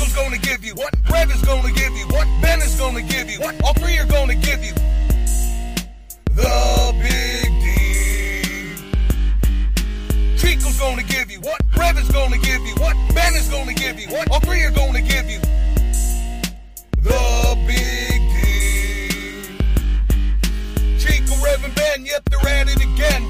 is 0.00 0.14
gonna 0.14 0.38
give 0.38 0.64
you. 0.64 0.74
What 0.74 0.94
Rev 1.10 1.30
is 1.30 1.42
gonna 1.42 1.72
give 1.72 1.92
you. 1.92 2.06
What 2.08 2.26
Ben 2.40 2.60
is 2.62 2.74
gonna 2.76 3.02
give 3.02 3.30
you. 3.30 3.38
What 3.40 3.62
all 3.62 3.74
three 3.74 3.98
are 3.98 4.06
gonna 4.06 4.34
give 4.34 4.64
you. 4.64 4.72
The 6.34 6.94
Big 7.02 7.50
D. 7.62 7.66
Chico's 10.38 10.78
gonna 10.78 11.02
give 11.02 11.30
you. 11.30 11.40
What 11.40 11.60
Rev 11.76 11.98
is 11.98 12.08
gonna 12.08 12.38
give 12.38 12.62
you. 12.62 12.74
What 12.76 12.96
Ben 13.14 13.34
is 13.34 13.48
gonna 13.48 13.74
give 13.74 14.00
you. 14.00 14.08
What 14.08 14.30
all 14.30 14.40
three 14.40 14.62
are 14.64 14.70
gonna 14.70 15.02
give 15.02 15.28
you. 15.30 15.40
The 17.02 17.56
Big 17.66 18.20
D. 18.34 19.58
Chico, 20.98 21.34
Rev, 21.44 21.64
and 21.64 21.74
Ben, 21.74 22.06
yep, 22.06 22.22
they're 22.30 22.48
at 22.48 22.68
it 22.68 22.82
again. 22.82 23.22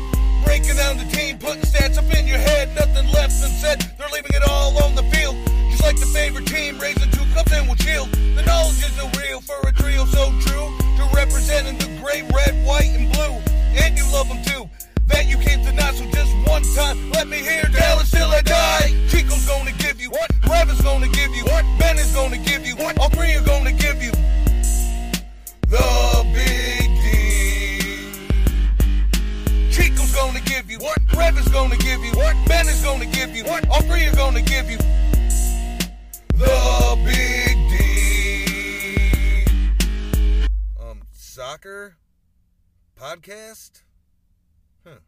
Breaking 0.44 0.76
down 0.76 0.98
the 0.98 1.04
team, 1.10 1.38
putting 1.38 1.62
stats 1.62 1.98
up 1.98 2.12
in 2.14 2.26
your 2.26 2.38
head. 2.38 2.74
Nothing 2.74 3.10
left 3.12 3.32
unsaid. 3.42 3.80
They're 3.98 4.08
leaving 4.12 4.34
it 4.34 4.42
all 4.48 4.82
on 4.84 4.94
the 4.94 5.02
field. 5.04 5.36
Like 5.84 6.00
the 6.00 6.06
favorite 6.06 6.46
team, 6.46 6.78
raising 6.78 7.10
two 7.10 7.26
cups 7.34 7.52
and 7.52 7.66
we'll 7.66 7.76
chill. 7.76 8.06
The 8.34 8.42
knowledge 8.46 8.80
is 8.80 8.96
real 9.20 9.42
for 9.42 9.60
a 9.68 9.72
trio 9.72 10.06
so 10.06 10.32
true. 10.40 10.72
To 10.96 11.04
representing 11.14 11.76
the 11.76 11.88
gray, 12.00 12.22
red, 12.32 12.66
white, 12.66 12.88
and 12.96 13.12
blue. 13.12 13.36
And 13.76 13.94
you 13.94 14.04
love 14.10 14.28
them 14.28 14.42
too. 14.42 14.66
That 15.08 15.26
you 15.26 15.36
can't 15.36 15.62
deny, 15.62 15.92
so 15.92 16.06
just 16.10 16.32
one 16.48 16.62
time, 16.74 17.10
let 17.10 17.28
me 17.28 17.36
hear 17.36 17.64
Dallas 17.64 18.10
till 18.10 18.30
I 18.30 18.40
die. 18.40 18.94
Chico's 19.08 19.46
gonna 19.46 19.72
give 19.72 20.00
you 20.00 20.10
what? 20.10 20.30
Is 20.70 20.80
gonna 20.80 21.08
give 21.08 21.34
you 21.36 21.44
what? 21.44 21.64
Ben 21.78 21.98
is 21.98 22.10
gonna 22.14 22.38
give 22.38 22.66
you 22.66 22.76
what? 22.76 22.98
All 22.98 23.10
three 23.10 23.34
are 23.34 23.44
gonna 23.44 23.72
give 23.72 24.02
you 24.02 24.12
the 25.68 26.24
Big 26.32 26.88
D. 27.04 28.16
Chico's 29.70 30.14
gonna 30.14 30.40
give 30.40 30.70
you 30.70 30.78
what? 30.78 30.96
Is 31.36 31.48
gonna 31.48 31.76
give 31.76 32.02
you 32.02 32.12
what? 32.12 32.34
Ben 32.48 32.66
is 32.68 32.82
gonna 32.82 33.04
give 33.04 33.36
you 33.36 33.44
what? 33.44 33.68
All 33.68 33.82
three 33.82 34.06
are 34.06 34.16
gonna 34.16 34.40
give 34.40 34.70
you 34.70 34.78
the 36.44 36.98
Big 37.04 37.56
D. 37.70 39.44
Um, 40.80 41.02
soccer 41.12 41.96
podcast. 42.98 43.82
Huh. 44.86 44.98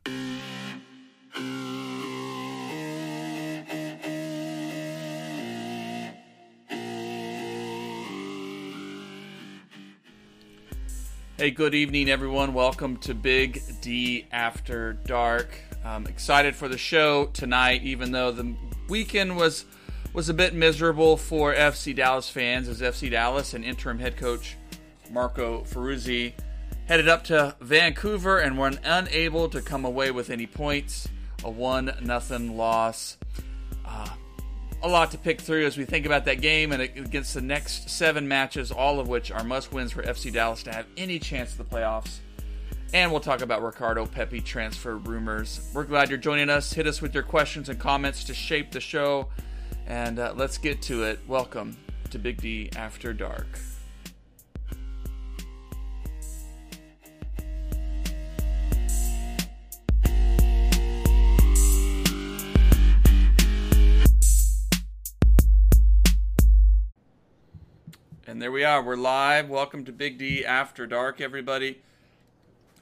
Hey, 11.38 11.50
good 11.50 11.74
evening, 11.74 12.08
everyone. 12.08 12.54
Welcome 12.54 12.96
to 12.98 13.12
Big 13.12 13.60
D 13.82 14.26
After 14.32 14.94
Dark. 14.94 15.54
I'm 15.84 16.06
excited 16.06 16.56
for 16.56 16.66
the 16.66 16.78
show 16.78 17.26
tonight, 17.26 17.82
even 17.82 18.10
though 18.10 18.32
the 18.32 18.54
weekend 18.88 19.36
was 19.36 19.66
was 20.16 20.30
a 20.30 20.34
bit 20.34 20.54
miserable 20.54 21.18
for 21.18 21.54
FC 21.54 21.94
Dallas 21.94 22.30
fans, 22.30 22.68
as 22.68 22.80
FC 22.80 23.10
Dallas 23.10 23.52
and 23.52 23.62
interim 23.62 23.98
head 23.98 24.16
coach 24.16 24.56
Marco 25.10 25.62
Ferruzzi 25.64 26.32
headed 26.86 27.06
up 27.06 27.24
to 27.24 27.54
Vancouver 27.60 28.38
and 28.38 28.56
were 28.58 28.72
unable 28.82 29.46
to 29.50 29.60
come 29.60 29.84
away 29.84 30.10
with 30.10 30.30
any 30.30 30.46
points. 30.46 31.06
A 31.44 31.50
one 31.50 31.94
nothing 32.00 32.56
loss. 32.56 33.18
Uh, 33.84 34.08
a 34.82 34.88
lot 34.88 35.10
to 35.10 35.18
pick 35.18 35.38
through 35.38 35.66
as 35.66 35.76
we 35.76 35.84
think 35.84 36.06
about 36.06 36.24
that 36.24 36.40
game 36.40 36.72
and 36.72 36.80
against 36.80 37.34
the 37.34 37.42
next 37.42 37.90
seven 37.90 38.26
matches, 38.26 38.72
all 38.72 38.98
of 38.98 39.08
which 39.08 39.30
are 39.30 39.44
must 39.44 39.70
wins 39.70 39.92
for 39.92 40.02
FC 40.02 40.32
Dallas 40.32 40.62
to 40.62 40.72
have 40.72 40.86
any 40.96 41.18
chance 41.18 41.52
of 41.52 41.58
the 41.58 41.64
playoffs. 41.64 42.20
And 42.94 43.10
we'll 43.10 43.20
talk 43.20 43.42
about 43.42 43.62
Ricardo 43.62 44.06
Pepi 44.06 44.40
transfer 44.40 44.96
rumors. 44.96 45.70
We're 45.74 45.84
glad 45.84 46.08
you're 46.08 46.16
joining 46.16 46.48
us. 46.48 46.72
Hit 46.72 46.86
us 46.86 47.02
with 47.02 47.12
your 47.12 47.22
questions 47.22 47.68
and 47.68 47.78
comments 47.78 48.24
to 48.24 48.32
shape 48.32 48.70
the 48.70 48.80
show. 48.80 49.28
And 49.86 50.18
uh, 50.18 50.34
let's 50.34 50.58
get 50.58 50.82
to 50.82 51.04
it. 51.04 51.20
Welcome 51.28 51.76
to 52.10 52.18
Big 52.18 52.40
D 52.40 52.70
After 52.74 53.12
Dark. 53.12 53.46
And 68.26 68.42
there 68.42 68.50
we 68.50 68.64
are. 68.64 68.82
We're 68.82 68.96
live. 68.96 69.48
Welcome 69.48 69.84
to 69.84 69.92
Big 69.92 70.18
D 70.18 70.44
After 70.44 70.84
Dark, 70.84 71.20
everybody. 71.20 71.78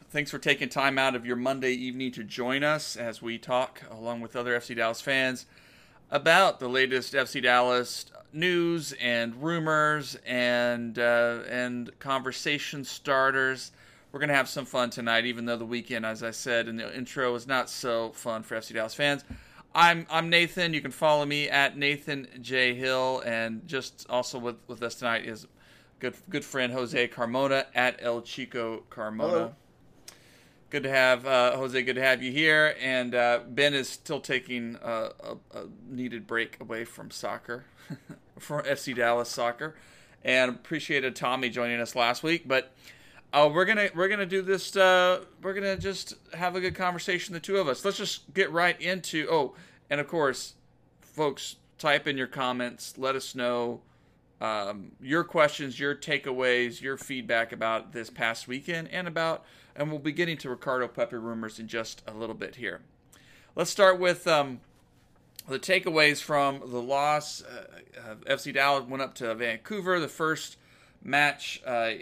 Thanks 0.09 0.31
for 0.31 0.39
taking 0.39 0.71
time 0.71 0.99
out 0.99 1.15
of 1.15 1.27
your 1.27 1.37
Monday 1.37 1.73
evening 1.73 2.13
to 2.13 2.25
join 2.25 2.65
us 2.65 2.97
as 2.97 3.21
we 3.21 3.37
talk, 3.37 3.83
along 3.91 4.23
with 4.23 4.37
other 4.37 4.59
FC 4.59 4.75
Dallas 4.75 5.03
fans, 5.03 5.45
about 6.15 6.61
the 6.61 6.69
latest 6.69 7.13
FC 7.13 7.43
Dallas 7.43 8.07
news 8.33 8.95
and 9.01 9.35
rumors 9.43 10.17
and 10.25 10.97
uh, 10.97 11.41
and 11.51 11.91
conversation 11.99 12.85
starters. 12.85 13.73
We're 14.13 14.21
gonna 14.21 14.35
have 14.35 14.49
some 14.49 14.65
fun 14.65 14.91
tonight, 14.91 15.27
even 15.27 15.45
though 15.45 15.57
the 15.57 15.67
weekend, 15.67 16.07
as 16.07 16.23
I 16.23 16.31
said 16.31 16.69
in 16.69 16.77
the 16.77 16.97
intro, 16.97 17.33
was 17.33 17.49
not 17.49 17.69
so 17.69 18.13
fun 18.13 18.45
for 18.45 18.57
FC 18.57 18.75
Dallas 18.75 18.95
fans. 18.95 19.25
I'm 19.75 20.07
I'm 20.09 20.31
Nathan. 20.31 20.73
You 20.73 20.81
can 20.81 20.93
follow 20.93 21.27
me 21.27 21.51
at 21.51 21.77
Nathan 21.77 22.29
J 22.41 22.75
Hill, 22.75 23.21
and 23.27 23.67
just 23.67 24.07
also 24.09 24.39
with, 24.39 24.57
with 24.69 24.85
us 24.85 24.95
tonight 24.95 25.27
is 25.27 25.49
good 25.99 26.15
good 26.31 26.45
friend 26.45 26.73
Jose 26.73 27.09
Carmona 27.09 27.67
at 27.75 27.97
El 27.99 28.23
Chico 28.23 28.85
Carmona. 28.89 29.31
Hello. 29.31 29.55
Good 30.75 30.83
to 30.83 30.91
have 30.91 31.25
uh, 31.25 31.57
Jose. 31.57 31.81
Good 31.85 31.95
to 31.95 32.03
have 32.03 32.21
you 32.21 32.33
here. 32.33 32.75
And 32.81 33.15
uh, 33.15 33.43
Ben 33.49 33.75
is 33.75 33.89
still 33.89 34.19
taking 34.19 34.77
a, 34.83 35.11
a, 35.21 35.37
a 35.53 35.65
needed 35.89 36.27
break 36.27 36.61
away 36.61 36.85
from 36.85 37.13
soccer, 37.13 37.65
from 38.41 38.65
FC 38.65 38.93
Dallas 38.93 39.29
soccer, 39.29 39.77
and 40.25 40.51
appreciated 40.51 41.15
Tommy 41.15 41.49
joining 41.49 41.81
us 41.81 41.95
last 41.95 42.25
week. 42.25 42.49
But 42.49 42.73
uh, 43.33 43.49
we're 43.55 43.67
gonna 43.67 43.91
we're 43.95 44.09
gonna 44.09 44.27
do 44.27 44.43
this. 44.43 44.75
Uh, 44.75 45.21
we're 45.43 45.55
gonna 45.55 45.77
just 45.77 46.15
have 46.33 46.57
a 46.57 46.61
good 46.61 46.75
conversation, 46.75 47.35
the 47.35 47.39
two 47.39 47.59
of 47.59 47.69
us. 47.69 47.85
Let's 47.85 47.99
just 47.99 48.35
get 48.35 48.51
right 48.51 48.81
into. 48.81 49.29
Oh, 49.31 49.55
and 49.89 50.01
of 50.01 50.09
course, 50.09 50.55
folks, 51.03 51.55
type 51.79 52.09
in 52.09 52.19
your 52.19 52.27
comments. 52.27 52.99
Let 52.99 53.15
us 53.15 53.37
know 53.37 53.81
um, 54.41 54.91
your 55.01 55.23
questions, 55.23 55.79
your 55.79 55.95
takeaways, 55.95 56.81
your 56.81 56.97
feedback 56.97 57.53
about 57.53 57.93
this 57.93 58.11
past 58.11 58.49
weekend, 58.49 58.89
and 58.89 59.07
about. 59.07 59.45
And 59.77 59.91
we'll 59.91 59.99
be 59.99 60.13
getting 60.13 60.37
to 60.39 60.51
Ricardo 60.51 60.87
Pepi 60.89 61.17
rumors 61.17 61.59
in 61.59 61.67
just 61.69 62.03
a 62.07 62.13
little 62.15 62.35
bit 62.35 62.57
here. 62.57 62.81
Let's 63.57 63.71
start 63.71 63.99
with 63.99 64.27
um, 64.27 64.61
the 65.49 65.59
takeaways 65.59 66.21
from 66.23 66.61
the 66.61 66.81
loss. 66.81 67.43
Uh, 67.43 68.15
FC 68.27 68.53
Dallas 68.55 68.85
went 68.87 69.03
up 69.03 69.15
to 69.17 69.35
Vancouver. 69.35 69.99
The 70.01 70.09
first 70.09 70.57
match. 71.03 71.61
Uh, 71.67 71.93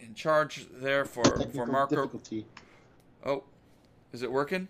in 0.00 0.14
charge 0.14 0.66
there 0.72 1.04
for 1.04 1.22
for 1.52 1.64
Marco. 1.64 1.94
difficulty. 1.94 2.44
Oh, 3.24 3.44
is 4.12 4.22
it 4.24 4.32
working? 4.32 4.66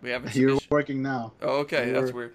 We 0.00 0.10
have 0.10 0.34
You're 0.34 0.56
issue- 0.56 0.66
working 0.70 1.02
now. 1.02 1.32
Oh, 1.42 1.58
okay, 1.60 1.88
You're- 1.88 2.00
that's 2.00 2.12
weird. 2.12 2.34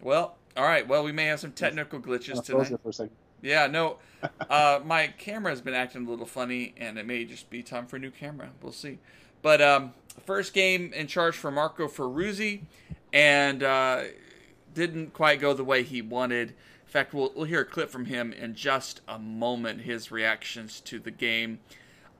Well, 0.00 0.36
all 0.56 0.64
right. 0.64 0.86
Well, 0.86 1.02
we 1.04 1.12
may 1.12 1.26
have 1.26 1.40
some 1.40 1.52
technical 1.52 2.00
glitches 2.00 2.42
tonight. 2.44 2.72
for 2.82 2.88
a 2.90 2.92
second. 2.92 3.16
Yeah, 3.42 3.66
no. 3.66 3.96
Uh, 4.48 4.80
my 4.84 5.08
camera 5.18 5.50
has 5.50 5.60
been 5.60 5.74
acting 5.74 6.06
a 6.06 6.10
little 6.10 6.26
funny, 6.26 6.74
and 6.76 6.98
it 6.98 7.06
may 7.06 7.24
just 7.24 7.48
be 7.48 7.62
time 7.62 7.86
for 7.86 7.96
a 7.96 7.98
new 7.98 8.10
camera. 8.10 8.50
We'll 8.62 8.72
see. 8.72 8.98
But 9.42 9.62
um, 9.62 9.94
first 10.26 10.52
game 10.52 10.92
in 10.92 11.06
charge 11.06 11.36
for 11.36 11.50
Marco 11.50 11.88
Ferruzzi, 11.88 12.62
and 13.12 13.62
uh, 13.62 14.02
didn't 14.74 15.14
quite 15.14 15.40
go 15.40 15.54
the 15.54 15.64
way 15.64 15.82
he 15.82 16.02
wanted. 16.02 16.50
In 16.50 16.92
fact, 16.92 17.14
we'll, 17.14 17.32
we'll 17.34 17.44
hear 17.44 17.60
a 17.60 17.64
clip 17.64 17.88
from 17.88 18.06
him 18.06 18.32
in 18.32 18.54
just 18.54 19.00
a 19.08 19.18
moment, 19.18 19.82
his 19.82 20.10
reactions 20.10 20.80
to 20.80 20.98
the 20.98 21.10
game. 21.10 21.60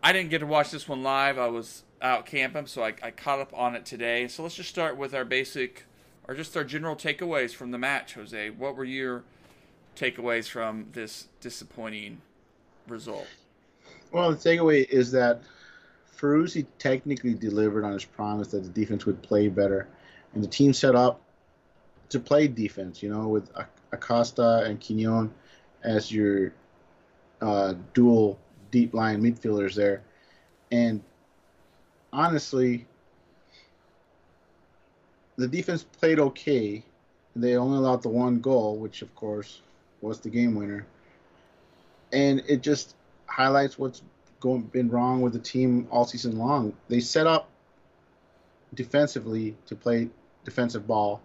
I 0.03 0.13
didn't 0.13 0.31
get 0.31 0.39
to 0.39 0.47
watch 0.47 0.71
this 0.71 0.89
one 0.89 1.03
live. 1.03 1.39
I 1.39 1.49
was 1.49 1.83
out 2.01 2.25
camping, 2.25 2.67
so 2.67 2.83
I, 2.83 2.95
I 3.03 3.11
caught 3.11 3.41
up 3.41 3.53
on 3.53 3.75
it 3.75 3.85
today. 3.85 4.27
So 4.29 4.43
let's 4.43 4.55
just 4.55 4.71
start 4.71 4.97
with 4.97 5.15
our 5.15 5.25
basic, 5.27 5.85
or 6.27 6.35
just 6.35 6.57
our 6.57 6.65
general 6.65 6.97
takeaways 6.97 7.53
from 7.53 7.73
the 7.73 7.79
match, 7.79 8.15
Jose. 8.15 8.51
What 8.51 8.77
were 8.77 8.85
your 8.85 9.25
takeaways 9.97 10.49
from 10.49 10.89
this 10.93 11.29
disappointing 11.41 12.21
result? 12.89 13.27
Well, 14.13 14.31
the 14.33 14.37
takeaway 14.37 14.89
is 14.89 15.13
that 15.13 15.43
Ferruzzi 16.17 16.67
technically 16.79 17.35
delivered 17.35 17.85
on 17.85 17.93
his 17.93 18.05
promise 18.05 18.49
that 18.49 18.63
the 18.63 18.69
defense 18.69 19.07
would 19.07 19.23
play 19.23 19.49
better, 19.49 19.89
and 20.35 20.43
the 20.43 20.49
team 20.49 20.73
set 20.73 20.95
up 20.95 21.23
to 22.11 22.19
play 22.19 22.49
defense. 22.49 23.03
You 23.03 23.11
know, 23.11 23.29
with 23.29 23.51
Acosta 23.93 24.65
and 24.65 24.81
Quignon 24.81 25.33
as 25.83 26.13
your 26.13 26.53
uh, 27.41 27.75
dual 27.95 28.39
deep 28.71 28.93
line 28.95 29.23
midfielders 29.23 29.75
there, 29.75 30.03
and 30.71 31.03
honestly, 32.13 32.87
the 35.37 35.49
defense 35.49 35.85
played 35.85 36.19
okay. 36.19 36.85
They 37.37 37.57
only 37.57 37.79
allowed 37.79 38.03
the 38.03 38.09
one 38.09 38.41
goal, 38.41 38.77
which 38.77 39.03
of 39.03 39.15
course 39.15 39.63
was 40.01 40.21
the 40.21 40.31
game 40.31 40.55
winner, 40.55 40.87
and 42.13 42.43
it 42.49 42.63
just 42.63 42.95
highlights 43.27 43.79
what's 43.79 44.03
going 44.41 44.63
been 44.63 44.91
wrong 44.91 45.21
with 45.21 45.33
the 45.33 45.39
team 45.39 45.87
all 45.91 46.05
season 46.05 46.39
long. 46.39 46.73
They 46.89 47.01
set 47.01 47.27
up 47.27 47.49
defensively 48.75 49.57
to 49.67 49.77
play 49.77 50.11
defensive 50.45 50.87
ball, 50.87 51.21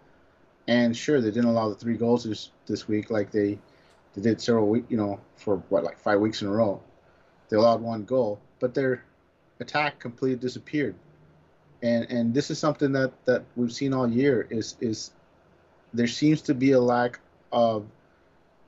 And 0.68 0.96
sure, 0.96 1.20
they 1.20 1.30
didn't 1.30 1.48
allow 1.48 1.68
the 1.68 1.76
three 1.76 1.96
goals 1.96 2.24
this 2.24 2.50
this 2.66 2.88
week 2.88 3.10
like 3.10 3.30
they 3.30 3.58
they 4.14 4.22
did 4.22 4.40
several 4.40 4.68
week, 4.68 4.84
you 4.88 4.96
know, 4.96 5.20
for 5.36 5.58
what 5.68 5.84
like 5.84 5.98
five 5.98 6.20
weeks 6.20 6.42
in 6.42 6.48
a 6.48 6.52
row. 6.52 6.80
They 7.48 7.56
allowed 7.56 7.80
one 7.80 8.04
goal, 8.04 8.40
but 8.58 8.74
their 8.74 9.04
attack 9.60 10.00
completely 10.00 10.38
disappeared. 10.38 10.94
And 11.82 12.10
and 12.10 12.34
this 12.34 12.50
is 12.50 12.58
something 12.58 12.92
that 12.92 13.12
that 13.26 13.44
we've 13.56 13.72
seen 13.72 13.94
all 13.94 14.08
year 14.08 14.46
is 14.50 14.76
is 14.80 15.12
there 15.94 16.08
seems 16.08 16.42
to 16.42 16.54
be 16.54 16.72
a 16.72 16.80
lack 16.80 17.20
of 17.52 17.86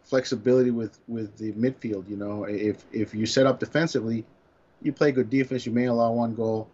flexibility 0.09 0.71
with 0.71 0.99
with 1.07 1.37
the 1.37 1.53
midfield. 1.53 2.09
You 2.09 2.17
know, 2.17 2.45
if 2.45 2.85
if 2.93 3.15
you 3.15 3.27
set 3.27 3.47
up 3.47 3.61
defensively, 3.61 4.25
you 4.83 4.93
play 4.93 5.13
good 5.13 5.31
defense, 5.31 5.67
you 5.67 5.73
may 5.73 5.85
allow 5.85 6.13
one 6.13 6.35
goal, 6.35 6.69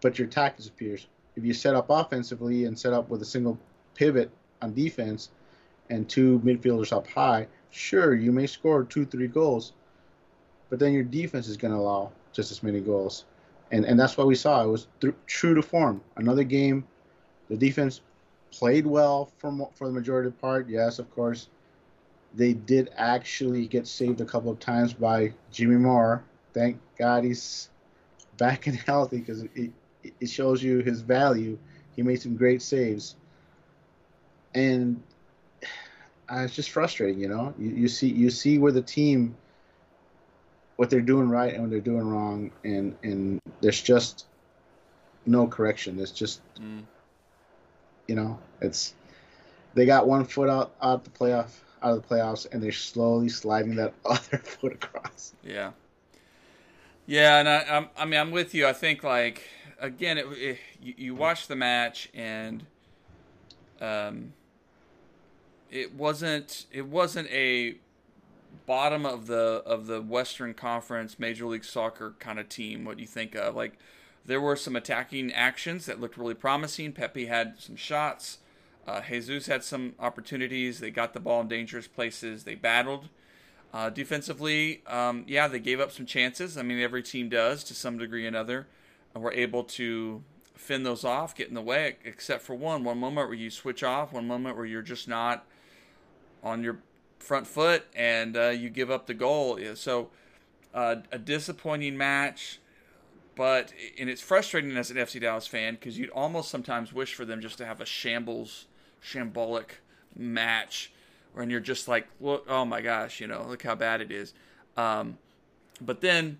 but 0.00 0.18
your 0.18 0.28
attack 0.28 0.56
disappears. 0.56 1.06
If 1.36 1.44
you 1.44 1.52
set 1.52 1.74
up 1.74 1.86
offensively 1.90 2.64
and 2.64 2.78
set 2.78 2.92
up 2.92 3.08
with 3.08 3.22
a 3.22 3.24
single 3.24 3.58
pivot 3.94 4.30
on 4.62 4.74
defense 4.74 5.30
and 5.90 6.08
two 6.08 6.40
midfielders 6.40 6.92
up 6.92 7.06
high, 7.08 7.48
sure 7.70 8.14
you 8.14 8.32
may 8.32 8.46
score 8.46 8.84
two 8.84 9.04
three 9.04 9.28
goals, 9.28 9.72
but 10.70 10.78
then 10.78 10.92
your 10.92 11.04
defense 11.04 11.48
is 11.48 11.56
going 11.56 11.72
to 11.72 11.78
allow 11.78 12.12
just 12.32 12.52
as 12.52 12.62
many 12.62 12.80
goals, 12.80 13.24
and 13.72 13.84
and 13.84 13.98
that's 13.98 14.16
what 14.16 14.28
we 14.28 14.36
saw. 14.36 14.62
It 14.62 14.68
was 14.68 14.86
th- 15.00 15.14
true 15.26 15.54
to 15.54 15.62
form. 15.62 16.00
Another 16.16 16.44
game, 16.44 16.86
the 17.48 17.56
defense 17.56 18.02
played 18.52 18.86
well 18.86 19.32
for 19.38 19.68
for 19.74 19.88
the 19.88 19.92
majority 19.92 20.28
of 20.28 20.34
the 20.34 20.40
part. 20.40 20.68
Yes, 20.68 20.98
of 21.00 21.10
course, 21.10 21.48
they 22.34 22.52
did 22.52 22.90
actually 22.96 23.66
get 23.66 23.86
saved 23.86 24.20
a 24.20 24.24
couple 24.24 24.50
of 24.50 24.58
times 24.58 24.92
by 24.92 25.32
Jimmy 25.50 25.76
Maurer. 25.76 26.24
Thank 26.52 26.78
God 26.98 27.24
he's 27.24 27.68
back 28.36 28.66
and 28.66 28.76
healthy 28.86 29.18
because 29.18 29.42
it, 29.54 29.72
it 30.02 30.28
shows 30.28 30.62
you 30.62 30.78
his 30.78 31.00
value. 31.00 31.58
He 31.96 32.02
made 32.02 32.20
some 32.20 32.36
great 32.36 32.62
saves, 32.62 33.16
and 34.54 35.02
uh, 36.30 36.40
it's 36.40 36.54
just 36.54 36.70
frustrating. 36.70 37.20
You 37.20 37.28
know, 37.28 37.54
you, 37.58 37.70
you 37.70 37.88
see 37.88 38.08
you 38.08 38.30
see 38.30 38.58
where 38.58 38.72
the 38.72 38.82
team 38.82 39.36
what 40.76 40.90
they're 40.90 41.00
doing 41.00 41.28
right 41.28 41.52
and 41.54 41.62
what 41.62 41.70
they're 41.70 41.80
doing 41.80 42.08
wrong, 42.08 42.52
and 42.62 42.96
and 43.02 43.40
there's 43.60 43.80
just 43.80 44.26
no 45.26 45.46
correction. 45.46 45.98
It's 45.98 46.12
just 46.12 46.40
mm. 46.56 46.82
you 48.06 48.14
know, 48.14 48.38
it's 48.60 48.94
they 49.74 49.86
got 49.86 50.06
one 50.06 50.24
foot 50.24 50.48
out 50.48 50.72
out 50.80 51.04
the 51.04 51.10
playoff 51.10 51.50
out 51.82 51.96
of 51.96 52.02
the 52.02 52.14
playoffs, 52.14 52.46
and 52.50 52.62
they're 52.62 52.72
slowly 52.72 53.28
sliding 53.28 53.76
that 53.76 53.94
other 54.04 54.38
foot 54.38 54.72
across. 54.74 55.34
Yeah. 55.42 55.72
Yeah, 57.06 57.38
and 57.38 57.48
I, 57.48 57.64
I'm, 57.70 57.88
I 57.96 58.04
mean, 58.04 58.20
I'm 58.20 58.30
with 58.30 58.54
you. 58.54 58.66
I 58.66 58.72
think 58.74 59.02
like 59.02 59.42
again, 59.80 60.18
it, 60.18 60.26
it, 60.32 60.58
you, 60.82 60.94
you 60.96 61.14
watch 61.14 61.46
the 61.46 61.56
match 61.56 62.08
and 62.14 62.66
um, 63.80 64.32
it 65.70 65.94
wasn't 65.94 66.66
it 66.72 66.86
wasn't 66.86 67.28
a 67.30 67.76
bottom 68.66 69.06
of 69.06 69.26
the 69.26 69.62
of 69.64 69.86
the 69.86 70.00
Western 70.02 70.54
Conference 70.54 71.18
Major 71.18 71.46
League 71.46 71.64
Soccer 71.64 72.14
kind 72.18 72.38
of 72.38 72.48
team. 72.48 72.84
What 72.84 72.98
you 72.98 73.06
think 73.06 73.34
of 73.34 73.54
like 73.54 73.78
there 74.24 74.40
were 74.40 74.56
some 74.56 74.76
attacking 74.76 75.32
actions 75.32 75.86
that 75.86 76.00
looked 76.00 76.18
really 76.18 76.34
promising. 76.34 76.92
Pepi 76.92 77.26
had 77.26 77.54
some 77.58 77.76
shots. 77.76 78.38
Uh, 78.88 79.02
Jesus 79.02 79.46
had 79.46 79.62
some 79.62 79.94
opportunities. 80.00 80.80
They 80.80 80.90
got 80.90 81.12
the 81.12 81.20
ball 81.20 81.42
in 81.42 81.48
dangerous 81.48 81.86
places. 81.86 82.44
They 82.44 82.54
battled. 82.54 83.10
Uh, 83.70 83.90
defensively, 83.90 84.82
um, 84.86 85.24
yeah, 85.28 85.46
they 85.46 85.58
gave 85.58 85.78
up 85.78 85.92
some 85.92 86.06
chances. 86.06 86.56
I 86.56 86.62
mean, 86.62 86.80
every 86.80 87.02
team 87.02 87.28
does 87.28 87.62
to 87.64 87.74
some 87.74 87.98
degree 87.98 88.24
or 88.24 88.28
another. 88.28 88.66
And 89.14 89.22
we're 89.22 89.32
able 89.32 89.64
to 89.64 90.22
fend 90.54 90.86
those 90.86 91.04
off, 91.04 91.34
get 91.34 91.48
in 91.48 91.54
the 91.54 91.60
way, 91.60 91.96
except 92.02 92.42
for 92.42 92.54
one. 92.54 92.82
One 92.82 92.98
moment 92.98 93.28
where 93.28 93.36
you 93.36 93.50
switch 93.50 93.82
off, 93.82 94.14
one 94.14 94.26
moment 94.26 94.56
where 94.56 94.64
you're 94.64 94.80
just 94.80 95.06
not 95.06 95.44
on 96.42 96.62
your 96.62 96.78
front 97.18 97.46
foot 97.46 97.84
and 97.94 98.38
uh, 98.38 98.48
you 98.48 98.70
give 98.70 98.90
up 98.90 99.06
the 99.06 99.12
goal. 99.12 99.58
So, 99.74 100.08
uh, 100.72 100.96
a 101.12 101.18
disappointing 101.18 101.98
match, 101.98 102.58
but 103.34 103.74
and 103.98 104.08
it's 104.08 104.22
frustrating 104.22 104.74
as 104.78 104.90
an 104.90 104.96
FC 104.96 105.20
Dallas 105.20 105.46
fan 105.46 105.74
because 105.74 105.98
you'd 105.98 106.10
almost 106.10 106.50
sometimes 106.50 106.92
wish 106.92 107.14
for 107.14 107.26
them 107.26 107.42
just 107.42 107.58
to 107.58 107.66
have 107.66 107.82
a 107.82 107.86
shambles, 107.86 108.66
shambolic 109.02 109.80
match 110.16 110.92
and 111.36 111.50
you're 111.50 111.60
just 111.60 111.88
like, 111.88 112.08
look, 112.20 112.44
oh 112.48 112.64
my 112.64 112.80
gosh, 112.80 113.20
you 113.20 113.26
know, 113.26 113.44
look 113.48 113.62
how 113.62 113.74
bad 113.74 114.00
it 114.00 114.10
is. 114.10 114.34
Um, 114.76 115.18
but 115.80 116.00
then 116.00 116.38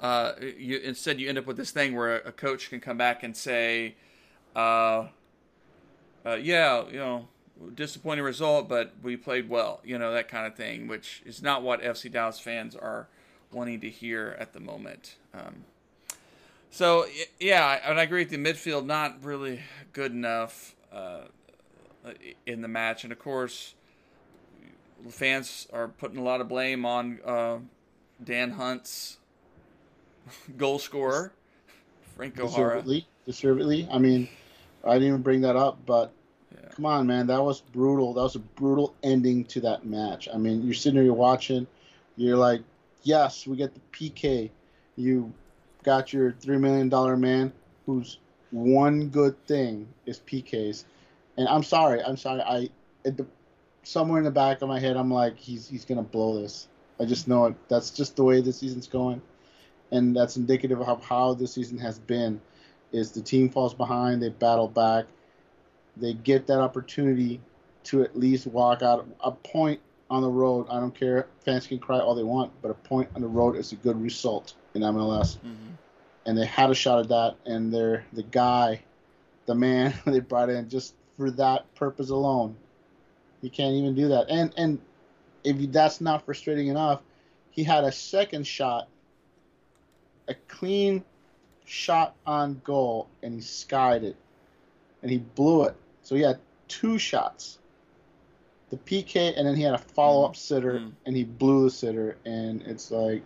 uh, 0.00 0.32
you 0.58 0.78
instead 0.78 1.20
you 1.20 1.28
end 1.28 1.38
up 1.38 1.46
with 1.46 1.56
this 1.56 1.70
thing 1.70 1.94
where 1.94 2.16
a 2.16 2.32
coach 2.32 2.70
can 2.70 2.80
come 2.80 2.96
back 2.96 3.22
and 3.22 3.36
say, 3.36 3.96
uh, 4.56 5.08
uh, 6.24 6.34
yeah, 6.40 6.84
you 6.88 6.98
know, 6.98 7.28
disappointing 7.74 8.24
result, 8.24 8.68
but 8.68 8.92
we 9.02 9.16
played 9.16 9.48
well, 9.48 9.80
you 9.84 9.98
know, 9.98 10.12
that 10.12 10.28
kind 10.28 10.46
of 10.46 10.54
thing, 10.54 10.88
which 10.88 11.22
is 11.24 11.42
not 11.42 11.62
what 11.62 11.82
FC 11.82 12.10
Dallas 12.10 12.40
fans 12.40 12.74
are 12.74 13.08
wanting 13.52 13.80
to 13.80 13.90
hear 13.90 14.36
at 14.38 14.52
the 14.52 14.60
moment. 14.60 15.16
Um, 15.32 15.64
so 16.70 17.06
yeah, 17.38 17.78
and 17.84 18.00
I 18.00 18.02
agree 18.02 18.22
with 18.22 18.30
the 18.30 18.38
midfield 18.38 18.86
not 18.86 19.22
really 19.22 19.60
good 19.92 20.12
enough 20.12 20.74
uh, 20.94 21.24
in 22.46 22.62
the 22.62 22.68
match, 22.68 23.04
and 23.04 23.12
of 23.12 23.18
course, 23.18 23.74
fans 25.08 25.66
are 25.72 25.88
putting 25.88 26.18
a 26.18 26.22
lot 26.22 26.40
of 26.40 26.48
blame 26.48 26.84
on 26.84 27.20
uh, 27.24 27.58
Dan 28.22 28.52
Hunt's 28.52 29.18
goal 30.56 30.78
scorer, 30.78 31.32
Frank 32.16 32.36
Jara. 32.36 32.48
Deservedly, 32.48 33.06
deservedly. 33.26 33.88
I 33.90 33.98
mean, 33.98 34.28
I 34.84 34.94
didn't 34.94 35.08
even 35.08 35.22
bring 35.22 35.40
that 35.42 35.56
up, 35.56 35.78
but 35.86 36.12
yeah. 36.54 36.68
come 36.70 36.86
on, 36.86 37.06
man, 37.06 37.26
that 37.26 37.42
was 37.42 37.60
brutal. 37.60 38.14
That 38.14 38.22
was 38.22 38.36
a 38.36 38.40
brutal 38.40 38.94
ending 39.02 39.44
to 39.46 39.60
that 39.60 39.84
match. 39.84 40.28
I 40.32 40.36
mean, 40.36 40.62
you're 40.62 40.74
sitting 40.74 40.96
there, 40.96 41.04
you're 41.04 41.14
watching, 41.14 41.66
you're 42.16 42.36
like, 42.36 42.62
yes, 43.02 43.46
we 43.46 43.56
get 43.56 43.72
the 43.74 43.80
PK. 43.92 44.50
You 44.96 45.32
got 45.82 46.12
your 46.12 46.32
three 46.32 46.58
million 46.58 46.88
dollar 46.88 47.16
man, 47.16 47.52
whose 47.86 48.18
one 48.54 49.08
good 49.08 49.46
thing 49.46 49.88
is 50.06 50.20
PKs. 50.20 50.84
And 51.36 51.48
I'm 51.48 51.62
sorry, 51.62 52.02
I'm 52.02 52.16
sorry. 52.16 52.40
I 52.42 52.70
the, 53.02 53.26
somewhere 53.82 54.18
in 54.18 54.24
the 54.24 54.30
back 54.30 54.62
of 54.62 54.68
my 54.68 54.78
head, 54.78 54.96
I'm 54.96 55.10
like, 55.10 55.36
he's 55.36 55.68
he's 55.68 55.84
gonna 55.84 56.02
blow 56.02 56.40
this. 56.40 56.68
I 57.00 57.04
just 57.04 57.26
know 57.26 57.46
it. 57.46 57.54
That's 57.68 57.90
just 57.90 58.16
the 58.16 58.24
way 58.24 58.40
the 58.40 58.52
season's 58.52 58.86
going 58.86 59.20
and 59.94 60.14
that's 60.14 60.36
indicative 60.36 60.80
of 60.80 61.02
how 61.02 61.34
this 61.34 61.52
season 61.52 61.78
has 61.78 61.98
been. 61.98 62.40
Is 62.92 63.10
the 63.10 63.22
team 63.22 63.48
falls 63.48 63.74
behind, 63.74 64.22
they 64.22 64.28
battle 64.28 64.68
back, 64.68 65.06
they 65.96 66.14
get 66.14 66.46
that 66.46 66.60
opportunity 66.60 67.40
to 67.84 68.02
at 68.02 68.16
least 68.16 68.46
walk 68.46 68.82
out 68.82 69.06
a 69.20 69.32
point 69.32 69.80
on 70.10 70.22
the 70.22 70.28
road. 70.28 70.66
I 70.70 70.78
don't 70.78 70.94
care, 70.94 71.26
fans 71.44 71.66
can 71.66 71.78
cry 71.78 71.98
all 71.98 72.14
they 72.14 72.22
want, 72.22 72.52
but 72.62 72.70
a 72.70 72.74
point 72.74 73.08
on 73.16 73.20
the 73.20 73.28
road 73.28 73.56
is 73.56 73.72
a 73.72 73.76
good 73.76 74.00
result 74.00 74.54
in 74.74 74.82
MLS. 74.82 75.38
Mm-hmm. 75.38 75.70
And 76.26 76.38
they 76.38 76.46
had 76.46 76.70
a 76.70 76.74
shot 76.74 77.00
at 77.00 77.08
that, 77.08 77.36
and 77.44 77.72
they're 77.72 78.04
the 78.12 78.22
guy, 78.22 78.82
the 79.46 79.54
man 79.54 79.94
they 80.06 80.20
brought 80.20 80.50
in 80.50 80.68
just 80.68 80.94
for 81.16 81.30
that 81.32 81.72
purpose 81.74 82.10
alone. 82.10 82.56
He 83.42 83.50
can't 83.50 83.74
even 83.74 83.94
do 83.94 84.08
that. 84.08 84.26
And 84.30 84.52
and 84.56 84.78
if 85.42 85.70
that's 85.70 86.00
not 86.00 86.24
frustrating 86.24 86.68
enough, 86.68 87.02
he 87.50 87.62
had 87.62 87.84
a 87.84 87.92
second 87.92 88.46
shot 88.46 88.88
a 90.28 90.34
clean 90.48 91.04
shot 91.64 92.14
on 92.26 92.60
goal 92.64 93.08
and 93.22 93.34
he 93.34 93.40
skied 93.40 94.04
it 94.04 94.16
and 95.02 95.10
he 95.10 95.18
blew 95.18 95.64
it. 95.64 95.76
So 96.02 96.14
he 96.14 96.22
had 96.22 96.38
two 96.68 96.98
shots. 96.98 97.58
The 98.70 98.76
PK 98.76 99.34
and 99.36 99.46
then 99.46 99.54
he 99.54 99.62
had 99.62 99.74
a 99.74 99.78
follow 99.78 100.24
up 100.24 100.32
mm. 100.32 100.36
sitter 100.36 100.80
mm. 100.80 100.92
and 101.06 101.16
he 101.16 101.24
blew 101.24 101.64
the 101.64 101.70
sitter 101.70 102.16
and 102.24 102.62
it's 102.62 102.90
like 102.90 103.22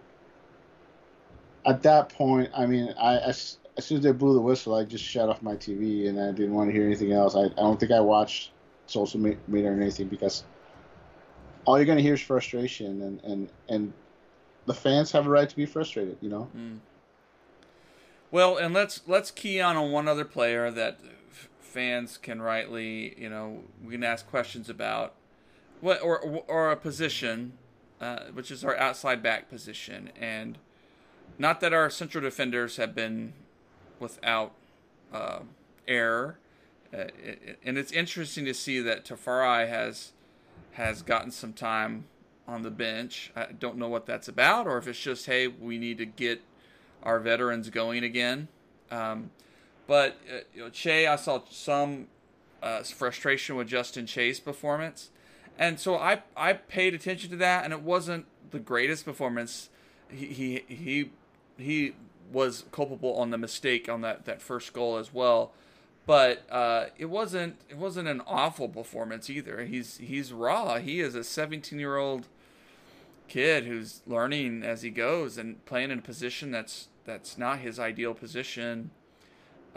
at 1.66 1.82
that 1.82 2.08
point, 2.08 2.50
I 2.54 2.66
mean, 2.66 2.94
I 2.98 3.18
as, 3.18 3.58
as 3.76 3.86
soon 3.86 3.98
as 3.98 4.04
they 4.04 4.12
blew 4.12 4.34
the 4.34 4.40
whistle, 4.40 4.74
I 4.74 4.84
just 4.84 5.04
shut 5.04 5.28
off 5.28 5.42
my 5.42 5.54
TV 5.54 6.08
and 6.08 6.20
I 6.20 6.32
didn't 6.32 6.54
want 6.54 6.68
to 6.68 6.72
hear 6.72 6.84
anything 6.84 7.12
else. 7.12 7.34
I, 7.34 7.44
I 7.44 7.48
don't 7.48 7.78
think 7.78 7.92
I 7.92 8.00
watched 8.00 8.52
social 8.86 9.20
media 9.20 9.70
or 9.70 9.74
anything 9.74 10.08
because 10.08 10.44
all 11.64 11.76
you're 11.76 11.86
gonna 11.86 12.00
hear 12.00 12.14
is 12.14 12.22
frustration 12.22 13.02
and 13.02 13.20
and 13.24 13.50
and 13.68 13.92
the 14.66 14.74
fans 14.74 15.10
have 15.12 15.26
a 15.26 15.30
right 15.30 15.48
to 15.48 15.56
be 15.56 15.66
frustrated, 15.66 16.18
you 16.20 16.28
know. 16.28 16.48
Mm. 16.56 16.78
Well, 18.30 18.56
and 18.56 18.74
let's 18.74 19.02
let's 19.06 19.30
key 19.30 19.60
on 19.60 19.76
on 19.76 19.90
one 19.90 20.08
other 20.08 20.24
player 20.24 20.70
that 20.70 21.00
fans 21.60 22.18
can 22.18 22.42
rightly, 22.42 23.14
you 23.20 23.28
know, 23.28 23.64
we 23.84 23.92
can 23.92 24.04
ask 24.04 24.28
questions 24.28 24.68
about, 24.68 25.14
what 25.80 26.02
or 26.02 26.42
or 26.46 26.70
a 26.70 26.76
position, 26.76 27.52
uh, 28.00 28.24
which 28.32 28.50
is 28.50 28.64
our 28.64 28.76
outside 28.76 29.22
back 29.22 29.48
position, 29.48 30.10
and 30.18 30.58
not 31.38 31.60
that 31.60 31.72
our 31.72 31.90
central 31.90 32.22
defenders 32.22 32.76
have 32.76 32.94
been 32.94 33.32
without 33.98 34.52
uh, 35.12 35.40
error, 35.86 36.38
uh, 36.92 37.08
it, 37.22 37.58
and 37.64 37.76
it's 37.76 37.92
interesting 37.92 38.44
to 38.44 38.54
see 38.54 38.80
that 38.80 39.04
Tafari 39.04 39.68
has 39.68 40.12
has 40.72 41.02
gotten 41.02 41.30
some 41.30 41.52
time 41.52 42.04
on 42.46 42.62
the 42.62 42.70
bench. 42.70 43.32
I 43.36 43.46
don't 43.46 43.76
know 43.76 43.88
what 43.88 44.06
that's 44.06 44.28
about, 44.28 44.66
or 44.66 44.78
if 44.78 44.88
it's 44.88 44.98
just 44.98 45.26
hey, 45.26 45.48
we 45.48 45.78
need 45.78 45.98
to 45.98 46.06
get 46.06 46.40
our 47.02 47.20
veterans 47.20 47.68
going 47.70 48.04
again. 48.04 48.48
Um, 48.90 49.30
but 49.86 50.18
uh, 50.30 50.38
you 50.54 50.62
know, 50.62 50.70
Che, 50.70 51.06
I 51.06 51.16
saw 51.16 51.40
some 51.50 52.06
uh, 52.62 52.82
frustration 52.82 53.56
with 53.56 53.68
Justin 53.68 54.06
Che's 54.06 54.40
performance, 54.40 55.10
and 55.58 55.78
so 55.78 55.96
I 55.96 56.22
I 56.36 56.54
paid 56.54 56.94
attention 56.94 57.30
to 57.30 57.36
that, 57.36 57.64
and 57.64 57.72
it 57.72 57.82
wasn't 57.82 58.26
the 58.50 58.58
greatest 58.58 59.04
performance. 59.04 59.68
He 60.10 60.26
he 60.26 60.74
he, 60.74 61.10
he 61.56 61.94
was 62.32 62.64
culpable 62.72 63.14
on 63.16 63.30
the 63.30 63.38
mistake 63.38 63.88
on 63.88 64.00
that, 64.02 64.24
that 64.26 64.42
first 64.42 64.72
goal 64.72 64.96
as 64.98 65.12
well, 65.12 65.52
but 66.06 66.42
uh, 66.50 66.86
it 66.98 67.06
wasn't 67.06 67.56
it 67.68 67.76
wasn't 67.76 68.08
an 68.08 68.22
awful 68.26 68.68
performance 68.68 69.28
either. 69.30 69.64
He's 69.64 69.98
he's 69.98 70.32
raw. 70.32 70.78
He 70.78 71.00
is 71.00 71.14
a 71.14 71.24
17 71.24 71.78
year 71.78 71.96
old 71.96 72.26
kid 73.28 73.64
who's 73.64 74.00
learning 74.06 74.62
as 74.62 74.82
he 74.82 74.90
goes 74.90 75.36
and 75.36 75.64
playing 75.66 75.90
in 75.90 75.98
a 75.98 76.02
position 76.02 76.50
that's 76.50 76.88
that's 77.04 77.38
not 77.38 77.60
his 77.60 77.78
ideal 77.78 78.14
position 78.14 78.90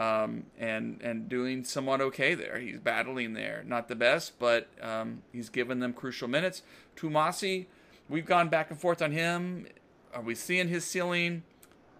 um, 0.00 0.44
and 0.58 1.00
and 1.02 1.28
doing 1.28 1.64
somewhat 1.64 2.00
okay 2.00 2.34
there. 2.34 2.58
He's 2.58 2.78
battling 2.78 3.34
there, 3.34 3.62
not 3.66 3.88
the 3.88 3.94
best, 3.94 4.38
but 4.38 4.68
um, 4.80 5.22
he's 5.32 5.48
given 5.48 5.80
them 5.80 5.92
crucial 5.92 6.28
minutes. 6.28 6.62
Twumasi, 6.96 7.66
we've 8.08 8.26
gone 8.26 8.48
back 8.48 8.70
and 8.70 8.80
forth 8.80 9.02
on 9.02 9.12
him. 9.12 9.66
Are 10.14 10.22
we 10.22 10.34
seeing 10.34 10.68
his 10.68 10.84
ceiling? 10.84 11.42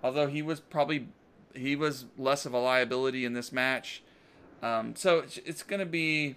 Although 0.03 0.27
he 0.27 0.43
was 0.43 0.61
probably 0.61 1.09
he 1.55 1.77
was 1.77 2.07
less 2.17 2.47
of 2.47 2.55
a 2.55 2.59
liability 2.59 3.25
in 3.25 3.35
this 3.35 3.53
match. 3.53 4.03
Um, 4.63 4.95
so 4.97 5.19
it's, 5.21 5.39
it's 5.39 5.63
going 5.63 5.81
to 5.81 5.87
be. 5.87 6.37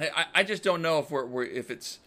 I, 0.00 0.26
I 0.34 0.42
just 0.42 0.62
don't 0.62 0.82
know 0.82 0.98
if 0.98 1.10
we're, 1.10 1.26
we're 1.26 1.44
if 1.44 1.70
it's. 1.70 1.98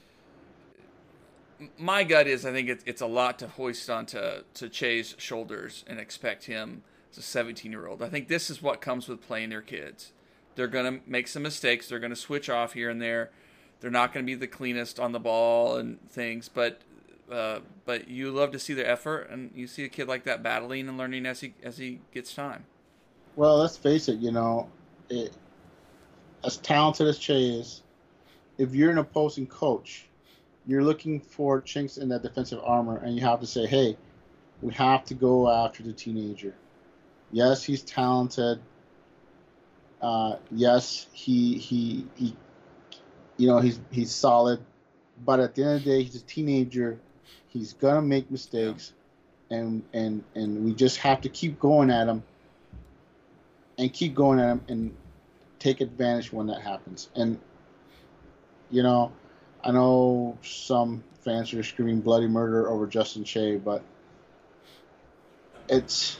My 1.77 2.03
gut 2.03 2.27
is 2.27 2.45
I 2.45 2.51
think 2.51 2.69
it's 2.69 2.83
it's 2.86 3.01
a 3.01 3.07
lot 3.07 3.38
to 3.39 3.48
hoist 3.48 3.89
onto 3.89 4.43
to 4.53 4.69
Che's 4.69 5.15
shoulders 5.17 5.83
and 5.88 6.00
expect 6.00 6.45
him 6.45 6.83
as 7.12 7.17
a 7.17 7.21
17 7.21 7.71
year 7.71 7.88
old. 7.88 8.01
I 8.01 8.09
think 8.09 8.27
this 8.27 8.50
is 8.50 8.62
what 8.62 8.81
comes 8.81 9.07
with 9.07 9.21
playing 9.21 9.50
their 9.50 9.62
kids. 9.62 10.13
They're 10.55 10.67
going 10.67 11.00
to 11.00 11.09
make 11.09 11.27
some 11.27 11.43
mistakes. 11.43 11.88
They're 11.88 12.00
going 12.00 12.12
to 12.12 12.15
switch 12.15 12.50
off 12.50 12.74
here 12.74 12.89
and 12.89 13.01
there. 13.01 13.31
They're 13.81 13.91
not 13.91 14.13
going 14.13 14.25
to 14.25 14.29
be 14.29 14.36
the 14.36 14.48
cleanest 14.48 15.00
on 15.00 15.13
the 15.13 15.19
ball 15.19 15.77
and 15.77 16.00
things, 16.09 16.50
but 16.50 16.81
uh, 17.31 17.59
but 17.86 18.07
you 18.07 18.31
love 18.31 18.51
to 18.51 18.59
see 18.59 18.74
their 18.74 18.88
effort, 18.88 19.29
and 19.29 19.51
you 19.53 19.67
see 19.67 19.83
a 19.83 19.89
kid 19.89 20.07
like 20.07 20.24
that 20.24 20.41
battling 20.41 20.88
and 20.88 20.98
learning 20.98 21.25
as 21.25 21.41
he 21.41 21.53
as 21.63 21.77
he 21.77 22.01
gets 22.13 22.33
time. 22.33 22.65
Well, 23.36 23.57
let's 23.57 23.77
face 23.77 24.09
it. 24.09 24.19
You 24.19 24.31
know, 24.31 24.69
it, 25.09 25.31
as 26.43 26.57
talented 26.57 27.07
as 27.07 27.17
Che 27.17 27.59
is, 27.59 27.83
if 28.57 28.74
you're 28.74 28.91
an 28.91 28.98
opposing 28.98 29.48
coach, 29.48 30.05
you're 30.65 30.83
looking 30.83 31.19
for 31.19 31.62
chinks 31.62 31.98
in 31.98 32.09
that 32.09 32.24
defensive 32.24 32.59
armor, 32.63 32.98
and 32.98 33.15
you 33.15 33.21
have 33.21 33.39
to 33.41 33.48
say, 33.48 33.65
"Hey, 33.65 33.98
we 34.62 34.74
have 34.74 35.05
to 35.05 35.13
go 35.13 35.50
after 35.50 35.83
the 35.83 35.93
teenager." 35.93 36.53
Yes, 37.31 37.63
he's 37.63 37.81
talented. 37.81 38.59
Uh, 40.01 40.38
yes, 40.51 41.07
he 41.12 41.57
he 41.57 42.07
he, 42.15 42.36
you 43.38 43.48
know, 43.48 43.59
he's 43.59 43.79
he's 43.91 44.12
solid. 44.12 44.59
But 45.25 45.39
at 45.39 45.55
the 45.55 45.63
end 45.63 45.77
of 45.77 45.83
the 45.83 45.89
day, 45.89 46.03
he's 46.03 46.15
a 46.15 46.25
teenager. 46.25 47.00
He's 47.48 47.74
gonna 47.74 48.01
make 48.01 48.29
mistakes, 48.29 48.93
and 49.50 49.83
and 49.93 50.24
and 50.36 50.65
we 50.65 50.74
just 50.74 50.98
have 50.98 51.21
to 51.21 51.29
keep 51.29 51.59
going 51.59 51.89
at 51.89 52.07
him, 52.07 52.24
and 53.77 53.91
keep 53.91 54.15
going 54.15 54.39
at 54.39 54.50
him, 54.50 54.62
and 54.67 54.95
take 55.59 55.81
advantage 55.81 56.31
when 56.31 56.48
that 56.48 56.62
happens. 56.62 57.09
And 57.15 57.39
you 58.69 58.83
know, 58.83 59.12
I 59.63 59.71
know 59.71 60.38
some 60.43 61.03
fans 61.24 61.53
are 61.53 61.63
screaming 61.63 62.01
bloody 62.01 62.27
murder 62.27 62.69
over 62.69 62.88
Justin 62.88 63.24
Che, 63.24 63.57
but 63.57 63.83
it's 65.67 66.19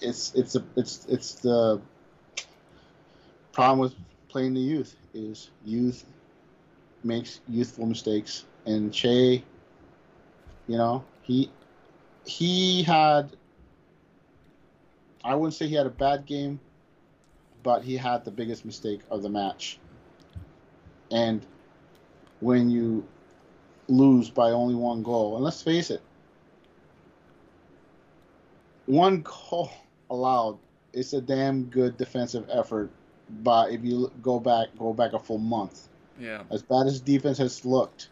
it's 0.00 0.34
it's 0.34 0.56
a 0.56 0.64
it's 0.76 1.06
it's 1.06 1.34
the 1.34 1.80
problem 3.52 3.78
with 3.78 3.94
playing 4.28 4.54
the 4.54 4.60
youth 4.60 4.96
is 5.14 5.50
youth 5.64 6.04
makes 7.04 7.40
youthful 7.48 7.86
mistakes 7.86 8.44
and 8.66 8.92
Che 8.92 9.42
you 10.68 10.76
know 10.76 11.04
he 11.22 11.50
he 12.24 12.82
had 12.82 13.30
I 15.24 15.34
wouldn't 15.34 15.54
say 15.54 15.66
he 15.66 15.74
had 15.74 15.86
a 15.86 15.90
bad 15.90 16.26
game 16.26 16.60
but 17.62 17.82
he 17.82 17.96
had 17.96 18.24
the 18.24 18.30
biggest 18.30 18.64
mistake 18.64 19.00
of 19.10 19.22
the 19.22 19.28
match 19.28 19.78
and 21.10 21.44
when 22.40 22.70
you 22.70 23.06
lose 23.88 24.30
by 24.30 24.50
only 24.50 24.74
one 24.74 25.02
goal 25.02 25.36
and 25.36 25.44
let's 25.44 25.62
face 25.62 25.90
it 25.90 26.02
one 28.86 29.22
goal 29.22 29.70
allowed. 30.10 30.58
It's 30.92 31.12
a 31.14 31.20
damn 31.20 31.64
good 31.64 31.96
defensive 31.96 32.46
effort, 32.52 32.90
but 33.42 33.70
if 33.72 33.82
you 33.82 34.12
go 34.20 34.38
back, 34.38 34.68
go 34.78 34.92
back 34.92 35.14
a 35.14 35.18
full 35.18 35.38
month. 35.38 35.88
Yeah. 36.20 36.42
As 36.50 36.62
bad 36.62 36.86
as 36.86 37.00
defense 37.00 37.38
has 37.38 37.64
looked, 37.64 38.10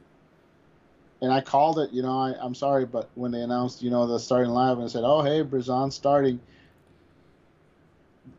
and 1.22 1.32
I 1.32 1.40
called 1.40 1.78
it. 1.78 1.92
You 1.92 2.02
know, 2.02 2.18
I, 2.18 2.34
I'm 2.40 2.54
sorry, 2.54 2.86
but 2.86 3.08
when 3.14 3.30
they 3.30 3.40
announced, 3.40 3.82
you 3.82 3.90
know, 3.90 4.06
the 4.06 4.18
starting 4.18 4.50
lineup 4.50 4.80
and 4.80 4.90
said, 4.90 5.02
"Oh, 5.04 5.22
hey, 5.22 5.42
Bressan 5.42 5.92
starting," 5.92 6.40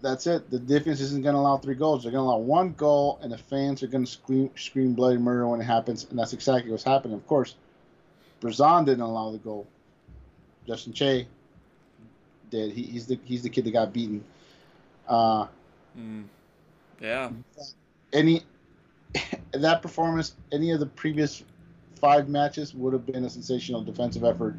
that's 0.02 0.28
it. 0.28 0.50
The 0.50 0.60
defense 0.60 1.00
isn't 1.00 1.22
going 1.22 1.36
to 1.36 1.40
allow 1.40 1.58
three 1.58 1.76
goals. 1.76 2.04
They're 2.04 2.12
going 2.12 2.24
to 2.24 2.30
allow 2.30 2.38
one 2.38 2.74
goal, 2.74 3.20
and 3.22 3.32
the 3.32 3.38
fans 3.38 3.84
are 3.84 3.88
going 3.88 4.06
to 4.06 4.12
scream, 4.12 4.50
scream 4.56 4.94
bloody 4.94 5.18
murder 5.18 5.48
when 5.48 5.62
it 5.62 5.66
happens, 5.66 6.08
and 6.10 6.18
that's 6.18 6.34
exactly 6.34 6.72
what's 6.72 6.84
happening. 6.84 7.16
Of 7.16 7.28
course, 7.28 7.56
Bressan 8.42 8.86
didn't 8.86 9.02
allow 9.02 9.32
the 9.32 9.38
goal. 9.38 9.68
Justin 10.68 10.94
Che 10.94 11.28
did. 12.50 12.72
He, 12.72 12.84
he's 12.84 13.08
the 13.08 13.20
he's 13.26 13.44
the 13.44 13.50
kid 13.50 13.66
that 13.66 13.72
got 13.72 13.94
beaten. 13.94 14.24
Uh, 15.08 15.48
mm. 15.98 16.24
Yeah. 17.00 17.32
Any 18.14 18.44
that 19.52 19.82
performance, 19.82 20.36
any 20.52 20.72
of 20.72 20.80
the 20.80 20.86
previous 20.86 21.44
five 22.02 22.28
matches 22.28 22.74
would 22.74 22.94
have 22.94 23.06
been 23.06 23.24
a 23.24 23.30
sensational 23.30 23.84
defensive 23.84 24.24
effort, 24.24 24.56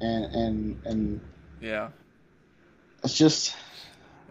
and 0.00 0.24
and 0.24 0.80
and 0.84 1.20
yeah, 1.60 1.90
it's 3.04 3.16
just 3.16 3.54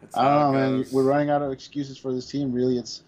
it's 0.04 0.18
I 0.18 0.24
don't 0.24 0.54
know, 0.54 0.60
man. 0.60 0.86
We're 0.92 1.04
running 1.04 1.30
out 1.30 1.42
of 1.42 1.52
excuses 1.52 1.98
for 1.98 2.12
this 2.12 2.30
team. 2.30 2.52
Really, 2.52 2.78
it's 2.78 3.04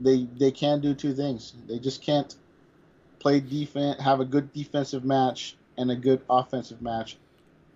they 0.00 0.28
they 0.38 0.52
can 0.52 0.80
do 0.80 0.94
two 0.94 1.14
things. 1.14 1.54
They 1.66 1.78
just 1.78 2.02
can't 2.02 2.34
play 3.18 3.40
defense, 3.40 4.00
have 4.00 4.20
a 4.20 4.24
good 4.24 4.52
defensive 4.52 5.04
match 5.04 5.56
and 5.76 5.90
a 5.90 5.96
good 5.96 6.20
offensive 6.28 6.82
match 6.82 7.16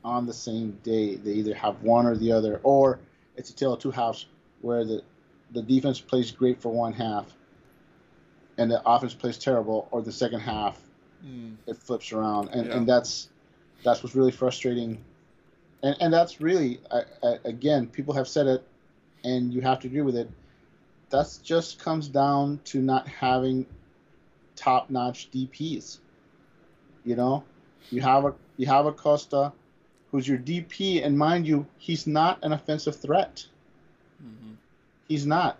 on 0.04 0.26
the 0.26 0.32
same 0.34 0.78
day. 0.82 1.16
They 1.16 1.32
either 1.32 1.54
have 1.54 1.82
one 1.82 2.06
or 2.06 2.16
the 2.16 2.32
other, 2.32 2.60
or 2.62 3.00
it's 3.36 3.50
a 3.50 3.54
tale 3.54 3.72
of 3.72 3.80
two 3.80 3.90
halves 3.90 4.26
where 4.60 4.84
the 4.84 5.02
the 5.52 5.62
defense 5.62 6.00
plays 6.00 6.30
great 6.30 6.60
for 6.60 6.70
one 6.70 6.92
half 6.92 7.26
and 8.58 8.70
the 8.70 8.82
offense 8.86 9.14
plays 9.14 9.38
terrible, 9.38 9.88
or 9.90 10.02
the 10.02 10.12
second 10.12 10.40
half 10.40 10.80
mm. 11.24 11.54
it 11.66 11.76
flips 11.76 12.12
around, 12.12 12.48
and 12.48 12.66
yeah. 12.66 12.76
and 12.76 12.88
that's 12.88 13.28
that's 13.82 14.02
what's 14.02 14.14
really 14.14 14.32
frustrating. 14.32 15.02
And 15.82 15.96
and 16.00 16.12
that's 16.12 16.40
really 16.40 16.80
I, 16.90 17.02
I, 17.22 17.38
again, 17.44 17.86
people 17.86 18.14
have 18.14 18.28
said 18.28 18.46
it, 18.46 18.66
and 19.24 19.52
you 19.52 19.60
have 19.60 19.80
to 19.80 19.88
agree 19.88 20.02
with 20.02 20.16
it. 20.16 20.30
That 21.10 21.38
just 21.42 21.78
comes 21.78 22.08
down 22.08 22.60
to 22.64 22.80
not 22.80 23.06
having 23.06 23.66
top-notch 24.56 25.30
DPS. 25.30 25.98
You 27.04 27.16
know, 27.16 27.44
you 27.90 28.00
have 28.00 28.24
a 28.24 28.34
you 28.56 28.66
have 28.66 28.86
Acosta 28.86 29.52
who's 30.14 30.28
your 30.28 30.38
DP, 30.38 31.04
and 31.04 31.18
mind 31.18 31.44
you, 31.44 31.66
he's 31.76 32.06
not 32.06 32.38
an 32.44 32.52
offensive 32.52 32.94
threat. 32.94 33.44
Mm-hmm. 34.24 34.52
He's 35.08 35.26
not 35.26 35.58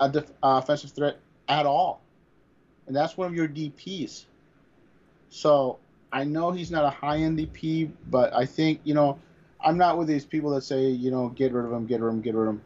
a 0.00 0.08
def- 0.08 0.30
uh, 0.42 0.58
offensive 0.62 0.92
threat 0.92 1.18
at 1.50 1.66
all, 1.66 2.00
and 2.86 2.96
that's 2.96 3.16
one 3.16 3.26
of 3.26 3.34
your 3.34 3.48
DPS. 3.48 4.24
So 5.28 5.78
I 6.12 6.24
know 6.24 6.50
he's 6.50 6.70
not 6.70 6.84
a 6.84 6.90
high 6.90 7.18
end 7.18 7.38
DP, 7.38 7.90
but 8.08 8.34
I 8.34 8.46
think 8.46 8.80
you 8.84 8.94
know 8.94 9.18
I'm 9.62 9.76
not 9.76 9.98
with 9.98 10.08
these 10.08 10.24
people 10.24 10.50
that 10.52 10.62
say 10.62 10.88
you 10.88 11.10
know 11.10 11.28
get 11.28 11.52
rid 11.52 11.66
of 11.66 11.72
him, 11.72 11.86
get 11.86 12.00
rid 12.00 12.08
of 12.08 12.14
him, 12.14 12.22
get 12.22 12.34
rid 12.34 12.48
of 12.48 12.54
him. 12.54 12.62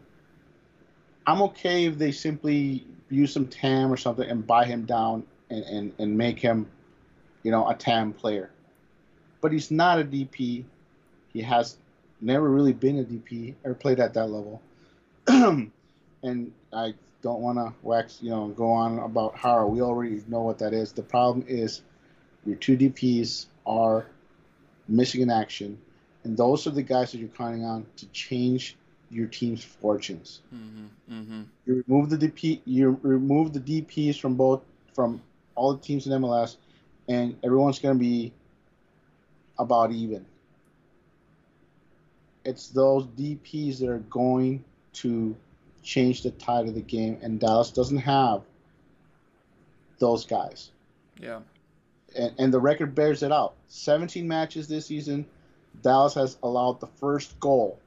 I'm 1.26 1.42
okay 1.42 1.86
if 1.86 1.98
they 1.98 2.12
simply 2.12 2.86
use 3.10 3.32
some 3.32 3.46
TAM 3.46 3.92
or 3.92 3.96
something 3.96 4.28
and 4.28 4.46
buy 4.46 4.66
him 4.66 4.84
down 4.84 5.24
and, 5.48 5.64
and, 5.64 5.92
and 5.98 6.18
make 6.18 6.38
him, 6.38 6.66
you 7.42 7.50
know, 7.50 7.66
a 7.68 7.74
TAM 7.74 8.12
player 8.12 8.50
but 9.44 9.52
he's 9.52 9.70
not 9.70 10.00
a 10.00 10.04
DP. 10.04 10.64
He 11.34 11.42
has 11.42 11.76
never 12.22 12.48
really 12.48 12.72
been 12.72 12.98
a 12.98 13.04
DP 13.04 13.54
or 13.62 13.74
played 13.74 14.00
at 14.00 14.14
that 14.14 14.30
level. 14.30 14.62
and 15.26 16.50
I 16.72 16.94
don't 17.24 17.40
want 17.40 17.56
to 17.56 17.72
wax, 17.82 18.18
you 18.20 18.28
know, 18.28 18.48
go 18.48 18.70
on 18.70 18.98
about 18.98 19.34
how 19.34 19.66
we 19.66 19.80
already 19.80 20.22
know 20.28 20.42
what 20.42 20.58
that 20.58 20.74
is. 20.74 20.92
The 20.92 21.02
problem 21.02 21.46
is 21.48 21.80
your 22.44 22.56
two 22.56 22.76
DPs 22.76 23.46
are 23.66 24.06
missing 24.86 25.22
in 25.22 25.30
action, 25.30 25.78
and 26.22 26.36
those 26.36 26.66
are 26.66 26.70
the 26.70 26.82
guys 26.82 27.12
that 27.12 27.18
you're 27.18 27.30
counting 27.30 27.64
on 27.64 27.86
to 27.96 28.06
change 28.08 28.76
your 29.10 29.26
team's 29.26 29.64
fortunes. 29.64 30.42
Mm-hmm, 30.54 31.14
mm-hmm. 31.14 31.42
You 31.64 31.82
remove 31.86 32.10
the 32.10 32.18
DP, 32.18 32.60
you 32.66 32.98
remove 33.00 33.54
the 33.54 33.60
DPs 33.60 34.20
from 34.20 34.34
both 34.34 34.60
from 34.92 35.22
all 35.54 35.72
the 35.72 35.80
teams 35.80 36.06
in 36.06 36.12
MLS, 36.20 36.58
and 37.08 37.38
everyone's 37.42 37.78
going 37.78 37.96
to 37.96 37.98
be 37.98 38.34
about 39.58 39.92
even. 39.92 40.26
It's 42.44 42.68
those 42.68 43.06
DPs 43.06 43.78
that 43.78 43.88
are 43.88 44.04
going 44.10 44.62
to 44.94 45.34
change 45.84 46.22
the 46.22 46.30
tide 46.32 46.66
of 46.66 46.74
the 46.74 46.80
game, 46.80 47.18
and 47.22 47.38
Dallas 47.38 47.70
doesn't 47.70 47.98
have 47.98 48.42
those 49.98 50.26
guys. 50.26 50.70
Yeah. 51.20 51.40
And, 52.16 52.32
and 52.38 52.54
the 52.54 52.60
record 52.60 52.94
bears 52.94 53.22
it 53.22 53.30
out. 53.30 53.54
17 53.68 54.26
matches 54.26 54.66
this 54.66 54.86
season. 54.86 55.26
Dallas 55.82 56.14
has 56.14 56.36
allowed 56.42 56.80
the 56.80 56.86
first 56.86 57.38
goal, 57.38 57.78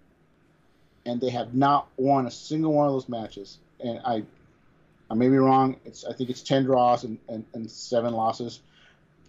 and 1.05 1.19
they 1.19 1.29
have 1.29 1.53
not 1.53 1.87
won 1.97 2.27
a 2.27 2.31
single 2.31 2.73
one 2.73 2.87
of 2.87 2.93
those 2.93 3.09
matches. 3.09 3.57
And 3.79 3.99
I, 4.05 4.23
I 5.09 5.15
may 5.15 5.29
be 5.29 5.37
wrong. 5.37 5.77
It's 5.85 6.05
I 6.05 6.13
think 6.13 6.29
it's 6.29 6.41
10 6.41 6.65
draws 6.65 7.03
and, 7.03 7.17
and, 7.27 7.45
and 7.53 7.69
seven 7.69 8.13
losses. 8.13 8.61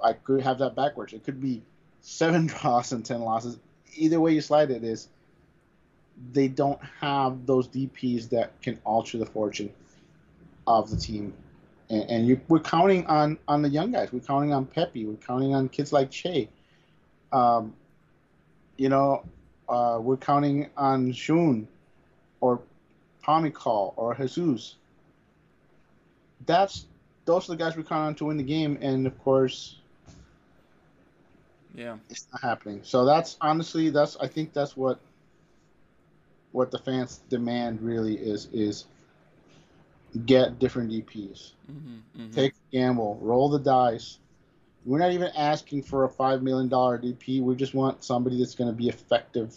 I 0.03 0.13
could 0.13 0.43
have 0.43 0.59
that 0.59 0.77
backwards. 0.77 1.13
It 1.13 1.25
could 1.25 1.41
be 1.41 1.63
seven 2.01 2.47
draws 2.49 2.93
and 2.93 3.05
10 3.05 3.21
losses. 3.21 3.57
Either 3.95 4.21
way 4.21 4.33
you 4.33 4.41
slide 4.41 4.71
it 4.71 4.85
is, 4.85 5.09
they 6.33 6.49
don't 6.49 6.81
have 7.01 7.47
those 7.47 7.69
DPS 7.69 8.29
that 8.31 8.61
can 8.61 8.81
alter 8.85 9.19
the 9.19 9.27
fortune 9.27 9.73
of 10.67 10.91
the 10.91 10.97
team. 10.97 11.33
And, 11.91 12.11
and 12.11 12.27
you, 12.27 12.41
we're 12.49 12.61
counting 12.61 13.07
on, 13.07 13.39
on 13.49 13.63
the 13.63 13.69
young 13.69 13.93
guys. 13.93 14.13
We're 14.13 14.21
counting 14.21 14.53
on 14.53 14.67
Pepi. 14.67 15.07
We're 15.07 15.17
counting 15.17 15.55
on 15.55 15.69
kids 15.69 15.93
like 15.93 16.11
Che. 16.11 16.49
Um, 17.33 17.75
you 18.77 18.89
know, 18.89 19.25
uh, 19.69 19.99
we're 20.01 20.17
counting 20.17 20.71
on 20.77 21.13
Shun 21.13 21.69
or 22.41 22.61
Pomykal 23.25 23.93
or 23.97 24.15
Jesus. 24.15 24.77
That's 26.47 26.87
those 27.25 27.49
are 27.49 27.53
the 27.53 27.57
guys 27.57 27.77
we 27.77 27.83
count 27.83 28.07
on 28.07 28.15
to 28.17 28.25
win 28.27 28.39
the 28.39 28.43
game, 28.43 28.79
and 28.81 29.07
of 29.07 29.19
course, 29.23 29.77
yeah, 31.75 31.99
it's 32.09 32.27
not 32.33 32.41
happening. 32.41 32.81
So 32.85 33.05
that's 33.05 33.37
honestly, 33.41 33.91
that's 33.91 34.17
I 34.17 34.29
think 34.29 34.55
that's 34.55 34.77
what 34.77 34.99
what 36.53 36.71
the 36.71 36.79
fans 36.79 37.21
demand 37.29 37.81
really 37.83 38.15
is 38.15 38.49
is 38.53 38.87
get 40.27 40.59
different 40.59 40.91
DPs, 40.91 41.53
mm-hmm, 41.71 41.97
mm-hmm. 42.17 42.31
take 42.33 42.53
a 42.53 42.77
gamble, 42.77 43.19
roll 43.21 43.49
the 43.49 43.59
dice. 43.59 44.19
We're 44.85 44.99
not 44.99 45.13
even 45.13 45.31
asking 45.37 45.83
for 45.83 46.05
a 46.05 46.09
five 46.09 46.43
million 46.43 46.69
dollar 46.69 46.99
DP. 46.99 47.43
We 47.43 47.55
just 47.57 47.75
want 47.75 48.03
somebody 48.03 48.39
that's 48.39 48.55
going 48.55 48.71
to 48.71 48.77
be 48.77 48.89
effective. 48.89 49.55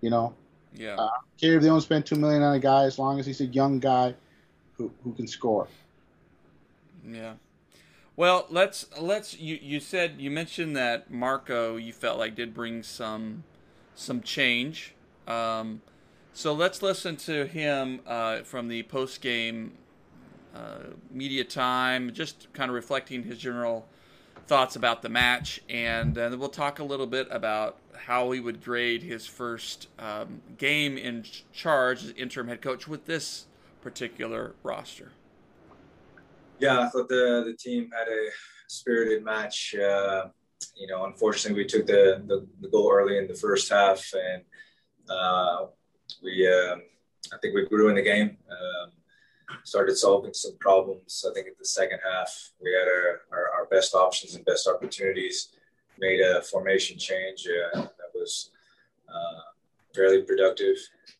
You 0.00 0.10
know, 0.10 0.34
yeah. 0.74 0.96
Uh, 0.96 1.10
care 1.40 1.56
if 1.56 1.62
they 1.62 1.68
don't 1.68 1.80
spend 1.80 2.06
two 2.06 2.16
million 2.16 2.42
on 2.42 2.54
a 2.54 2.58
guy, 2.58 2.84
as 2.84 2.98
long 2.98 3.20
as 3.20 3.26
he's 3.26 3.40
a 3.40 3.46
young 3.46 3.78
guy 3.78 4.14
who 4.74 4.90
who 5.04 5.12
can 5.12 5.26
score. 5.26 5.68
Yeah. 7.06 7.34
Well, 8.16 8.46
let's 8.50 8.86
let's 8.98 9.38
you 9.38 9.58
you 9.60 9.80
said 9.80 10.14
you 10.18 10.30
mentioned 10.30 10.76
that 10.76 11.10
Marco 11.10 11.76
you 11.76 11.92
felt 11.92 12.18
like 12.18 12.34
did 12.34 12.54
bring 12.54 12.82
some 12.82 13.44
some 13.94 14.20
change. 14.20 14.94
Um, 15.26 15.82
so 16.32 16.52
let's 16.52 16.82
listen 16.82 17.16
to 17.18 17.46
him 17.46 18.00
uh, 18.06 18.42
from 18.42 18.68
the 18.68 18.82
post 18.84 19.20
game 19.20 19.72
uh, 20.54 20.90
media 21.10 21.44
time, 21.44 22.12
just 22.12 22.52
kind 22.52 22.70
of 22.70 22.74
reflecting 22.74 23.22
his 23.22 23.38
general 23.38 23.86
thoughts 24.46 24.76
about 24.76 25.02
the 25.02 25.08
match, 25.08 25.60
and 25.68 26.14
then 26.14 26.38
we'll 26.38 26.48
talk 26.48 26.78
a 26.78 26.84
little 26.84 27.06
bit 27.06 27.28
about 27.30 27.78
how 27.96 28.30
he 28.32 28.40
would 28.40 28.62
grade 28.62 29.02
his 29.02 29.26
first 29.26 29.88
um, 29.98 30.42
game 30.58 30.98
in 30.98 31.24
charge 31.52 32.04
as 32.04 32.10
interim 32.12 32.48
head 32.48 32.60
coach 32.60 32.88
with 32.88 33.06
this 33.06 33.46
particular 33.80 34.54
roster. 34.62 35.12
Yeah, 36.58 36.80
I 36.80 36.88
thought 36.88 37.08
the 37.08 37.42
the 37.46 37.56
team 37.58 37.90
had 37.96 38.08
a 38.08 38.28
spirited 38.68 39.24
match. 39.24 39.74
Uh, 39.74 40.28
you 40.76 40.86
know, 40.86 41.04
unfortunately, 41.04 41.62
we 41.62 41.68
took 41.68 41.86
the, 41.86 42.22
the, 42.26 42.46
the 42.60 42.68
goal 42.68 42.90
early 42.92 43.18
in 43.18 43.26
the 43.26 43.34
first 43.34 43.70
half, 43.70 44.12
and 44.14 44.42
uh, 44.42 44.44
we 46.22 46.48
um, 46.48 46.82
I 47.32 47.38
think 47.38 47.54
we 47.54 47.66
grew 47.66 47.88
in 47.88 47.96
the 47.96 48.02
game. 48.02 48.36
Um, 48.50 48.92
started 49.64 49.96
solving 49.96 50.34
some 50.34 50.56
problems. 50.58 51.24
I 51.28 51.32
think 51.34 51.46
in 51.46 51.54
the 51.58 51.64
second 51.64 52.00
half, 52.04 52.50
we 52.60 52.72
had 52.72 52.88
our, 52.88 53.20
our, 53.32 53.60
our 53.60 53.66
best 53.66 53.94
options 53.94 54.34
and 54.34 54.44
best 54.44 54.66
opportunities. 54.66 55.48
Made 55.98 56.20
a 56.20 56.42
formation 56.42 56.98
change 56.98 57.46
uh, 57.46 57.82
that 57.82 58.12
was 58.14 58.50
uh, 59.08 59.40
fairly 59.94 60.22
productive. 60.22 60.76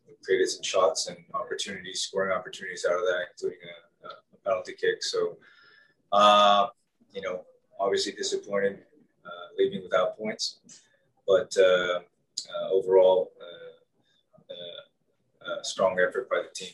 We 0.09 0.15
created 0.25 0.49
some 0.49 0.63
shots 0.63 1.09
and 1.09 1.19
opportunities, 1.35 2.01
scoring 2.01 2.33
opportunities 2.33 2.87
out 2.89 2.97
of 2.97 3.03
that, 3.03 3.27
including 3.33 3.59
a, 4.05 4.09
a 4.09 4.37
penalty 4.45 4.73
kick. 4.73 5.03
So, 5.03 5.37
uh, 6.11 6.69
you 7.13 7.21
know, 7.21 7.43
obviously 7.79 8.13
disappointed 8.13 8.81
uh, 9.25 9.47
leaving 9.59 9.83
without 9.83 10.17
points, 10.17 10.59
but 11.27 11.55
uh, 11.59 12.01
uh, 15.47 15.63
strong 15.63 15.99
effort 16.01 16.29
by 16.29 16.43
the 16.43 16.49
team. 16.55 16.73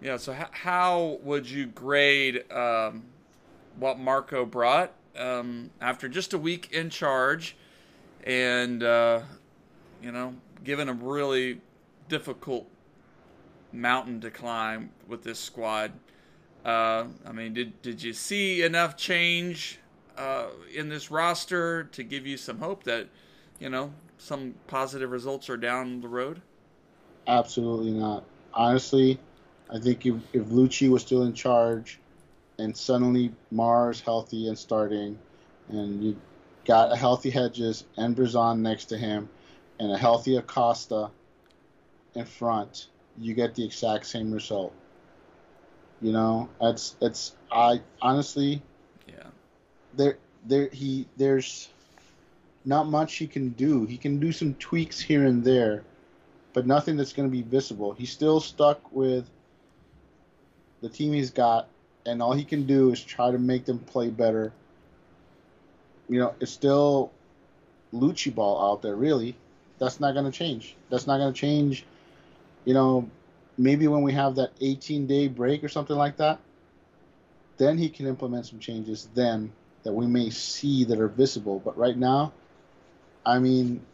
Yeah. 0.00 0.16
So 0.16 0.32
h- 0.32 0.46
how 0.50 1.18
would 1.22 1.48
you 1.48 1.66
grade 1.66 2.50
um, 2.50 3.04
what 3.78 3.98
Marco 3.98 4.44
brought 4.44 4.92
um, 5.16 5.70
after 5.80 6.08
just 6.08 6.32
a 6.32 6.38
week 6.38 6.70
in 6.72 6.90
charge, 6.90 7.56
and 8.24 8.82
uh, 8.82 9.20
you 10.02 10.12
know, 10.12 10.34
given 10.64 10.88
a 10.88 10.94
really 10.94 11.60
difficult 12.08 12.66
mountain 13.72 14.20
to 14.22 14.30
climb 14.30 14.90
with 15.06 15.22
this 15.22 15.38
squad? 15.38 15.92
Uh, 16.64 17.04
I 17.26 17.32
mean, 17.32 17.52
did 17.52 17.80
did 17.82 18.02
you 18.02 18.12
see 18.12 18.62
enough 18.62 18.96
change 18.96 19.78
uh, 20.16 20.46
in 20.74 20.88
this 20.88 21.10
roster 21.10 21.84
to 21.84 22.02
give 22.02 22.26
you 22.26 22.36
some 22.36 22.58
hope 22.58 22.84
that 22.84 23.08
you 23.58 23.68
know 23.68 23.92
some 24.20 24.54
positive 24.66 25.10
results 25.10 25.48
are 25.48 25.56
down 25.56 26.00
the 26.00 26.08
road? 26.08 26.42
Absolutely 27.26 27.92
not. 27.92 28.24
Honestly, 28.52 29.18
I 29.72 29.78
think 29.78 30.04
if, 30.04 30.16
if 30.32 30.46
Luchi 30.46 30.88
was 30.88 31.02
still 31.02 31.22
in 31.22 31.32
charge 31.32 31.98
and 32.58 32.76
suddenly 32.76 33.32
Maurer's 33.50 34.00
healthy 34.00 34.48
and 34.48 34.58
starting, 34.58 35.18
and 35.68 36.04
you 36.04 36.20
got 36.66 36.92
a 36.92 36.96
healthy 36.96 37.30
Hedges 37.30 37.84
and 37.96 38.14
Bressan 38.14 38.58
next 38.58 38.86
to 38.86 38.98
him, 38.98 39.28
and 39.78 39.90
a 39.90 39.96
healthy 39.96 40.36
Acosta 40.36 41.10
in 42.14 42.26
front, 42.26 42.88
you 43.18 43.32
get 43.34 43.54
the 43.54 43.64
exact 43.64 44.06
same 44.06 44.32
result. 44.32 44.74
You 46.02 46.12
know, 46.12 46.48
it's 46.60 46.96
it's 47.00 47.34
I 47.50 47.80
honestly, 48.02 48.62
yeah, 49.08 49.28
there 49.94 50.18
there 50.46 50.68
he 50.68 51.06
there's 51.16 51.68
not 52.64 52.88
much 52.88 53.16
he 53.16 53.26
can 53.26 53.50
do. 53.50 53.86
He 53.86 53.96
can 53.96 54.20
do 54.20 54.32
some 54.32 54.54
tweaks 54.54 55.00
here 55.00 55.24
and 55.24 55.42
there, 55.42 55.82
but 56.52 56.66
nothing 56.66 56.96
that's 56.96 57.12
going 57.12 57.28
to 57.28 57.32
be 57.32 57.42
visible. 57.42 57.92
He's 57.92 58.10
still 58.10 58.40
stuck 58.40 58.92
with 58.92 59.28
the 60.80 60.88
team 60.88 61.12
he's 61.12 61.30
got, 61.30 61.68
and 62.06 62.22
all 62.22 62.32
he 62.32 62.44
can 62.44 62.66
do 62.66 62.92
is 62.92 63.02
try 63.02 63.30
to 63.30 63.38
make 63.38 63.64
them 63.64 63.78
play 63.78 64.10
better. 64.10 64.52
You 66.08 66.20
know, 66.20 66.34
it's 66.40 66.52
still 66.52 67.12
Luchi 67.92 68.34
ball 68.34 68.72
out 68.72 68.82
there, 68.82 68.96
really. 68.96 69.36
That's 69.78 70.00
not 70.00 70.12
going 70.12 70.26
to 70.26 70.32
change. 70.32 70.76
That's 70.90 71.06
not 71.06 71.18
going 71.18 71.32
to 71.32 71.38
change. 71.38 71.84
You 72.64 72.74
know, 72.74 73.08
maybe 73.56 73.88
when 73.88 74.02
we 74.02 74.12
have 74.12 74.34
that 74.36 74.52
18 74.60 75.06
day 75.06 75.28
break 75.28 75.64
or 75.64 75.68
something 75.68 75.96
like 75.96 76.16
that, 76.18 76.40
then 77.56 77.78
he 77.78 77.88
can 77.88 78.06
implement 78.06 78.46
some 78.46 78.58
changes 78.58 79.08
then 79.14 79.52
that 79.82 79.92
we 79.92 80.06
may 80.06 80.30
see 80.30 80.84
that 80.84 80.98
are 80.98 81.08
visible. 81.08 81.60
But 81.64 81.76
right 81.76 81.96
now, 81.96 82.32
I 83.24 83.38
mean, 83.38 83.84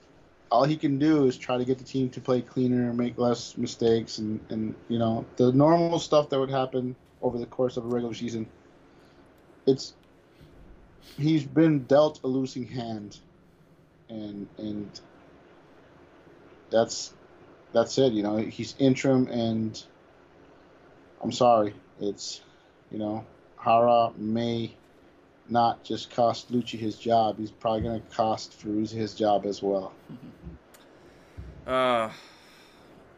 all 0.50 0.64
he 0.64 0.76
can 0.76 0.98
do 0.98 1.26
is 1.26 1.36
try 1.36 1.58
to 1.58 1.64
get 1.64 1.78
the 1.78 1.84
team 1.84 2.10
to 2.10 2.20
play 2.20 2.40
cleaner, 2.40 2.88
and 2.88 2.96
make 2.96 3.18
less 3.18 3.56
mistakes, 3.56 4.18
and, 4.18 4.40
and 4.48 4.74
you 4.88 4.98
know 4.98 5.24
the 5.36 5.52
normal 5.52 5.98
stuff 5.98 6.30
that 6.30 6.38
would 6.38 6.50
happen 6.50 6.96
over 7.22 7.38
the 7.38 7.46
course 7.46 7.76
of 7.76 7.84
a 7.84 7.88
regular 7.88 8.14
season. 8.14 8.46
It's 9.66 9.94
he's 11.16 11.44
been 11.44 11.84
dealt 11.84 12.20
a 12.22 12.26
losing 12.26 12.66
hand, 12.66 13.18
and 14.08 14.46
and 14.58 15.00
that's 16.70 17.12
that's 17.72 17.98
it. 17.98 18.12
You 18.12 18.22
know 18.22 18.36
he's 18.36 18.74
interim, 18.78 19.28
and 19.28 19.82
I'm 21.22 21.32
sorry, 21.32 21.74
it's 22.00 22.40
you 22.90 22.98
know 22.98 23.24
Jara 23.62 24.12
may 24.16 24.72
not 25.48 25.84
just 25.84 26.10
cost 26.10 26.52
Luchi 26.52 26.78
his 26.78 26.96
job, 26.96 27.38
he's 27.38 27.50
probably 27.50 27.82
going 27.82 28.00
to 28.00 28.16
cost 28.16 28.58
Ferruzzi 28.60 28.92
his 28.94 29.14
job 29.14 29.46
as 29.46 29.62
well. 29.62 29.92
Uh, 31.66 32.12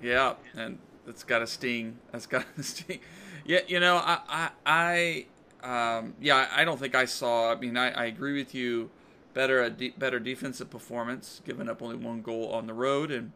yeah, 0.02 0.32
and 0.56 0.78
that's 1.04 1.22
got 1.22 1.42
a 1.42 1.46
sting. 1.46 1.98
That's 2.12 2.24
got 2.24 2.46
a 2.56 2.62
sting. 2.62 3.00
Yeah, 3.44 3.60
you 3.66 3.78
know, 3.78 3.96
I, 3.96 4.50
I, 4.66 5.26
I 5.62 5.98
um, 5.98 6.14
yeah, 6.20 6.48
I 6.54 6.64
don't 6.64 6.78
think 6.78 6.94
I 6.94 7.04
saw. 7.04 7.52
I 7.52 7.56
mean, 7.56 7.76
I, 7.76 7.90
I 7.90 8.04
agree 8.06 8.38
with 8.38 8.54
you. 8.54 8.90
Better 9.34 9.62
a 9.62 9.70
de- 9.70 9.90
better 9.90 10.18
defensive 10.18 10.70
performance, 10.70 11.42
giving 11.44 11.68
up 11.68 11.82
only 11.82 11.96
one 11.96 12.22
goal 12.22 12.50
on 12.50 12.66
the 12.66 12.74
road, 12.74 13.10
and 13.10 13.32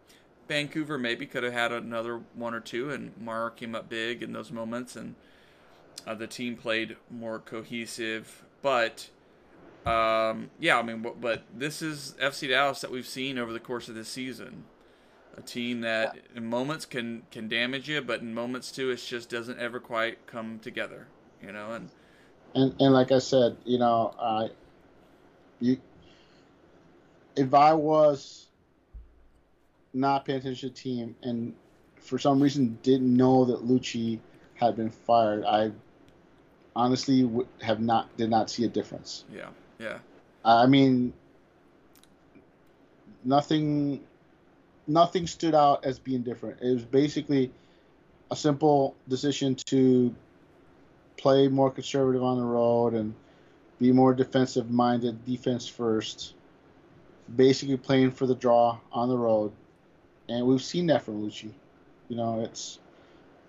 Vancouver 0.48 0.98
maybe 0.98 1.26
could 1.26 1.42
have 1.42 1.52
had 1.52 1.72
another 1.72 2.20
one 2.34 2.54
or 2.54 2.60
two, 2.60 2.90
and 2.90 3.12
Maurer 3.18 3.50
came 3.50 3.74
up 3.74 3.88
big 3.88 4.22
in 4.22 4.32
those 4.32 4.50
moments, 4.50 4.96
and 4.96 5.14
uh, 6.06 6.14
the 6.14 6.26
team 6.26 6.56
played 6.56 6.96
more 7.10 7.38
cohesive. 7.38 8.44
But 8.62 9.10
um, 9.84 10.50
yeah, 10.60 10.78
I 10.78 10.82
mean, 10.82 11.02
but, 11.02 11.20
but, 11.20 11.42
this 11.52 11.82
is 11.82 12.14
FC 12.22 12.48
Dallas 12.48 12.80
that 12.82 12.90
we've 12.90 13.06
seen 13.06 13.36
over 13.36 13.52
the 13.52 13.60
course 13.60 13.88
of 13.88 13.96
this 13.96 14.08
season. 14.08 14.64
a 15.36 15.42
team 15.42 15.80
that 15.80 16.16
in 16.36 16.46
moments 16.46 16.86
can 16.86 17.22
can 17.30 17.48
damage 17.48 17.88
you, 17.88 18.00
but 18.00 18.20
in 18.20 18.32
moments 18.32 18.70
too, 18.70 18.90
it 18.90 18.96
just 18.96 19.28
doesn't 19.28 19.58
ever 19.58 19.80
quite 19.80 20.26
come 20.26 20.60
together. 20.60 21.08
You 21.42 21.52
know, 21.52 21.72
and 21.72 21.90
and 22.54 22.74
and 22.80 22.94
like 22.94 23.10
I 23.10 23.18
said, 23.18 23.56
you 23.64 23.78
know, 23.78 24.14
I 24.20 24.50
you 25.58 25.78
if 27.34 27.52
I 27.52 27.72
was 27.74 28.46
not 29.94 30.24
paying 30.24 30.38
attention 30.38 30.68
to 30.68 30.74
the 30.74 30.80
team 30.80 31.16
and 31.22 31.54
for 32.00 32.18
some 32.18 32.42
reason 32.42 32.78
didn't 32.82 33.14
know 33.14 33.44
that 33.44 33.66
Luchi 33.66 34.20
had 34.54 34.76
been 34.76 34.90
fired, 34.90 35.44
I 35.44 35.72
honestly 36.74 37.28
have 37.60 37.80
not 37.80 38.16
did 38.16 38.30
not 38.30 38.50
see 38.50 38.64
a 38.64 38.68
difference. 38.68 39.24
Yeah, 39.32 39.48
yeah. 39.78 39.98
I 40.44 40.66
mean, 40.66 41.12
nothing, 43.24 44.00
nothing 44.86 45.26
stood 45.26 45.54
out 45.54 45.84
as 45.84 45.98
being 45.98 46.22
different. 46.22 46.60
It 46.60 46.74
was 46.74 46.84
basically 46.84 47.52
a 48.30 48.36
simple 48.36 48.96
decision 49.08 49.54
to 49.66 50.14
play 51.16 51.48
more 51.48 51.70
conservative 51.70 52.22
on 52.22 52.38
the 52.38 52.44
road 52.44 52.94
and 52.94 53.14
be 53.78 53.92
more 53.92 54.14
defensive 54.14 54.70
minded, 54.70 55.24
defense 55.24 55.66
first. 55.66 56.34
Basically, 57.34 57.76
playing 57.76 58.10
for 58.10 58.26
the 58.26 58.34
draw 58.34 58.78
on 58.92 59.08
the 59.08 59.16
road, 59.16 59.52
and 60.28 60.44
we've 60.44 60.62
seen 60.62 60.86
that 60.88 61.02
from 61.02 61.22
Luchi. 61.22 61.52
You 62.08 62.16
know, 62.16 62.42
it's 62.42 62.78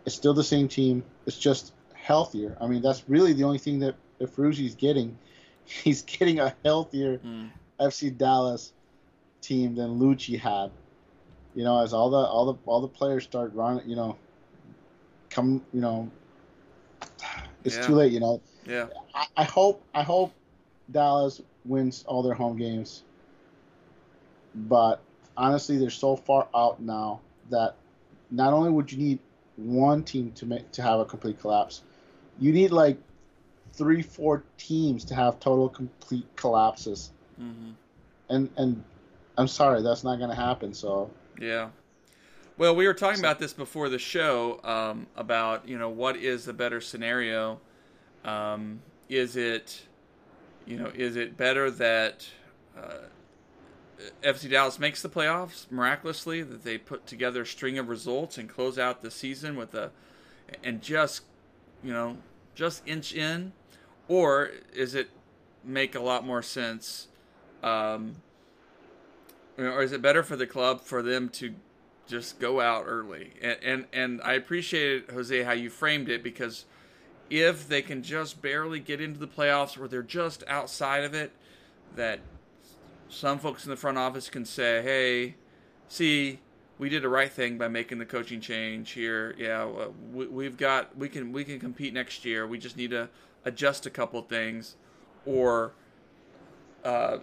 it's 0.06 0.16
still 0.16 0.34
the 0.34 0.44
same 0.44 0.68
team. 0.68 1.04
It's 1.26 1.38
just 1.38 1.73
healthier. 2.04 2.58
I 2.60 2.68
mean, 2.68 2.82
that's 2.82 3.04
really 3.08 3.34
the 3.34 3.44
only 3.44 3.58
thing 3.58 3.80
that, 3.80 3.96
Ferruzzi's 4.22 4.76
getting. 4.76 5.18
He's 5.66 6.02
getting 6.02 6.40
a 6.40 6.56
healthier 6.64 7.18
mm. 7.18 7.50
FC 7.78 8.16
Dallas 8.18 8.72
team 9.42 9.76
than 9.76 10.00
Luchi 10.00 10.40
had. 10.40 10.72
You 11.56 11.66
know, 11.66 11.84
as 11.84 11.94
all 11.94 12.10
the 12.10 12.18
all 12.18 12.54
the 12.54 12.60
all 12.66 12.80
the 12.80 12.88
players 12.88 13.26
start 13.26 13.54
running, 13.54 13.90
you 13.90 13.98
know, 13.98 14.16
come, 15.30 15.62
you 15.74 15.82
know, 15.82 16.10
it's 17.66 17.76
yeah. 17.76 17.82
too 17.82 17.96
late. 17.96 18.14
You 18.14 18.22
know. 18.22 18.42
Yeah. 18.66 18.88
I, 19.14 19.26
I 19.36 19.44
hope 19.44 19.84
I 19.94 20.04
hope 20.04 20.34
Dallas 20.90 21.42
wins 21.66 22.06
all 22.08 22.24
their 22.24 22.34
home 22.34 22.58
games, 22.58 23.04
but 24.56 25.02
honestly, 25.36 25.78
they're 25.78 25.90
so 25.90 26.16
far 26.16 26.48
out 26.56 26.82
now 26.82 27.20
that 27.50 27.76
not 28.32 28.54
only 28.54 28.72
would 28.72 28.90
you 28.90 28.98
need 28.98 29.20
one 29.58 30.04
team 30.04 30.32
to 30.32 30.46
make 30.46 30.72
to 30.72 30.82
have 30.82 31.00
a 31.02 31.06
complete 31.06 31.40
collapse, 31.40 31.82
you 32.40 32.52
need 32.52 32.72
like 32.72 32.98
three, 33.74 34.02
four 34.02 34.44
teams 34.58 35.04
to 35.06 35.16
have 35.16 35.40
total 35.40 35.70
complete 35.70 36.26
collapses. 36.36 37.12
Mm-hmm. 37.42 37.72
And 38.30 38.50
and 38.58 38.84
I'm 39.38 39.48
sorry, 39.48 39.82
that's 39.82 40.04
not 40.04 40.18
going 40.18 40.30
to 40.30 40.36
happen. 40.36 40.74
So 40.74 41.10
yeah. 41.40 41.70
Well, 42.58 42.76
we 42.76 42.86
were 42.86 42.94
talking 42.94 43.20
about 43.20 43.40
this 43.40 43.52
before 43.52 43.90
the 43.90 43.98
show 43.98 44.60
um, 44.64 45.08
about 45.16 45.68
you 45.68 45.78
know 45.78 45.90
what 45.90 46.16
is 46.16 46.46
the 46.46 46.54
better 46.54 46.82
scenario. 46.82 47.60
Um, 48.24 48.82
is 49.10 49.36
it, 49.36 49.84
you 50.66 50.78
know, 50.78 50.92
is 50.96 51.16
it 51.16 51.36
better 51.36 51.70
that 51.72 52.26
uh, 52.78 53.08
FC 54.22 54.50
Dallas 54.50 54.80
makes 54.80 55.02
the 55.02 55.10
playoffs 55.10 55.70
miraculously 55.72 56.42
that 56.42 56.64
they 56.64 56.78
put 56.78 57.06
together 57.06 57.42
a 57.42 57.46
string 57.46 57.78
of 57.78 57.90
results 57.90 58.38
and 58.38 58.48
close 58.48 58.78
out 58.78 59.02
the 59.02 59.12
season 59.12 59.56
with 59.56 59.74
a 59.74 59.92
and 60.64 60.82
just 60.82 61.24
you 61.84 61.94
know, 61.94 62.18
just 62.56 62.88
inch 62.88 63.14
in, 63.14 63.54
or 64.08 64.52
is 64.74 64.96
it 64.96 65.10
make 65.64 65.96
a 65.96 66.00
lot 66.00 66.26
more 66.26 66.42
sense? 66.42 67.08
Um, 67.62 68.16
or 69.58 69.84
is 69.84 69.92
it 69.92 70.02
better 70.02 70.24
for 70.24 70.36
the 70.36 70.48
club 70.48 70.82
for 70.82 71.02
them 71.02 71.30
to 71.30 71.54
just 72.08 72.40
go 72.40 72.60
out 72.60 72.86
early? 72.88 73.34
And 73.42 73.58
and, 73.64 73.86
and 73.94 74.22
I 74.22 74.34
appreciated 74.34 75.12
Jose 75.12 75.44
how 75.44 75.54
you 75.54 75.70
framed 75.70 76.10
it 76.10 76.24
because 76.24 76.66
if 77.30 77.68
they 77.68 77.82
can 77.82 78.04
just 78.04 78.42
barely 78.42 78.80
get 78.80 79.02
into 79.02 79.20
the 79.20 79.28
playoffs 79.28 79.80
or 79.80 79.88
they're 79.88 80.04
just 80.04 80.44
outside 80.48 81.04
of 81.04 81.14
it, 81.14 81.32
that 81.96 82.20
some 83.10 83.40
folks 83.40 83.64
in 83.64 83.70
the 83.70 83.78
front 83.78 83.98
office 83.98 84.30
can 84.30 84.46
say, 84.46 84.82
"Hey, 84.82 85.36
see, 85.88 86.40
we 86.80 86.90
did 86.90 87.04
the 87.04 87.10
right 87.10 87.32
thing 87.32 87.58
by 87.58 87.68
making 87.68 88.00
the 88.00 88.06
coaching 88.06 88.42
change 88.42 88.92
here. 88.92 89.36
Yeah, 89.38 89.68
we, 90.12 90.46
have 90.46 90.58
got 90.58 90.98
we 90.98 91.10
can 91.10 91.32
we 91.32 91.44
can 91.44 91.60
compete 91.60 91.94
next 91.94 92.26
year. 92.26 92.48
We 92.48 92.58
just 92.58 92.78
need 92.78 92.92
to 92.92 93.10
adjust 93.46 93.86
a 93.86 93.90
couple 93.90 94.22
things, 94.24 94.76
or 95.26 95.74
uh, 96.84 97.20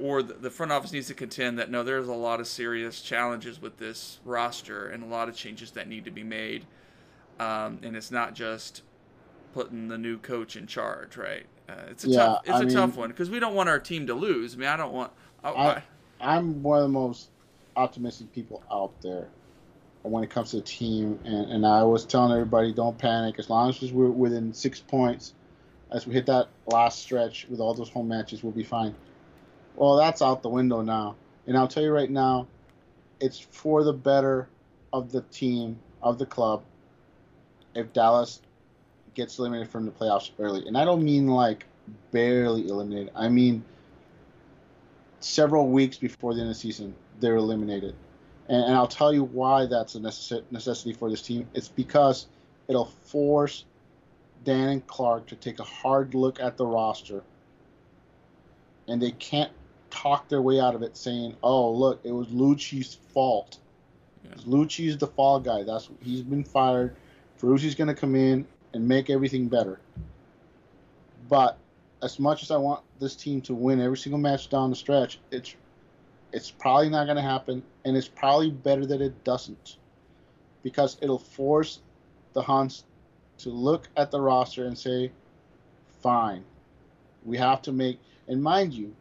or 0.00 0.22
the 0.22 0.50
front 0.50 0.72
office 0.72 0.92
needs 0.92 1.06
to 1.08 1.14
contend 1.14 1.58
that 1.58 1.70
no, 1.70 1.82
there's 1.82 2.08
a 2.08 2.14
lot 2.14 2.40
of 2.40 2.46
serious 2.46 3.00
challenges 3.00 3.60
with 3.60 3.78
this 3.78 4.18
roster 4.24 4.88
and 4.88 5.02
a 5.02 5.06
lot 5.06 5.28
of 5.28 5.36
changes 5.36 5.70
that 5.72 5.88
need 5.88 6.04
to 6.04 6.10
be 6.10 6.22
made, 6.22 6.66
um, 7.40 7.78
and 7.82 7.96
it's 7.96 8.10
not 8.10 8.34
just 8.34 8.82
putting 9.54 9.88
the 9.88 9.98
new 9.98 10.18
coach 10.18 10.54
in 10.54 10.66
charge, 10.66 11.16
right? 11.16 11.46
Uh, 11.68 11.74
it's 11.90 12.04
a 12.04 12.08
yeah, 12.08 12.18
tough 12.18 12.42
it's 12.44 12.52
I 12.52 12.60
a 12.60 12.64
mean, 12.64 12.74
tough 12.74 12.96
one 12.96 13.08
because 13.08 13.30
we 13.30 13.40
don't 13.40 13.54
want 13.54 13.68
our 13.70 13.80
team 13.80 14.06
to 14.06 14.14
lose. 14.14 14.54
I 14.54 14.58
mean, 14.58 14.68
I 14.68 14.76
don't 14.76 14.92
want. 14.92 15.12
I, 15.42 15.50
I, 15.50 15.82
I'm 16.20 16.62
one 16.62 16.78
of 16.78 16.82
the 16.84 16.88
most 16.88 17.30
optimistic 17.76 18.32
people 18.32 18.62
out 18.70 18.92
there 19.02 19.28
when 20.02 20.24
it 20.24 20.30
comes 20.30 20.50
to 20.50 20.56
the 20.56 20.62
team. 20.62 21.18
And, 21.24 21.50
and 21.50 21.66
I 21.66 21.82
was 21.82 22.04
telling 22.04 22.32
everybody, 22.32 22.72
don't 22.72 22.96
panic. 22.96 23.38
As 23.38 23.50
long 23.50 23.70
as 23.70 23.92
we're 23.92 24.08
within 24.08 24.52
six 24.52 24.80
points, 24.80 25.34
as 25.90 26.06
we 26.06 26.14
hit 26.14 26.26
that 26.26 26.48
last 26.66 27.00
stretch 27.00 27.46
with 27.48 27.60
all 27.60 27.74
those 27.74 27.88
home 27.88 28.08
matches, 28.08 28.42
we'll 28.42 28.52
be 28.52 28.64
fine. 28.64 28.94
Well, 29.76 29.96
that's 29.96 30.22
out 30.22 30.42
the 30.42 30.48
window 30.48 30.80
now. 30.80 31.16
And 31.46 31.56
I'll 31.56 31.68
tell 31.68 31.82
you 31.82 31.92
right 31.92 32.10
now, 32.10 32.48
it's 33.20 33.38
for 33.38 33.84
the 33.84 33.92
better 33.92 34.48
of 34.92 35.12
the 35.12 35.22
team, 35.22 35.78
of 36.02 36.18
the 36.18 36.26
club, 36.26 36.62
if 37.74 37.92
Dallas 37.92 38.40
gets 39.14 39.38
eliminated 39.38 39.70
from 39.70 39.86
the 39.86 39.90
playoffs 39.90 40.30
early. 40.38 40.66
And 40.66 40.76
I 40.76 40.84
don't 40.84 41.04
mean 41.04 41.28
like 41.28 41.66
barely 42.10 42.68
eliminated. 42.68 43.10
I 43.14 43.28
mean 43.28 43.64
several 45.20 45.68
weeks 45.68 45.96
before 45.96 46.34
the 46.34 46.40
end 46.40 46.50
of 46.50 46.54
the 46.54 46.60
season 46.60 46.94
they're 47.20 47.36
eliminated. 47.36 47.94
And, 48.48 48.64
and 48.64 48.74
I'll 48.74 48.86
tell 48.86 49.12
you 49.12 49.24
why 49.24 49.66
that's 49.66 49.94
a 49.94 50.00
necess- 50.00 50.44
necessity 50.50 50.92
for 50.92 51.10
this 51.10 51.22
team. 51.22 51.48
It's 51.54 51.68
because 51.68 52.26
it'll 52.68 52.86
force 52.86 53.64
Dan 54.44 54.68
and 54.68 54.86
Clark 54.86 55.26
to 55.26 55.36
take 55.36 55.58
a 55.58 55.64
hard 55.64 56.14
look 56.14 56.40
at 56.40 56.56
the 56.56 56.66
roster, 56.66 57.22
and 58.86 59.02
they 59.02 59.10
can't 59.10 59.50
talk 59.90 60.28
their 60.28 60.42
way 60.42 60.60
out 60.60 60.74
of 60.74 60.82
it 60.82 60.96
saying, 60.96 61.36
"Oh, 61.42 61.72
look, 61.72 62.00
it 62.04 62.12
was 62.12 62.28
Luchi's 62.28 62.94
fault." 63.12 63.58
Yeah. 64.24 64.34
Luchi's 64.44 64.96
the 64.96 65.06
fall 65.06 65.40
guy. 65.40 65.64
That's 65.64 65.88
he's 66.00 66.22
been 66.22 66.44
fired. 66.44 66.96
Ferruzzi's 67.40 67.74
going 67.74 67.88
to 67.88 67.94
come 67.94 68.14
in 68.14 68.46
and 68.72 68.86
make 68.86 69.10
everything 69.10 69.48
better. 69.48 69.80
But 71.28 71.58
as 72.02 72.18
much 72.18 72.42
as 72.42 72.50
I 72.50 72.56
want 72.56 72.82
this 73.00 73.16
team 73.16 73.40
to 73.42 73.54
win 73.54 73.80
every 73.80 73.96
single 73.96 74.18
match 74.18 74.48
down 74.48 74.70
the 74.70 74.76
stretch, 74.76 75.18
it's 75.30 75.54
it's 76.36 76.50
probably 76.50 76.90
not 76.90 77.06
going 77.06 77.16
to 77.16 77.22
happen, 77.22 77.62
and 77.86 77.96
it's 77.96 78.08
probably 78.08 78.50
better 78.50 78.84
that 78.84 79.00
it 79.00 79.24
doesn't, 79.24 79.78
because 80.62 80.98
it'll 81.00 81.18
force 81.18 81.80
the 82.34 82.42
Hunts 82.42 82.84
to 83.38 83.48
look 83.48 83.88
at 83.96 84.10
the 84.10 84.20
roster 84.20 84.66
and 84.66 84.76
say, 84.76 85.12
"Fine, 86.02 86.44
we 87.24 87.38
have 87.38 87.62
to 87.62 87.72
make." 87.72 87.98
And 88.28 88.42
mind 88.42 88.74
you, 88.74 88.94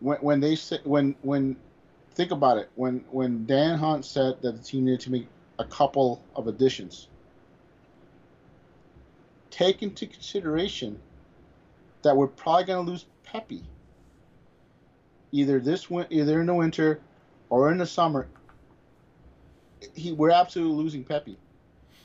when 0.00 0.18
when 0.18 0.40
they 0.40 0.56
say 0.56 0.78
when 0.84 1.16
when 1.22 1.56
think 2.14 2.32
about 2.32 2.58
it, 2.58 2.68
when 2.74 3.02
when 3.10 3.46
Dan 3.46 3.78
Hunt 3.78 4.04
said 4.04 4.42
that 4.42 4.58
the 4.58 4.62
team 4.62 4.84
needed 4.84 5.00
to 5.00 5.10
make 5.10 5.26
a 5.58 5.64
couple 5.64 6.22
of 6.36 6.48
additions, 6.48 7.08
take 9.50 9.82
into 9.82 10.06
consideration 10.06 11.00
that 12.02 12.14
we're 12.14 12.26
probably 12.26 12.64
going 12.64 12.84
to 12.84 12.90
lose 12.90 13.06
Pepi 13.24 13.62
either 15.32 15.60
this 15.60 15.90
win- 15.90 16.06
either 16.10 16.40
in 16.40 16.46
the 16.46 16.54
winter 16.54 17.00
or 17.48 17.70
in 17.70 17.78
the 17.78 17.86
summer, 17.86 18.28
he 19.94 20.12
we're 20.12 20.30
absolutely 20.30 20.82
losing 20.82 21.04
Pepi. 21.04 21.38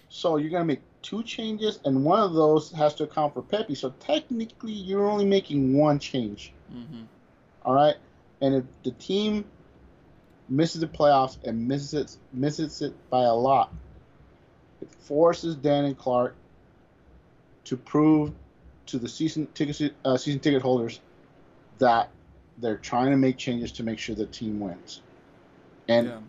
So 0.09 0.37
you're 0.37 0.49
gonna 0.49 0.65
make 0.65 0.81
two 1.01 1.23
changes, 1.23 1.79
and 1.85 2.03
one 2.03 2.19
of 2.19 2.33
those 2.33 2.71
has 2.71 2.93
to 2.95 3.03
account 3.03 3.33
for 3.33 3.41
Pepi. 3.41 3.75
So 3.75 3.93
technically, 3.99 4.71
you're 4.71 5.09
only 5.09 5.25
making 5.25 5.77
one 5.77 5.99
change. 5.99 6.53
Mm-hmm. 6.73 7.03
All 7.63 7.73
right, 7.73 7.95
and 8.41 8.55
if 8.55 8.63
the 8.83 8.91
team 8.91 9.45
misses 10.47 10.81
the 10.81 10.87
playoffs 10.87 11.37
and 11.43 11.67
misses 11.67 11.93
it 11.93 12.17
misses 12.31 12.81
it 12.81 12.93
by 13.09 13.23
a 13.23 13.33
lot, 13.33 13.73
it 14.81 14.91
forces 14.91 15.55
Dan 15.55 15.85
and 15.85 15.97
Clark 15.97 16.35
to 17.65 17.75
prove 17.75 18.31
to 18.85 18.99
the 18.99 19.09
season 19.09 19.47
ticket 19.53 19.93
uh, 20.05 20.17
season 20.17 20.39
ticket 20.39 20.61
holders 20.61 20.99
that 21.79 22.09
they're 22.57 22.77
trying 22.77 23.11
to 23.11 23.17
make 23.17 23.37
changes 23.37 23.71
to 23.73 23.83
make 23.83 23.99
sure 23.99 24.15
the 24.15 24.25
team 24.25 24.59
wins. 24.59 25.01
And 25.87 26.07
yeah. 26.07 26.19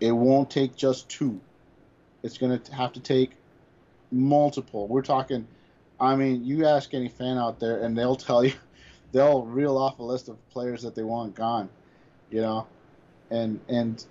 it 0.00 0.12
won't 0.12 0.50
take 0.50 0.76
just 0.76 1.08
two. 1.08 1.40
It's 2.22 2.38
going 2.38 2.58
to 2.58 2.74
have 2.74 2.92
to 2.94 3.00
take 3.00 3.32
multiple. 4.10 4.86
We're 4.88 5.02
talking, 5.02 5.46
I 6.00 6.16
mean, 6.16 6.44
you 6.44 6.66
ask 6.66 6.92
any 6.94 7.08
fan 7.08 7.38
out 7.38 7.60
there, 7.60 7.82
and 7.82 7.96
they'll 7.96 8.16
tell 8.16 8.44
you, 8.44 8.54
they'll 9.12 9.44
reel 9.44 9.76
off 9.78 9.98
a 9.98 10.02
list 10.02 10.28
of 10.28 10.48
players 10.50 10.82
that 10.82 10.94
they 10.94 11.02
want 11.02 11.34
gone, 11.34 11.68
you 12.30 12.40
know. 12.40 12.66
and 13.30 13.60
and 13.68 14.04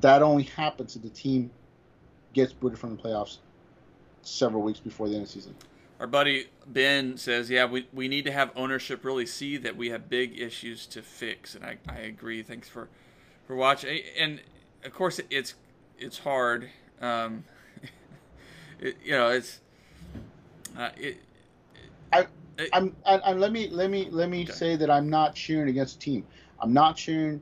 that 0.00 0.22
only 0.22 0.44
happens 0.44 0.96
if 0.96 1.02
the 1.02 1.10
team 1.10 1.50
gets 2.32 2.52
booted 2.52 2.78
from 2.78 2.96
the 2.96 3.02
playoffs 3.02 3.38
several 4.22 4.62
weeks 4.62 4.80
before 4.80 5.08
the 5.08 5.14
end 5.14 5.24
of 5.24 5.28
the 5.28 5.32
season. 5.32 5.54
Our 6.02 6.08
buddy 6.08 6.46
Ben 6.66 7.16
says, 7.16 7.48
"Yeah, 7.48 7.64
we, 7.66 7.86
we 7.92 8.08
need 8.08 8.24
to 8.24 8.32
have 8.32 8.50
ownership 8.56 9.04
really 9.04 9.24
see 9.24 9.56
that 9.58 9.76
we 9.76 9.90
have 9.90 10.10
big 10.10 10.36
issues 10.36 10.84
to 10.86 11.00
fix," 11.00 11.54
and 11.54 11.64
I, 11.64 11.76
I 11.88 11.98
agree. 11.98 12.42
Thanks 12.42 12.68
for 12.68 12.88
for 13.46 13.54
watching. 13.54 14.00
And 14.18 14.40
of 14.84 14.92
course, 14.92 15.20
it's 15.30 15.54
it's 15.96 16.18
hard. 16.18 16.70
Um, 17.00 17.44
it, 18.80 18.96
you 19.04 19.12
know, 19.12 19.28
it's 19.28 19.60
uh, 20.76 20.90
it. 20.96 21.20
I, 22.12 22.26
I'm, 22.72 22.96
I, 23.06 23.32
let 23.34 23.52
me 23.52 23.68
let 23.68 23.88
me 23.88 24.08
let 24.10 24.28
me 24.28 24.42
okay. 24.42 24.52
say 24.52 24.74
that 24.74 24.90
I'm 24.90 25.08
not 25.08 25.36
cheering 25.36 25.68
against 25.68 26.00
the 26.00 26.04
team. 26.04 26.26
I'm 26.60 26.72
not 26.72 26.96
cheering. 26.96 27.40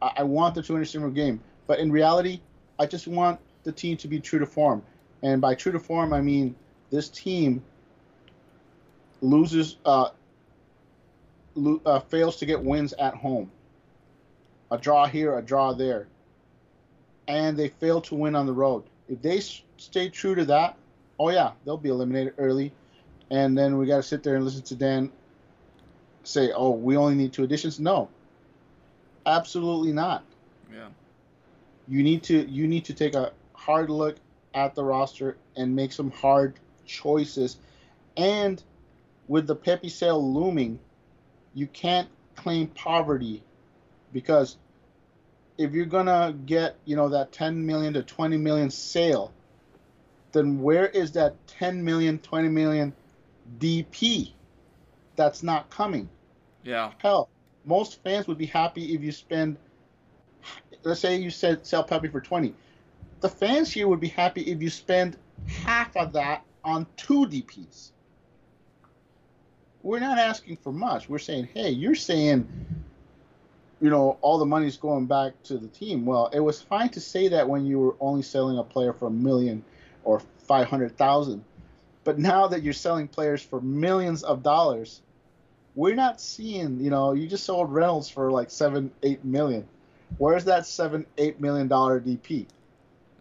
I, 0.00 0.12
I 0.18 0.22
want 0.22 0.54
them 0.54 0.62
to 0.62 0.72
win 0.74 0.82
a 0.82 0.86
single 0.86 1.10
game, 1.10 1.40
but 1.66 1.80
in 1.80 1.90
reality, 1.90 2.40
I 2.78 2.86
just 2.86 3.08
want 3.08 3.40
the 3.64 3.72
team 3.72 3.96
to 3.96 4.06
be 4.06 4.20
true 4.20 4.38
to 4.38 4.46
form. 4.46 4.84
And 5.24 5.40
by 5.40 5.56
true 5.56 5.72
to 5.72 5.80
form, 5.80 6.12
I 6.12 6.20
mean 6.20 6.54
this 6.92 7.08
team 7.08 7.64
loses, 9.20 9.76
uh, 9.84 10.10
lo- 11.54 11.80
uh, 11.84 12.00
fails 12.00 12.36
to 12.36 12.46
get 12.46 12.62
wins 12.62 12.92
at 12.94 13.14
home. 13.14 13.50
A 14.70 14.78
draw 14.78 15.06
here, 15.06 15.38
a 15.38 15.42
draw 15.42 15.72
there, 15.72 16.08
and 17.28 17.56
they 17.56 17.68
fail 17.68 18.00
to 18.02 18.14
win 18.14 18.34
on 18.34 18.46
the 18.46 18.52
road. 18.52 18.84
If 19.08 19.22
they 19.22 19.40
stay 19.40 20.08
true 20.08 20.34
to 20.34 20.44
that, 20.46 20.76
oh 21.18 21.30
yeah, 21.30 21.52
they'll 21.64 21.76
be 21.76 21.88
eliminated 21.88 22.34
early, 22.38 22.72
and 23.30 23.56
then 23.56 23.78
we 23.78 23.86
got 23.86 23.96
to 23.96 24.02
sit 24.02 24.22
there 24.22 24.36
and 24.36 24.44
listen 24.44 24.62
to 24.62 24.74
Dan 24.74 25.12
say, 26.24 26.50
"Oh, 26.52 26.70
we 26.70 26.96
only 26.96 27.14
need 27.14 27.32
two 27.32 27.44
additions." 27.44 27.78
No, 27.78 28.08
absolutely 29.24 29.92
not. 29.92 30.24
Yeah. 30.72 30.88
You 31.88 32.02
need 32.02 32.22
to 32.24 32.44
you 32.50 32.66
need 32.66 32.84
to 32.86 32.94
take 32.94 33.14
a 33.14 33.32
hard 33.54 33.90
look 33.90 34.16
at 34.54 34.74
the 34.74 34.84
roster 34.84 35.36
and 35.56 35.74
make 35.74 35.92
some 35.92 36.10
hard 36.10 36.54
choices. 36.86 37.58
And 38.16 38.62
with 39.28 39.46
the 39.46 39.56
Pepi 39.56 39.88
sale 39.88 40.32
looming, 40.32 40.78
you 41.54 41.66
can't 41.66 42.08
claim 42.36 42.68
poverty 42.68 43.42
because 44.12 44.56
if 45.58 45.72
you're 45.72 45.86
gonna 45.86 46.34
get 46.44 46.76
you 46.84 46.96
know 46.96 47.08
that 47.08 47.32
10 47.32 47.64
million 47.64 47.94
to 47.94 48.02
20 48.02 48.36
million 48.36 48.70
sale 48.70 49.32
then 50.32 50.60
where 50.60 50.86
is 50.88 51.12
that 51.12 51.34
10 51.46 51.82
million 51.82 52.18
20 52.18 52.48
million 52.48 52.92
dp 53.58 54.32
that's 55.16 55.42
not 55.42 55.70
coming? 55.70 56.08
Yeah. 56.62 56.92
Hell 56.98 57.30
most 57.64 58.02
fans 58.04 58.26
would 58.28 58.38
be 58.38 58.46
happy 58.46 58.94
if 58.94 59.02
you 59.02 59.12
spend 59.12 59.56
let's 60.82 61.00
say 61.00 61.16
you 61.16 61.30
said 61.30 61.66
sell 61.66 61.82
Pepi 61.82 62.08
for 62.08 62.20
20 62.20 62.54
the 63.20 63.28
fans 63.28 63.72
here 63.72 63.88
would 63.88 64.00
be 64.00 64.08
happy 64.08 64.42
if 64.42 64.60
you 64.60 64.68
spend 64.68 65.16
half 65.46 65.96
of 65.96 66.12
that 66.12 66.44
on 66.64 66.86
two 66.96 67.26
DPs. 67.26 67.92
We're 69.86 70.00
not 70.00 70.18
asking 70.18 70.56
for 70.56 70.72
much. 70.72 71.08
We're 71.08 71.20
saying, 71.20 71.48
hey, 71.54 71.70
you're 71.70 71.94
saying, 71.94 72.48
you 73.80 73.88
know, 73.88 74.18
all 74.20 74.36
the 74.36 74.44
money's 74.44 74.76
going 74.76 75.06
back 75.06 75.40
to 75.44 75.58
the 75.58 75.68
team. 75.68 76.04
Well, 76.04 76.28
it 76.32 76.40
was 76.40 76.60
fine 76.60 76.88
to 76.88 77.00
say 77.00 77.28
that 77.28 77.48
when 77.48 77.64
you 77.64 77.78
were 77.78 77.94
only 78.00 78.22
selling 78.22 78.58
a 78.58 78.64
player 78.64 78.92
for 78.92 79.06
a 79.06 79.12
million 79.12 79.64
or 80.02 80.20
500,000. 80.48 81.44
But 82.02 82.18
now 82.18 82.48
that 82.48 82.64
you're 82.64 82.72
selling 82.72 83.06
players 83.06 83.42
for 83.42 83.60
millions 83.60 84.24
of 84.24 84.42
dollars, 84.42 85.02
we're 85.76 85.94
not 85.94 86.20
seeing, 86.20 86.80
you 86.80 86.90
know, 86.90 87.12
you 87.12 87.28
just 87.28 87.44
sold 87.44 87.72
Reynolds 87.72 88.08
for 88.08 88.32
like 88.32 88.50
seven, 88.50 88.90
eight 89.04 89.24
million. 89.24 89.68
Where's 90.18 90.46
that 90.46 90.66
seven, 90.66 91.06
eight 91.16 91.40
million 91.40 91.68
dollar 91.68 92.00
DP? 92.00 92.46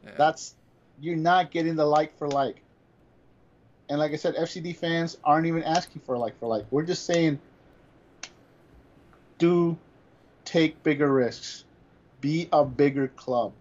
Yeah. 0.04 0.12
That's 0.18 0.56
you're 1.00 1.16
not 1.16 1.52
getting 1.52 1.76
the 1.76 1.86
like 1.86 2.18
for 2.18 2.28
like. 2.28 2.64
And 3.90 4.00
like 4.00 4.14
I 4.14 4.16
said, 4.16 4.36
FCD 4.36 4.76
fans 4.76 5.18
aren't 5.24 5.46
even 5.48 5.64
asking 5.64 6.02
for 6.02 6.18
like 6.18 6.38
for 6.40 6.48
like. 6.48 6.66
We're 6.72 6.84
just 6.84 7.06
saying 7.06 7.40
do 9.38 9.78
take 10.44 10.82
bigger 10.84 11.12
risks. 11.12 11.66
Be 12.22 12.50
a 12.52 12.66
bigger 12.66 13.10
club. 13.10 13.54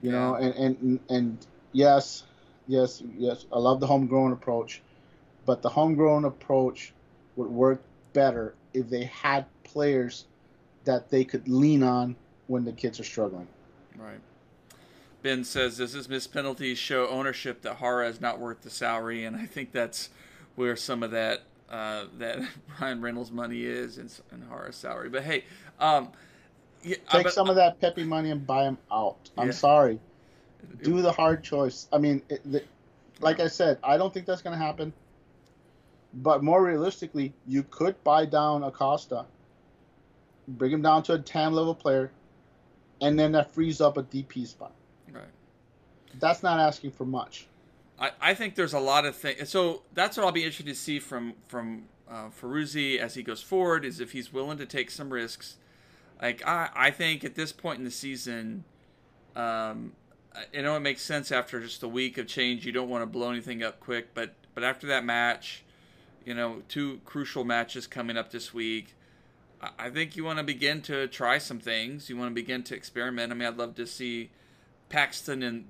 You 0.00 0.10
yeah. 0.10 0.18
know, 0.18 0.34
and, 0.34 0.54
and 0.54 1.00
and 1.08 1.46
yes, 1.72 2.24
yes, 2.66 3.02
yes, 3.16 3.46
I 3.52 3.58
love 3.58 3.80
the 3.80 3.86
homegrown 3.86 4.32
approach, 4.32 4.82
but 5.44 5.62
the 5.62 5.68
homegrown 5.68 6.24
approach 6.24 6.92
would 7.36 7.48
work 7.48 7.82
better 8.12 8.54
if 8.74 8.88
they 8.88 9.04
had 9.04 9.46
players 9.64 10.26
that 10.84 11.10
they 11.10 11.24
could 11.24 11.48
lean 11.48 11.82
on 11.82 12.16
when 12.46 12.64
the 12.64 12.72
kids 12.72 12.98
are 12.98 13.04
struggling. 13.04 13.46
Right. 13.96 14.18
Ben 15.22 15.44
says, 15.44 15.78
"Does 15.78 15.92
this 15.92 16.08
miss 16.08 16.26
penalties 16.26 16.78
show 16.78 17.08
ownership 17.08 17.62
that 17.62 17.80
Jara 17.80 18.08
is 18.08 18.20
not 18.20 18.38
worth 18.38 18.62
the 18.62 18.70
salary?" 18.70 19.24
And 19.24 19.36
I 19.36 19.46
think 19.46 19.72
that's 19.72 20.10
where 20.56 20.76
some 20.76 21.02
of 21.02 21.12
that 21.12 21.42
uh, 21.70 22.04
that 22.18 22.40
Bryan 22.78 23.00
Reynolds 23.00 23.30
money 23.30 23.64
is 23.64 23.98
in, 23.98 24.08
in 24.32 24.46
Jara's 24.48 24.76
salary. 24.76 25.08
But 25.08 25.22
hey, 25.22 25.44
um, 25.80 26.08
yeah, 26.82 26.96
take 27.10 27.24
but, 27.24 27.32
some 27.32 27.48
of 27.48 27.56
that 27.56 27.80
Pepi 27.80 28.04
money 28.04 28.30
and 28.30 28.46
buy 28.46 28.64
him 28.64 28.78
out. 28.92 29.30
I'm 29.38 29.48
yeah. 29.48 29.52
sorry. 29.52 30.00
Do 30.82 31.02
the 31.02 31.12
hard 31.12 31.42
choice. 31.42 31.88
I 31.92 31.98
mean, 31.98 32.22
it, 32.28 32.40
the, 32.50 32.62
like 33.20 33.40
I 33.40 33.48
said, 33.48 33.78
I 33.82 33.96
don't 33.96 34.12
think 34.12 34.26
that's 34.26 34.42
going 34.42 34.56
to 34.56 34.64
happen. 34.64 34.92
But 36.14 36.42
more 36.42 36.62
realistically, 36.62 37.32
you 37.46 37.62
could 37.62 38.02
buy 38.04 38.26
down 38.26 38.62
Acosta, 38.64 39.24
bring 40.46 40.70
him 40.70 40.82
down 40.82 41.02
to 41.04 41.14
a 41.14 41.18
TAM 41.18 41.54
level 41.54 41.74
player, 41.74 42.10
and 43.00 43.18
then 43.18 43.32
that 43.32 43.50
frees 43.50 43.80
up 43.80 43.96
a 43.96 44.02
DP 44.02 44.46
spot. 44.46 44.72
That's 46.18 46.42
not 46.42 46.60
asking 46.60 46.92
for 46.92 47.04
much. 47.04 47.46
I, 47.98 48.10
I 48.20 48.34
think 48.34 48.54
there's 48.54 48.72
a 48.72 48.80
lot 48.80 49.04
of 49.04 49.16
things. 49.16 49.48
So 49.48 49.82
that's 49.94 50.16
what 50.16 50.26
I'll 50.26 50.32
be 50.32 50.44
interested 50.44 50.66
to 50.66 50.74
see 50.74 50.98
from 50.98 51.34
from 51.46 51.84
uh, 52.10 52.28
Ferruzzi 52.28 52.98
as 52.98 53.14
he 53.14 53.22
goes 53.22 53.42
forward 53.42 53.84
is 53.84 54.00
if 54.00 54.12
he's 54.12 54.32
willing 54.32 54.58
to 54.58 54.66
take 54.66 54.90
some 54.90 55.12
risks. 55.12 55.56
Like 56.20 56.46
I, 56.46 56.70
I 56.74 56.90
think 56.90 57.24
at 57.24 57.34
this 57.34 57.52
point 57.52 57.78
in 57.78 57.84
the 57.84 57.90
season, 57.90 58.64
um, 59.34 59.92
I 60.54 60.60
know 60.60 60.76
it 60.76 60.80
makes 60.80 61.02
sense 61.02 61.30
after 61.30 61.60
just 61.60 61.82
a 61.82 61.88
week 61.88 62.18
of 62.18 62.26
change. 62.26 62.64
You 62.64 62.72
don't 62.72 62.88
want 62.88 63.02
to 63.02 63.06
blow 63.06 63.30
anything 63.30 63.62
up 63.62 63.80
quick, 63.80 64.14
but 64.14 64.34
but 64.54 64.64
after 64.64 64.86
that 64.88 65.04
match, 65.04 65.62
you 66.24 66.34
know, 66.34 66.62
two 66.68 67.00
crucial 67.04 67.44
matches 67.44 67.86
coming 67.86 68.16
up 68.16 68.30
this 68.30 68.52
week. 68.52 68.94
I 69.78 69.90
think 69.90 70.16
you 70.16 70.24
want 70.24 70.38
to 70.38 70.44
begin 70.44 70.82
to 70.82 71.06
try 71.06 71.38
some 71.38 71.60
things. 71.60 72.10
You 72.10 72.16
want 72.16 72.30
to 72.30 72.34
begin 72.34 72.64
to 72.64 72.74
experiment. 72.74 73.30
I 73.30 73.36
mean, 73.36 73.46
I'd 73.46 73.56
love 73.56 73.76
to 73.76 73.86
see 73.86 74.30
Paxton 74.88 75.42
in 75.42 75.66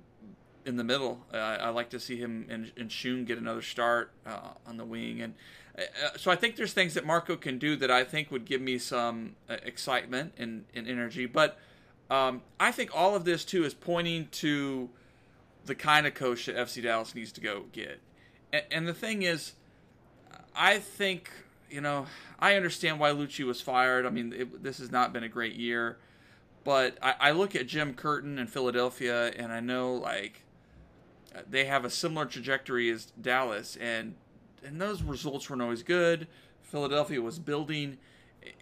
in 0.65 0.77
the 0.77 0.85
middle. 0.85 1.21
Uh, 1.33 1.37
I 1.37 1.69
like 1.71 1.91
to 1.91 2.01
see 2.01 2.17
him 2.17 2.47
and, 2.49 2.73
and 2.77 2.91
Shun 2.91 3.25
get 3.25 3.39
another 3.39 3.63
start 3.63 4.11
uh, 4.27 4.51
on 4.67 4.77
the 4.77 4.85
wing, 4.85 5.21
and 5.21 5.35
uh, 5.79 6.17
so 6.17 6.31
I 6.31 6.37
think 6.37 6.57
there's 6.57 6.73
things 6.73 6.95
that 6.95 7.07
Marco 7.07 7.37
can 7.37 7.59
do 7.59 7.77
that 7.77 7.91
I 7.91 8.05
think 8.05 8.31
would 8.31 8.45
give 8.45 8.61
me 8.61 8.79
some 8.79 9.37
uh, 9.49 9.57
excitement 9.63 10.35
and, 10.37 10.65
and, 10.75 10.87
energy. 10.87 11.27
But 11.27 11.59
um, 12.11 12.43
I 12.61 12.73
think 12.73 12.91
all 12.95 13.15
of 13.15 13.25
this 13.25 13.45
too 13.45 13.65
is 13.65 13.73
pointing 13.73 14.29
to 14.33 14.91
the 15.65 15.75
kind 15.75 16.07
of 16.07 16.15
coach 16.15 16.47
that 16.47 16.57
FC 16.57 16.83
Dallas 16.83 17.15
needs 17.15 17.33
to 17.33 17.41
go 17.41 17.65
get. 17.73 18.01
And, 18.53 18.65
and 18.71 18.89
the 18.89 18.95
thing 18.95 19.23
is, 19.23 19.53
I 20.55 20.79
think 20.79 21.31
you 21.71 21.81
know 21.81 22.07
I 22.39 22.57
understand 22.57 23.01
why 23.01 23.11
Luchi 23.11 23.45
was 23.45 23.61
fired. 23.61 24.05
I 24.05 24.11
mean, 24.11 24.33
it, 24.37 24.63
this 24.63 24.79
has 24.79 24.91
not 24.91 25.13
been 25.13 25.25
a 25.25 25.29
great 25.29 25.55
year. 25.55 25.97
But 26.65 26.97
I, 27.03 27.15
I 27.19 27.31
look 27.33 27.57
at 27.57 27.67
Jim 27.67 27.95
Curtin 27.95 28.39
in 28.39 28.47
Philadelphia, 28.47 29.33
and 29.37 29.51
I 29.51 29.61
know 29.61 29.95
like 29.95 30.43
they 31.49 31.65
have 31.65 31.85
a 31.85 31.91
similar 31.91 32.27
trajectory 32.27 32.91
as 32.91 33.07
Dallas, 33.21 33.77
and 33.81 34.15
and 34.65 34.81
those 34.81 35.03
results 35.03 35.49
weren't 35.49 35.63
always 35.63 35.83
good. 35.83 36.29
Philadelphia 36.63 37.21
was 37.21 37.39
building, 37.39 37.99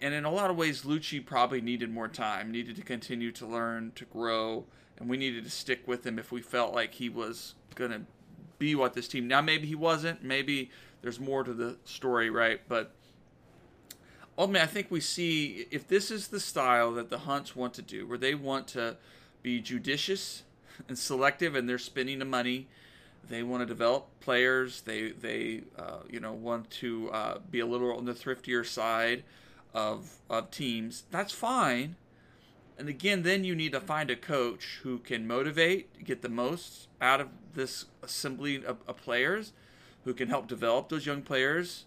and 0.01 0.13
in 0.13 0.25
a 0.25 0.31
lot 0.31 0.49
of 0.49 0.57
ways, 0.57 0.81
Luchi 0.83 1.23
probably 1.23 1.61
needed 1.61 1.89
more 1.91 2.07
time, 2.07 2.51
needed 2.51 2.75
to 2.75 2.81
continue 2.81 3.31
to 3.33 3.45
learn, 3.45 3.91
to 3.95 4.05
grow, 4.05 4.65
and 4.99 5.09
we 5.09 5.17
needed 5.17 5.43
to 5.43 5.49
stick 5.49 5.87
with 5.87 6.05
him 6.05 6.17
if 6.19 6.31
we 6.31 6.41
felt 6.41 6.73
like 6.73 6.95
he 6.95 7.09
was 7.09 7.55
gonna 7.75 8.01
be 8.59 8.75
what 8.75 8.93
this 8.93 9.07
team. 9.07 9.27
Now 9.27 9.41
maybe 9.41 9.67
he 9.67 9.75
wasn't. 9.75 10.23
Maybe 10.23 10.71
there's 11.01 11.19
more 11.19 11.43
to 11.43 11.53
the 11.53 11.77
story, 11.85 12.29
right? 12.29 12.61
But 12.67 12.91
ultimately, 14.37 14.63
I 14.63 14.67
think 14.67 14.91
we 14.91 14.99
see 14.99 15.67
if 15.71 15.87
this 15.87 16.11
is 16.11 16.27
the 16.27 16.39
style 16.39 16.91
that 16.93 17.09
the 17.09 17.19
Hunts 17.19 17.55
want 17.55 17.73
to 17.75 17.81
do, 17.81 18.07
where 18.07 18.17
they 18.17 18.35
want 18.35 18.67
to 18.69 18.97
be 19.41 19.59
judicious 19.59 20.43
and 20.87 20.97
selective, 20.97 21.55
and 21.55 21.67
they're 21.67 21.77
spending 21.77 22.19
the 22.19 22.25
money. 22.25 22.67
They 23.27 23.43
want 23.43 23.61
to 23.61 23.65
develop 23.65 24.07
players. 24.19 24.81
They 24.81 25.11
they 25.11 25.61
uh, 25.77 25.99
you 26.09 26.19
know 26.19 26.33
want 26.33 26.69
to 26.71 27.09
uh, 27.11 27.37
be 27.49 27.59
a 27.59 27.65
little 27.65 27.95
on 27.95 28.05
the 28.05 28.13
thriftier 28.13 28.65
side 28.65 29.23
of 29.73 30.17
of 30.29 30.51
teams. 30.51 31.03
That's 31.11 31.31
fine. 31.31 31.95
And 32.77 32.89
again, 32.89 33.21
then 33.21 33.43
you 33.43 33.53
need 33.53 33.73
to 33.73 33.79
find 33.79 34.09
a 34.09 34.15
coach 34.15 34.79
who 34.81 34.97
can 34.97 35.27
motivate, 35.27 36.03
get 36.03 36.23
the 36.23 36.29
most 36.29 36.87
out 36.99 37.21
of 37.21 37.27
this 37.53 37.85
assembly 38.01 38.65
of, 38.65 38.77
of 38.87 38.97
players, 38.97 39.53
who 40.03 40.15
can 40.15 40.29
help 40.29 40.47
develop 40.47 40.89
those 40.89 41.05
young 41.05 41.21
players, 41.21 41.85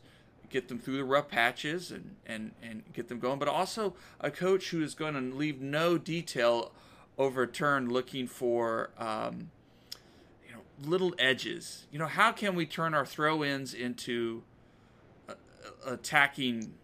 get 0.51 0.69
them 0.69 0.79
through 0.79 0.99
the 0.99 1.05
rough 1.05 1.29
patches 1.29 1.91
and, 1.91 2.15
and, 2.27 2.53
and 2.63 2.85
get 2.93 3.09
them 3.09 3.19
going, 3.19 3.41
but 3.41 3.49
also 3.49 3.95
a 4.21 4.31
coach 4.31 4.71
who 4.71 4.83
is 4.85 4.95
going 4.95 5.15
to 5.15 5.37
leave 5.37 5.61
no 5.61 5.99
detail 5.99 6.71
overturned 7.19 7.93
looking 7.93 8.27
for 8.27 8.91
um, 8.99 9.51
you 10.47 10.55
know 10.55 10.61
little 10.83 11.15
edges. 11.19 11.87
You 11.91 11.99
know, 11.99 12.07
how 12.07 12.33
can 12.33 12.55
we 12.55 12.67
turn 12.67 12.95
our 12.95 13.07
throw-ins 13.07 13.75
into 13.75 14.43
uh, 15.29 15.35
attacking 15.87 16.75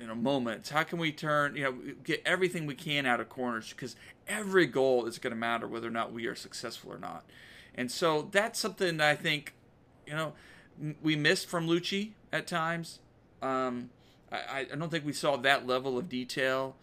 you 0.00 0.06
know 0.06 0.14
moments? 0.14 0.70
How 0.70 0.82
can 0.82 0.98
we 0.98 1.12
turn 1.12 1.56
you 1.56 1.64
know 1.64 1.74
get 2.04 2.22
everything 2.24 2.66
we 2.66 2.74
can 2.74 3.06
out 3.06 3.20
of 3.20 3.28
corners 3.28 3.70
because 3.70 3.96
every 4.26 4.66
goal 4.66 5.06
is 5.06 5.18
going 5.18 5.32
to 5.32 5.38
matter 5.38 5.66
whether 5.66 5.88
or 5.88 5.92
not 5.92 6.12
we 6.12 6.26
are 6.26 6.34
successful 6.34 6.92
or 6.92 6.98
not. 6.98 7.24
And 7.74 7.90
so 7.90 8.28
that's 8.30 8.58
something 8.58 8.98
that 8.98 9.08
I 9.08 9.14
think 9.14 9.54
you 10.06 10.14
know 10.14 10.32
we 11.02 11.16
missed 11.16 11.48
from 11.48 11.66
Luchi 11.66 12.12
at 12.32 12.46
times. 12.46 13.00
Um, 13.42 13.90
I, 14.30 14.66
I 14.72 14.76
don't 14.76 14.90
think 14.90 15.06
we 15.06 15.12
saw 15.12 15.36
that 15.36 15.66
level 15.66 15.96
of 15.96 16.08
detail, 16.08 16.76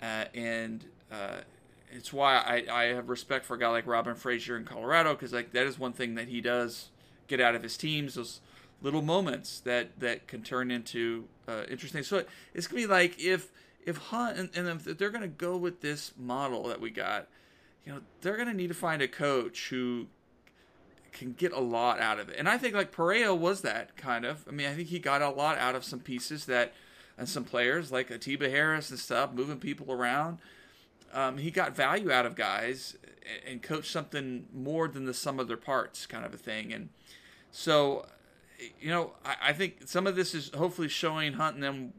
uh, 0.00 0.24
and 0.34 0.84
uh, 1.12 1.40
it's 1.96 2.12
why 2.12 2.36
I, 2.36 2.64
I 2.70 2.84
have 2.94 3.08
respect 3.08 3.44
for 3.44 3.54
a 3.54 3.58
guy 3.58 3.68
like 3.68 3.86
Robin 3.86 4.14
Fraser 4.14 4.56
in 4.56 4.64
Colorado 4.64 5.14
because 5.14 5.32
like 5.32 5.52
that 5.52 5.66
is 5.66 5.78
one 5.78 5.92
thing 5.92 6.14
that 6.16 6.28
he 6.28 6.40
does 6.40 6.90
get 7.26 7.40
out 7.40 7.54
of 7.54 7.62
his 7.62 7.76
teams 7.76 8.14
those 8.14 8.40
little 8.82 9.02
moments 9.02 9.60
that 9.60 9.98
that 10.00 10.28
can 10.28 10.42
turn 10.42 10.70
into 10.70 11.24
uh, 11.48 11.64
interesting. 11.68 12.02
So 12.02 12.24
it's 12.54 12.66
gonna 12.66 12.82
be 12.82 12.86
like 12.86 13.18
if 13.18 13.50
if 13.84 13.96
Hunt 13.96 14.38
and, 14.38 14.50
and 14.54 14.68
if 14.68 14.98
they're 14.98 15.10
gonna 15.10 15.28
go 15.28 15.56
with 15.56 15.80
this 15.80 16.12
model 16.18 16.68
that 16.68 16.80
we 16.80 16.90
got, 16.90 17.28
you 17.84 17.92
know, 17.92 18.00
they're 18.20 18.36
gonna 18.36 18.54
need 18.54 18.68
to 18.68 18.74
find 18.74 19.00
a 19.00 19.08
coach 19.08 19.68
who 19.70 20.06
can 21.12 21.32
get 21.32 21.52
a 21.52 21.60
lot 21.60 21.98
out 21.98 22.20
of 22.20 22.28
it. 22.28 22.36
And 22.38 22.48
I 22.48 22.58
think 22.58 22.74
like 22.74 22.92
Pareja 22.92 23.36
was 23.36 23.62
that 23.62 23.96
kind 23.96 24.24
of. 24.24 24.44
I 24.46 24.50
mean, 24.50 24.66
I 24.66 24.74
think 24.74 24.88
he 24.88 24.98
got 24.98 25.22
a 25.22 25.30
lot 25.30 25.56
out 25.58 25.74
of 25.74 25.84
some 25.84 26.00
pieces 26.00 26.44
that 26.46 26.74
and 27.18 27.28
some 27.28 27.44
players 27.44 27.90
like 27.90 28.10
Atiba 28.10 28.50
Harris 28.50 28.90
and 28.90 28.98
stuff, 28.98 29.32
moving 29.32 29.58
people 29.58 29.92
around. 29.92 30.38
Um, 31.12 31.38
he 31.38 31.50
got 31.50 31.74
value 31.74 32.10
out 32.10 32.26
of 32.26 32.34
guys 32.34 32.96
and 33.46 33.62
coached 33.62 33.90
something 33.90 34.46
more 34.52 34.88
than 34.88 35.04
the 35.04 35.14
sum 35.14 35.40
of 35.40 35.48
their 35.48 35.56
parts, 35.56 36.06
kind 36.06 36.24
of 36.24 36.34
a 36.34 36.36
thing. 36.36 36.72
And 36.72 36.90
so, 37.50 38.06
you 38.80 38.90
know, 38.90 39.12
I, 39.24 39.36
I 39.48 39.52
think 39.52 39.86
some 39.86 40.06
of 40.06 40.16
this 40.16 40.34
is 40.34 40.50
hopefully 40.54 40.88
showing 40.88 41.34
Hunt 41.34 41.54
and 41.54 41.62
them 41.62 41.92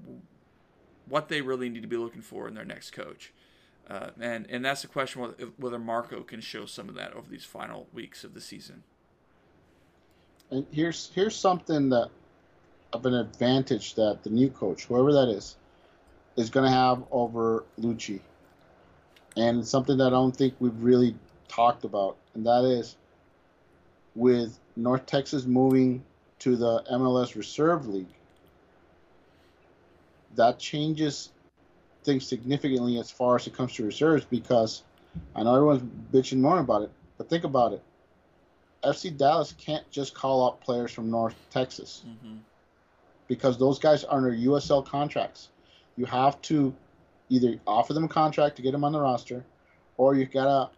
what 1.07 1.29
they 1.29 1.41
really 1.41 1.69
need 1.69 1.81
to 1.81 1.87
be 1.87 1.97
looking 1.97 2.21
for 2.21 2.47
in 2.47 2.53
their 2.53 2.65
next 2.65 2.91
coach. 2.91 3.33
Uh, 3.89 4.09
and 4.19 4.45
and 4.49 4.65
that's 4.65 4.81
the 4.81 4.87
question 4.87 5.33
whether, 5.57 5.79
Marco 5.79 6.21
can 6.21 6.41
show 6.41 6.65
some 6.65 6.89
of 6.89 6.95
that 6.95 7.13
over 7.13 7.29
these 7.29 7.45
final 7.45 7.87
weeks 7.93 8.25
of 8.25 8.33
the 8.33 8.41
season. 8.41 8.83
And 10.51 10.65
here's 10.71 11.09
here's 11.15 11.35
something 11.35 11.89
that 11.89 12.09
of 12.91 13.05
an 13.05 13.13
advantage 13.13 13.95
that 13.95 14.23
the 14.23 14.29
new 14.29 14.49
coach, 14.49 14.85
whoever 14.85 15.13
that 15.13 15.29
is, 15.29 15.55
is 16.35 16.49
going 16.49 16.65
to 16.65 16.71
have 16.71 17.03
over 17.11 17.63
Luchi. 17.79 18.19
And 19.37 19.65
something 19.65 19.97
that 19.97 20.07
I 20.07 20.09
don't 20.09 20.35
think 20.35 20.55
we've 20.59 20.81
really 20.81 21.15
talked 21.47 21.83
about, 21.83 22.17
and 22.33 22.45
that 22.45 22.65
is 22.65 22.97
with 24.15 24.57
North 24.75 25.05
Texas 25.05 25.45
moving 25.45 26.03
to 26.39 26.55
the 26.55 26.83
MLS 26.91 27.35
Reserve 27.35 27.87
League, 27.87 28.07
that 30.35 30.59
changes 30.59 31.29
things 32.03 32.25
significantly 32.25 32.99
as 32.99 33.11
far 33.11 33.35
as 33.35 33.45
it 33.47 33.53
comes 33.53 33.73
to 33.73 33.83
reserves 33.83 34.25
because 34.25 34.83
I 35.35 35.43
know 35.43 35.55
everyone's 35.55 35.83
bitching 36.11 36.39
more 36.39 36.59
about 36.59 36.83
it, 36.83 36.91
but 37.17 37.29
think 37.29 37.43
about 37.43 37.73
it. 37.73 37.83
FC 38.83 39.15
Dallas 39.15 39.53
can't 39.57 39.89
just 39.91 40.13
call 40.13 40.47
up 40.47 40.61
players 40.61 40.91
from 40.91 41.11
North 41.11 41.35
Texas 41.51 42.03
mm-hmm. 42.07 42.37
because 43.27 43.57
those 43.57 43.79
guys 43.79 44.03
are 44.03 44.17
under 44.17 44.31
USL 44.31 44.85
contracts. 44.85 45.49
You 45.97 46.05
have 46.05 46.41
to 46.43 46.73
either 47.29 47.59
offer 47.65 47.93
them 47.93 48.05
a 48.05 48.07
contract 48.07 48.55
to 48.57 48.61
get 48.61 48.71
them 48.71 48.83
on 48.83 48.91
the 48.91 48.99
roster, 48.99 49.43
or 49.97 50.15
you 50.15 50.25
gotta 50.25 50.69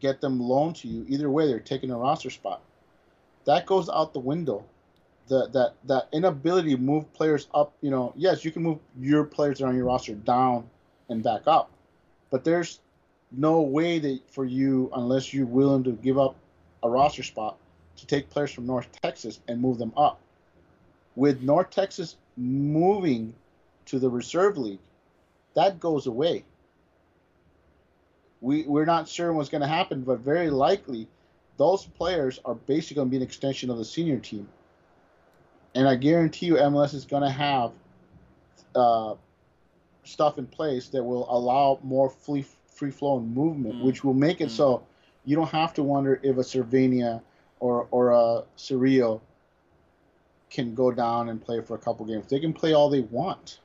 get 0.00 0.20
them 0.20 0.40
loaned 0.40 0.76
to 0.76 0.88
you. 0.88 1.04
Either 1.08 1.30
way, 1.30 1.46
they're 1.46 1.60
taking 1.60 1.90
a 1.90 1.96
roster 1.96 2.30
spot. 2.30 2.60
That 3.44 3.66
goes 3.66 3.88
out 3.88 4.12
the 4.12 4.20
window. 4.20 4.64
The, 5.28 5.48
that 5.48 5.74
that 5.84 6.08
inability 6.12 6.70
to 6.70 6.76
move 6.80 7.12
players 7.14 7.46
up, 7.54 7.72
you 7.80 7.90
know, 7.90 8.12
yes, 8.16 8.44
you 8.44 8.50
can 8.50 8.62
move 8.62 8.80
your 8.98 9.24
players 9.24 9.58
that 9.58 9.64
are 9.64 9.68
on 9.68 9.76
your 9.76 9.86
roster 9.86 10.14
down 10.14 10.68
and 11.08 11.22
back 11.22 11.42
up, 11.46 11.70
but 12.30 12.44
there's 12.44 12.80
no 13.30 13.62
way 13.62 13.98
that 13.98 14.20
for 14.30 14.44
you 14.44 14.90
unless 14.94 15.32
you're 15.32 15.46
willing 15.46 15.84
to 15.84 15.92
give 15.92 16.18
up 16.18 16.36
a 16.82 16.90
roster 16.90 17.22
spot 17.22 17.56
to 17.96 18.06
take 18.06 18.28
players 18.30 18.50
from 18.50 18.66
North 18.66 18.88
Texas 19.00 19.40
and 19.48 19.60
move 19.60 19.78
them 19.78 19.92
up. 19.96 20.20
With 21.14 21.42
North 21.42 21.70
Texas 21.70 22.16
moving 22.36 23.34
to 23.86 23.98
the 23.98 24.10
reserve 24.10 24.58
league, 24.58 24.80
that 25.54 25.80
goes 25.80 26.06
away. 26.06 26.44
We, 28.40 28.64
we're 28.64 28.84
not 28.84 29.08
sure 29.08 29.32
what's 29.32 29.48
going 29.48 29.60
to 29.60 29.68
happen, 29.68 30.02
but 30.02 30.18
very 30.18 30.50
likely 30.50 31.08
those 31.58 31.84
players 31.84 32.40
are 32.44 32.54
basically 32.54 32.96
going 32.96 33.08
to 33.08 33.10
be 33.10 33.16
an 33.16 33.22
extension 33.22 33.70
of 33.70 33.78
the 33.78 33.84
senior 33.84 34.18
team. 34.18 34.48
And 35.74 35.88
I 35.88 35.94
guarantee 35.94 36.46
you, 36.46 36.54
MLS 36.56 36.92
is 36.92 37.04
going 37.04 37.22
to 37.22 37.30
have 37.30 37.72
uh, 38.74 39.14
stuff 40.04 40.38
in 40.38 40.46
place 40.46 40.88
that 40.88 41.02
will 41.02 41.26
allow 41.30 41.78
more 41.82 42.10
free 42.10 42.44
free 42.66 42.90
flowing 42.90 43.32
movement, 43.32 43.76
mm. 43.76 43.84
which 43.84 44.02
will 44.02 44.14
make 44.14 44.40
it 44.40 44.48
mm. 44.48 44.56
so 44.56 44.82
you 45.24 45.36
don't 45.36 45.50
have 45.50 45.74
to 45.74 45.82
wonder 45.82 46.18
if 46.22 46.36
a 46.36 46.40
Servania 46.40 47.22
or 47.60 47.86
or 47.90 48.10
a 48.10 48.44
Cerrillo 48.56 49.20
can 50.50 50.74
go 50.74 50.90
down 50.90 51.28
and 51.28 51.40
play 51.40 51.60
for 51.60 51.74
a 51.74 51.78
couple 51.78 52.04
games. 52.04 52.26
They 52.28 52.40
can 52.40 52.52
play 52.52 52.74
all 52.74 52.90
they 52.90 53.00
want. 53.00 53.60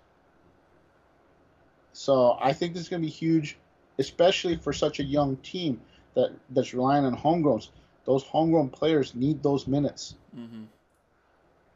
So 1.97 2.37
I 2.39 2.53
think 2.53 2.75
this 2.75 2.83
is 2.83 2.89
going 2.89 3.01
to 3.01 3.07
be 3.07 3.11
huge, 3.11 3.57
especially 3.97 4.55
for 4.55 4.71
such 4.71 4.99
a 4.99 5.03
young 5.03 5.35
team 5.37 5.81
that 6.13 6.31
that's 6.51 6.71
relying 6.71 7.05
on 7.05 7.17
homegrowns. 7.17 7.69
Those 8.05 8.23
homegrown 8.23 8.69
players 8.69 9.15
need 9.15 9.41
those 9.41 9.65
minutes, 9.65 10.13
mm-hmm. 10.37 10.65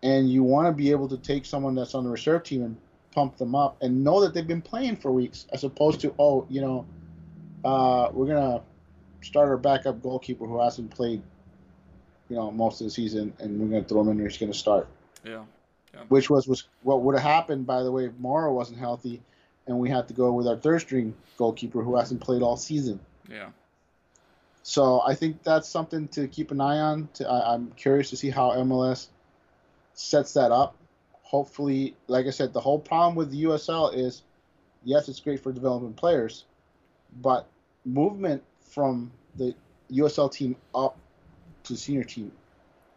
and 0.04 0.32
you 0.32 0.44
want 0.44 0.68
to 0.68 0.74
be 0.74 0.92
able 0.92 1.08
to 1.10 1.18
take 1.18 1.44
someone 1.44 1.74
that's 1.74 1.96
on 1.96 2.04
the 2.04 2.12
reserve 2.12 2.44
team 2.44 2.62
and 2.62 2.78
pump 3.16 3.38
them 3.38 3.56
up 3.56 3.78
and 3.82 4.04
know 4.04 4.22
that 4.22 4.36
they've 4.36 4.48
been 4.48 4.62
playing 4.62 4.96
for 4.96 5.12
weeks, 5.12 5.48
as 5.54 5.64
opposed 5.64 6.00
to 6.02 6.14
oh, 6.20 6.46
you 6.50 6.62
know, 6.62 6.86
uh, 7.66 8.10
we're 8.14 8.28
gonna 8.28 8.62
start 9.22 9.50
our 9.50 9.58
backup 9.58 10.04
goalkeeper 10.04 10.46
who 10.46 10.62
hasn't 10.62 10.92
played, 10.92 11.24
you 12.30 12.36
know, 12.36 12.52
most 12.52 12.80
of 12.80 12.86
the 12.86 12.92
season, 12.92 13.34
and 13.40 13.60
we're 13.60 13.70
gonna 13.70 13.84
throw 13.84 14.02
him 14.02 14.10
in 14.10 14.18
there. 14.20 14.28
He's 14.28 14.38
gonna 14.38 14.54
start. 14.54 14.88
Yeah. 15.26 15.46
yeah. 15.96 16.02
Which 16.10 16.30
was 16.30 16.48
was 16.48 16.66
what 16.84 17.02
would 17.02 17.16
have 17.16 17.24
happened, 17.24 17.66
by 17.66 17.82
the 17.82 17.92
way, 17.92 18.06
if 18.06 18.14
Maurer 18.20 18.54
wasn't 18.54 18.78
healthy 18.78 19.24
and 19.68 19.78
we 19.78 19.90
had 19.90 20.08
to 20.08 20.14
go 20.14 20.32
with 20.34 20.48
our 20.48 20.58
third 20.58 20.80
string 20.80 21.14
goalkeeper 21.38 21.82
who 21.82 21.96
hasn't 21.96 22.22
played 22.22 22.42
all 22.42 22.58
season. 22.58 23.00
Yeah. 23.30 23.50
So 24.64 25.02
I 25.02 25.16
think 25.16 25.44
that's 25.44 25.68
something 25.68 26.08
to 26.10 26.28
keep 26.28 26.52
an 26.52 26.62
eye 26.62 26.80
on. 26.80 27.10
To, 27.16 27.28
I, 27.28 27.54
I'm 27.54 27.72
curious 27.72 28.10
to 28.12 28.18
see 28.18 28.30
how 28.30 28.52
MLS 28.52 29.08
sets 29.94 30.34
that 30.34 30.52
up. 30.52 30.76
Hopefully, 31.24 31.96
like 32.08 32.28
I 32.28 32.32
said, 32.32 32.54
the 32.54 32.60
whole 32.60 32.80
problem 32.80 33.16
with 33.16 33.32
the 33.32 33.44
USL 33.46 33.96
is, 33.96 34.24
yes, 34.84 35.08
it's 35.08 35.20
great 35.20 35.42
for 35.42 35.52
developing 35.52 35.94
players, 35.94 36.46
but 37.22 37.48
movement 37.86 38.44
from 38.60 39.12
the 39.36 39.56
USL 39.92 40.32
team 40.32 40.56
up 40.76 40.98
to 41.64 41.76
senior 41.76 42.04
team 42.04 42.32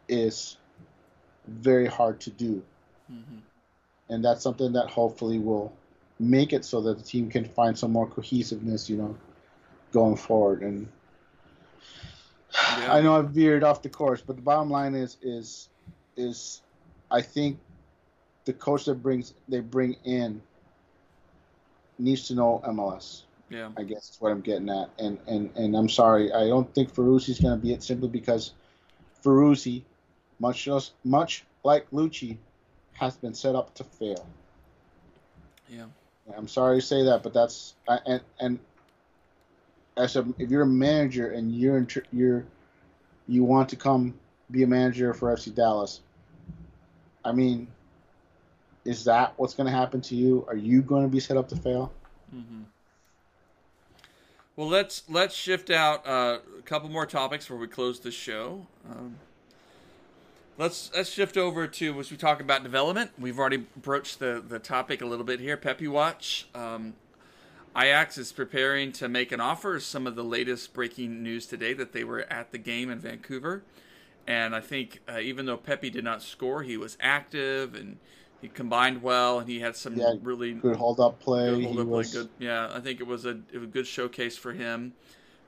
is 0.09 0.57
very 1.47 1.87
hard 1.87 2.21
to 2.21 2.31
do. 2.31 2.63
Mm-hmm. 3.11 3.39
And 4.09 4.25
that's 4.25 4.43
something 4.43 4.73
that 4.73 4.89
hopefully 4.89 5.39
will 5.39 5.73
make 6.19 6.53
it 6.53 6.65
so 6.65 6.81
that 6.83 6.99
the 6.99 7.05
team 7.05 7.29
can 7.29 7.45
find 7.45 7.77
some 7.77 7.93
more 7.93 8.07
cohesiveness, 8.07 8.89
you 8.89 8.97
know, 8.97 9.17
going 9.93 10.17
forward. 10.17 10.63
And 10.63 10.89
yeah. 12.53 12.95
I 12.95 13.01
know 13.01 13.19
I've 13.19 13.31
veered 13.31 13.65
off 13.65 13.83
the 13.83 13.89
course, 13.89 14.21
but 14.21 14.37
the 14.37 14.43
bottom 14.43 14.71
line 14.71 14.95
is 14.95 15.17
is 15.23 15.69
is 16.17 16.63
I 17.11 17.21
think 17.21 17.59
the 18.45 18.53
coach 18.53 18.85
that 18.85 19.03
brings 19.03 19.35
they 19.49 19.61
bring 19.61 19.97
in 20.05 20.41
needs 21.99 22.29
to 22.29 22.35
know 22.35 22.63
MLS. 22.67 23.23
Yeah. 23.51 23.71
I 23.77 23.83
guess 23.83 24.09
that's 24.09 24.21
what 24.21 24.33
I'm 24.33 24.41
getting 24.41 24.69
at. 24.69 24.91
And 24.99 25.19
and 25.27 25.51
and 25.57 25.77
I'm 25.77 25.89
sorry, 25.89 26.33
I 26.33 26.47
don't 26.47 26.73
think 26.75 26.93
Ferruzzi's 26.95 27.41
going 27.41 27.59
to 27.59 27.63
be 27.63 27.73
it 27.73 27.83
simply 27.83 28.09
because 28.09 28.53
Ferruzzi, 29.25 29.83
much 30.39 30.69
much 31.05 31.45
like 31.63 31.91
Luchi, 31.91 32.37
has 32.95 33.17
been 33.17 33.35
set 33.35 33.55
up 33.55 33.75
to 33.75 33.85
fail. 33.85 34.27
Yeah. 35.69 35.87
I'm 36.37 36.49
sorry 36.49 36.81
to 36.81 36.87
say 36.87 37.05
that, 37.05 37.23
but 37.23 37.35
that's 37.35 37.75
and 38.07 38.21
and 38.41 38.59
as 39.97 40.17
a 40.17 40.27
if 40.39 40.51
you're 40.51 40.63
a 40.63 40.67
manager 40.67 41.31
and 41.31 41.55
you're 41.55 41.77
in, 41.77 41.89
you're 42.13 42.45
you 43.29 43.45
want 43.45 43.69
to 43.71 43.77
come 43.77 44.15
be 44.51 44.63
a 44.63 44.67
manager 44.67 45.15
for 45.15 45.35
FC 45.35 45.55
Dallas, 45.55 46.01
I 47.25 47.33
mean, 47.33 47.67
is 48.85 49.05
that 49.05 49.35
what's 49.37 49.55
going 49.55 49.67
to 49.67 49.73
happen 49.73 50.01
to 50.03 50.15
you? 50.15 50.45
Are 50.49 50.57
you 50.57 50.83
going 50.83 51.03
to 51.03 51.09
be 51.09 51.21
set 51.21 51.37
up 51.37 51.49
to 51.49 51.57
fail? 51.57 51.93
Mm-hmm. 52.35 52.63
Well, 54.57 54.69
let's 54.69 55.03
let's 55.09 55.35
shift 55.35 55.71
out 55.71 56.07
uh, 56.07 56.39
a 56.59 56.63
couple 56.63 56.89
more 56.89 57.07
topics 57.07 57.45
before 57.45 57.59
we 57.59 57.67
close 57.67 58.01
the 58.01 58.11
show. 58.11 58.67
Um, 58.89 59.17
Let's 60.57 60.91
let's 60.95 61.11
shift 61.11 61.37
over 61.37 61.67
to 61.67 61.99
as 61.99 62.11
we 62.13 62.17
talk 62.17 62.41
about 62.41 62.63
development. 62.63 63.11
We've 63.19 63.39
already 63.39 63.67
broached 63.77 64.21
the 64.21 64.43
the 64.47 64.61
topic 64.61 65.03
a 65.03 65.07
little 65.07 65.25
bit 65.25 65.41
here. 65.41 65.57
Pepi 65.57 65.89
Watch. 65.89 66.47
Um, 66.55 66.95
Ajax 67.77 68.19
is 68.19 68.31
preparing 68.31 68.93
to 68.93 69.09
make 69.09 69.33
an 69.33 69.41
offer. 69.41 69.81
Some 69.81 70.07
of 70.07 70.15
the 70.15 70.23
latest 70.23 70.73
breaking 70.73 71.25
news 71.25 71.47
today 71.47 71.73
that 71.75 71.93
they 71.93 72.05
were 72.05 72.21
at 72.33 72.53
the 72.53 72.59
game 72.59 72.89
in 72.89 73.01
Vancouver, 73.01 73.65
and 74.29 74.55
I 74.55 74.61
think 74.61 75.01
uh, 75.13 75.19
even 75.19 75.47
though 75.47 75.57
Pepi 75.57 75.91
did 75.91 76.05
not 76.05 76.23
score, 76.23 76.63
he 76.63 76.77
was 76.77 76.97
active 77.01 77.75
and 77.75 77.97
he 78.41 78.47
combined 78.47 79.03
well, 79.03 79.41
and 79.41 79.49
he 79.49 79.59
had 79.59 79.75
some 79.75 79.97
Yeah, 79.97 80.13
really 80.23 80.53
Good 80.53 80.77
hold 80.77 81.01
up 81.01 81.19
play. 81.19 81.51
good 81.51 81.59
He 81.59 81.65
hold 81.65 81.81
up, 81.81 81.87
was- 81.89 82.15
really 82.15 82.27
good. 82.27 82.33
Yeah, 82.39 82.71
I 82.73 82.79
think 82.79 83.01
it 83.01 83.09
was 83.09 83.25
a, 83.25 83.31
it 83.53 83.55
was 83.59 83.65
a 83.65 83.67
good 83.73 83.89
showcase 83.89 84.37
for 84.39 84.53
him. 84.53 84.93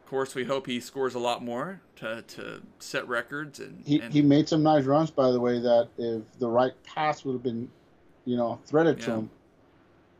Of 0.06 0.10
course, 0.10 0.36
we 0.36 0.44
hope 0.44 0.68
he 0.68 0.78
scores 0.78 1.16
a 1.16 1.18
lot 1.18 1.42
more 1.42 1.80
to, 1.96 2.22
to 2.22 2.62
set 2.78 3.08
records 3.08 3.58
and, 3.58 3.84
He, 3.84 4.00
and 4.00 4.14
he 4.14 4.22
made 4.22 4.48
some 4.48 4.62
nice 4.62 4.84
runs, 4.84 5.10
by 5.10 5.32
the 5.32 5.40
way. 5.40 5.58
That 5.58 5.88
if 5.98 6.22
the 6.38 6.46
right 6.48 6.70
pass 6.84 7.24
would 7.24 7.32
have 7.32 7.42
been, 7.42 7.68
you 8.24 8.36
know, 8.36 8.60
threaded 8.66 9.00
to 9.00 9.10
him, 9.10 9.30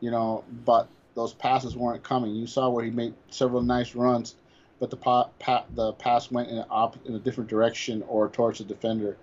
you 0.00 0.10
know, 0.10 0.42
but 0.64 0.88
those 1.14 1.34
passes 1.34 1.76
weren't 1.76 2.02
coming. 2.02 2.34
You 2.34 2.48
saw 2.48 2.68
where 2.68 2.84
he 2.84 2.90
made 2.90 3.14
several 3.30 3.62
nice 3.62 3.94
runs, 3.94 4.34
but 4.80 4.90
the 4.90 4.96
pa- 4.96 5.30
pa- 5.38 5.66
the 5.72 5.92
pass 5.92 6.32
went 6.32 6.48
in, 6.48 6.58
a 6.58 6.66
op- 6.68 7.06
in 7.06 7.14
a 7.14 7.20
different 7.20 7.48
direction 7.48 8.02
or 8.08 8.28
towards 8.28 8.58
the 8.58 8.64
defender, 8.64 9.16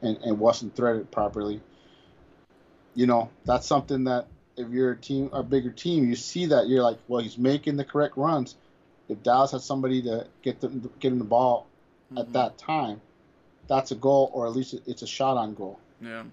and, 0.00 0.16
and 0.24 0.38
wasn't 0.38 0.74
threaded 0.74 1.10
properly. 1.10 1.60
You 2.94 3.06
know, 3.06 3.28
that's 3.44 3.66
something 3.66 4.04
that 4.04 4.28
if 4.56 4.70
you're 4.70 4.92
a 4.92 4.96
team, 4.96 5.28
a 5.34 5.42
bigger 5.42 5.72
team, 5.72 6.08
you 6.08 6.16
see 6.16 6.46
that 6.46 6.68
you're 6.68 6.82
like, 6.82 7.00
well, 7.06 7.20
he's 7.20 7.36
making 7.36 7.76
the 7.76 7.84
correct 7.84 8.16
runs. 8.16 8.56
If 9.08 9.22
Dallas 9.22 9.52
has 9.52 9.64
somebody 9.64 10.02
to 10.02 10.26
get 10.42 10.60
them 10.60 10.90
get 11.00 11.12
him 11.12 11.18
the 11.18 11.24
ball 11.24 11.66
at 12.16 12.28
Mhm. 12.28 12.32
that 12.32 12.58
time, 12.58 13.00
that's 13.68 13.90
a 13.90 13.94
goal, 13.94 14.30
or 14.32 14.46
at 14.46 14.52
least 14.52 14.74
it's 14.86 15.02
a 15.02 15.06
shot 15.06 15.36
on 15.36 15.54
goal. 15.54 15.78
Yeah. 16.00 16.24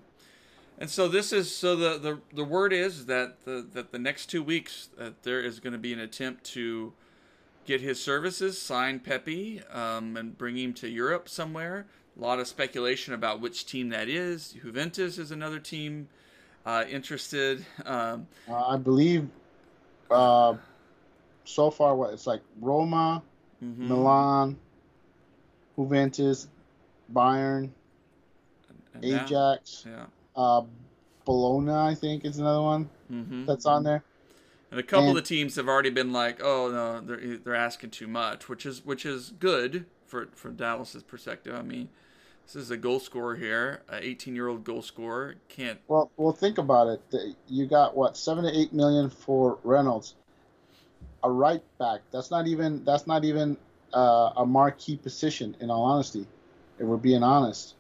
And 0.80 0.90
so 0.90 1.08
this 1.08 1.32
is 1.32 1.56
so 1.56 1.76
the, 1.76 1.98
the, 1.98 2.20
the 2.34 2.44
word 2.44 2.74
is 2.74 3.06
that 3.06 3.46
the 3.46 3.66
that 3.74 3.92
the 3.92 4.00
next 4.00 4.26
two 4.28 4.42
weeks 4.44 4.90
that 4.98 5.24
there 5.24 5.40
is 5.40 5.60
going 5.60 5.74
to 5.74 5.80
be 5.80 5.94
an 5.94 6.00
attempt 6.00 6.44
to 6.46 6.94
get 7.66 7.80
his 7.80 8.02
services, 8.02 8.60
sign 8.62 9.00
Pepi, 9.00 9.62
um, 9.72 10.18
and 10.18 10.38
bring 10.38 10.58
him 10.58 10.74
to 10.74 10.90
Europe 10.90 11.30
somewhere. 11.30 11.86
A 12.18 12.22
lot 12.22 12.40
of 12.40 12.48
speculation 12.48 13.14
about 13.14 13.40
which 13.40 13.66
team 13.66 13.90
that 13.90 14.10
is. 14.10 14.54
Juventus 14.62 15.18
is 15.18 15.32
another 15.32 15.60
team 15.60 16.10
uh, 16.66 16.84
interested. 16.90 17.66
Um, 17.86 18.28
Uh, 18.50 18.68
I 18.68 18.78
believe 18.78 19.30
uh, 20.12 20.56
so 21.46 21.70
far, 21.72 21.96
what 21.96 22.14
it's 22.14 22.26
like 22.28 22.42
Roma, 22.60 23.22
mhm. 23.64 23.78
Milan, 23.78 24.58
Juventus, 25.76 26.48
Bayern, 27.12 27.70
And 28.94 29.04
Ajax, 29.06 29.86
yeah. 29.88 30.06
uh, 30.36 30.64
Bologna, 31.26 31.72
I 31.72 31.96
think 31.96 32.26
is 32.26 32.38
another 32.40 32.62
one 32.62 32.90
hmm 33.08 33.46
that's 33.46 33.66
on 33.66 33.84
there. 33.84 34.04
And 34.72 34.80
a 34.80 34.84
couple 34.84 35.10
And- 35.10 35.18
of 35.18 35.24
the 35.24 35.28
teams 35.28 35.56
have 35.56 35.68
already 35.68 35.90
been 35.92 36.12
like, 36.12 36.42
"Oh 36.44 36.70
no, 36.72 37.00
they're 37.02 37.38
they're 37.38 37.56
asking 37.56 37.92
too 37.92 38.08
much," 38.08 38.50
which 38.50 38.66
is 38.66 38.84
which 38.86 39.06
is 39.06 39.32
good 39.40 39.86
for 40.06 40.28
for 40.34 40.50
Dallas's 40.50 41.04
perspective. 41.04 41.54
I 41.56 41.62
mean, 41.62 41.90
this 42.46 42.56
is 42.56 42.72
a 42.72 42.78
goal 42.78 43.00
scorer 43.00 43.36
here, 43.36 43.84
a 43.88 44.04
18 44.04 44.36
year 44.36 44.48
old 44.48 44.64
goal 44.64 44.82
scorer. 44.82 45.36
Can't 45.48 45.80
Well, 45.88 46.12
well, 46.18 46.34
think 46.34 46.58
about 46.58 46.88
it. 46.88 47.36
You 47.48 47.66
got 47.68 47.96
what 47.96 48.18
seven 48.18 48.44
to 48.46 48.52
eight 48.52 48.74
million 48.74 49.10
for 49.10 49.60
Reynolds, 49.64 50.16
a 51.24 51.32
right 51.32 51.64
back. 51.80 52.02
That's 52.12 52.32
not 52.32 52.48
even 52.48 52.84
that's 52.84 53.08
not 53.08 53.24
even 53.24 53.58
uh, 53.94 54.32
a 54.38 54.46
marquee 54.46 54.98
position. 54.98 55.56
In 55.60 55.70
all 55.72 55.84
honesty, 55.84 56.28
if 56.80 56.86
we're 56.86 56.98
being 56.98 57.24
honest. 57.24 57.76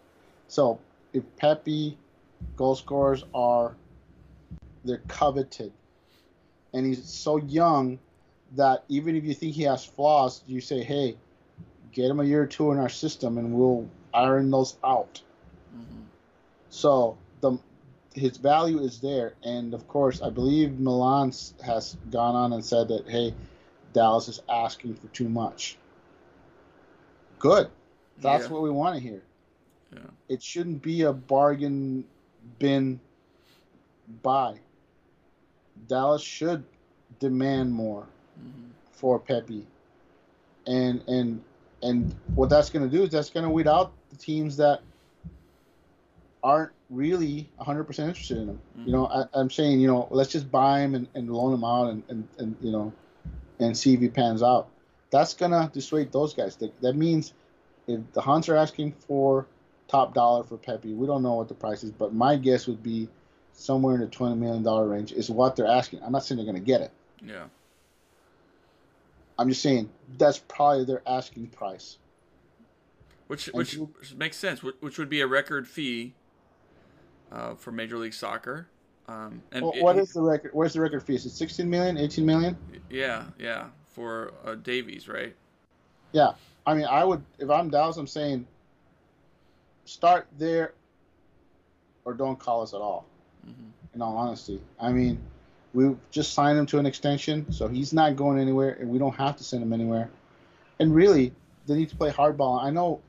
So 0.47 0.79
if 1.13 1.23
Pepi 1.37 1.97
goal 2.55 2.75
scorers 2.75 3.23
are 3.33 3.75
they're 4.85 5.01
coveted, 5.07 5.71
and 6.73 6.85
he's 6.85 7.03
so 7.05 7.37
young 7.37 7.99
that 8.55 8.83
even 8.89 9.15
if 9.15 9.23
you 9.23 9.33
think 9.33 9.53
he 9.55 9.63
has 9.63 9.83
flaws, 9.85 10.43
you 10.47 10.61
say, 10.61 10.83
hey, 10.83 11.15
get 11.91 12.09
him 12.09 12.19
a 12.19 12.23
year 12.23 12.43
or 12.43 12.47
two 12.47 12.71
in 12.71 12.77
our 12.77 12.89
system, 12.89 13.37
and 13.37 13.53
we'll 13.53 13.87
iron 14.13 14.51
those 14.51 14.75
out. 14.83 15.21
mhm. 15.75 16.03
So 16.69 17.17
the 17.41 17.57
his 18.15 18.37
value 18.37 18.79
is 18.79 18.99
there, 18.99 19.33
and 19.43 19.73
of 19.73 19.87
course, 19.87 20.21
I 20.21 20.29
believe 20.29 20.79
Milan 20.79 21.33
has 21.63 21.97
gone 22.11 22.35
on 22.35 22.53
and 22.53 22.63
said 22.63 22.87
that 22.89 23.07
hey, 23.09 23.33
Dallas 23.93 24.27
is 24.27 24.41
asking 24.49 24.95
for 24.95 25.07
too 25.07 25.29
much. 25.29 25.77
Good, 27.39 27.69
that's 28.21 28.45
Yeah. 28.45 28.51
what 28.51 28.61
we 28.61 28.69
want 28.69 28.95
to 28.95 29.01
hear. 29.01 29.23
Yeah. 29.93 29.99
It 30.29 30.41
shouldn't 30.41 30.81
be 30.81 31.01
a 31.01 31.13
bargain 31.13 32.05
bin 32.59 32.99
buy. 34.21 34.59
Dallas 35.87 36.21
should 36.21 36.63
demand 37.19 37.71
more 37.71 38.07
Mhm. 38.39 38.69
for 38.91 39.19
Pepi, 39.19 39.65
and 40.67 41.03
and 41.07 41.43
and 41.81 42.15
what 42.35 42.49
that's 42.49 42.69
going 42.69 42.89
to 42.89 42.97
do 42.97 43.03
is 43.03 43.09
that's 43.09 43.29
going 43.29 43.43
to 43.43 43.49
weed 43.49 43.67
out 43.67 43.91
the 44.09 44.15
teams 44.15 44.55
that 44.57 44.81
aren't 46.41 46.71
really 46.93 47.49
100% 47.59 47.87
interested 47.99 48.37
in 48.37 48.49
him. 48.49 48.61
You 48.75 48.81
mm-hmm. 48.81 48.91
know, 48.91 49.07
I, 49.07 49.25
I'm 49.33 49.49
saying, 49.49 49.79
you 49.79 49.87
know, 49.87 50.07
let's 50.11 50.31
just 50.31 50.51
buy 50.51 50.81
him 50.81 50.95
and, 50.95 51.07
and 51.15 51.29
loan 51.29 51.53
him 51.53 51.63
out 51.63 51.89
and, 51.89 52.03
and, 52.09 52.27
and, 52.37 52.55
you 52.61 52.71
know, 52.71 52.93
and 53.59 53.77
see 53.77 53.93
if 53.93 53.99
he 53.99 54.09
pans 54.09 54.43
out. 54.43 54.69
That's 55.09 55.33
going 55.33 55.51
to 55.51 55.69
dissuade 55.73 56.11
those 56.11 56.33
guys. 56.33 56.55
That, 56.57 56.79
that 56.81 56.95
means 56.95 57.33
if 57.87 57.99
the 58.13 58.21
Hunts 58.21 58.49
are 58.49 58.55
asking 58.55 58.93
for 58.93 59.45
top 59.87 60.13
dollar 60.13 60.43
for 60.43 60.57
Pepi, 60.57 60.93
we 60.93 61.05
don't 61.07 61.23
know 61.23 61.33
what 61.33 61.47
the 61.47 61.53
price 61.53 61.83
is, 61.83 61.91
but 61.91 62.13
my 62.13 62.35
guess 62.35 62.67
would 62.67 62.81
be 62.81 63.07
somewhere 63.53 63.95
in 63.95 64.01
the 64.01 64.07
$20 64.07 64.37
million 64.37 64.63
range 64.89 65.11
is 65.11 65.29
what 65.29 65.55
they're 65.55 65.67
asking. 65.67 66.01
I'm 66.03 66.11
not 66.11 66.23
saying 66.23 66.37
they're 66.37 66.51
going 66.51 66.63
to 66.63 66.65
get 66.65 66.81
it. 66.81 66.91
Yeah. 67.23 67.45
I'm 69.37 69.49
just 69.49 69.61
saying 69.61 69.89
that's 70.17 70.39
probably 70.39 70.85
their 70.85 71.01
asking 71.07 71.47
price. 71.47 71.97
Which 73.27 73.47
And 73.47 73.57
which 73.57 73.75
you- 73.75 73.89
makes 74.15 74.37
sense. 74.37 74.61
Which 74.61 74.97
would 74.97 75.09
be 75.09 75.21
a 75.21 75.27
record 75.27 75.67
fee 75.67 76.13
uh, 77.33 77.55
for 77.55 77.71
Major 77.71 77.97
League 77.97 78.13
Soccer. 78.13 78.67
Um, 79.07 79.41
and 79.51 79.63
Well, 79.63 79.73
it- 79.75 79.83
what 79.83 79.97
is 79.97 80.13
the 80.13 80.21
record? 80.21 80.51
Where's 80.53 80.73
the 80.73 80.81
record 80.81 81.03
fee? 81.03 81.15
Is 81.15 81.25
it 81.25 81.31
16 81.31 81.69
million, 81.69 81.97
18 81.97 82.25
million? 82.25 82.55
yeah 82.89 83.25
yeah 83.39 83.65
for 83.87 84.33
uh, 84.45 84.55
Davies 84.55 85.07
right? 85.07 85.35
Yeah. 86.11 86.33
I 86.65 86.73
mean, 86.75 86.85
I 86.85 87.03
would 87.03 87.23
if 87.39 87.49
I'm 87.49 87.69
Dallas, 87.69 87.97
I'm 87.97 88.07
saying 88.07 88.47
start 89.85 90.27
there 90.37 90.73
or 92.05 92.13
don't 92.13 92.39
call 92.39 92.61
us 92.61 92.73
at 92.73 92.79
all. 92.81 93.05
Mhm. 93.45 93.71
In 93.95 94.01
all 94.01 94.15
honesty, 94.17 94.61
I 94.79 94.91
mean, 94.91 95.19
we 95.73 95.95
just 96.11 96.33
signed 96.33 96.57
him 96.57 96.65
to 96.67 96.79
an 96.79 96.85
extension, 96.85 97.51
so 97.51 97.67
he's 97.67 97.93
not 97.93 98.15
going 98.15 98.39
anywhere, 98.39 98.77
and 98.79 98.89
we 98.89 98.97
don't 98.99 99.15
have 99.15 99.35
to 99.37 99.43
send 99.43 99.61
him 99.63 99.73
anywhere. 99.73 100.09
And 100.79 100.93
really, 100.95 101.33
they 101.67 101.75
need 101.75 101.89
to 101.89 101.95
play 101.95 102.09
hardball. 102.11 102.63
I 102.63 102.69
know, 102.69 103.01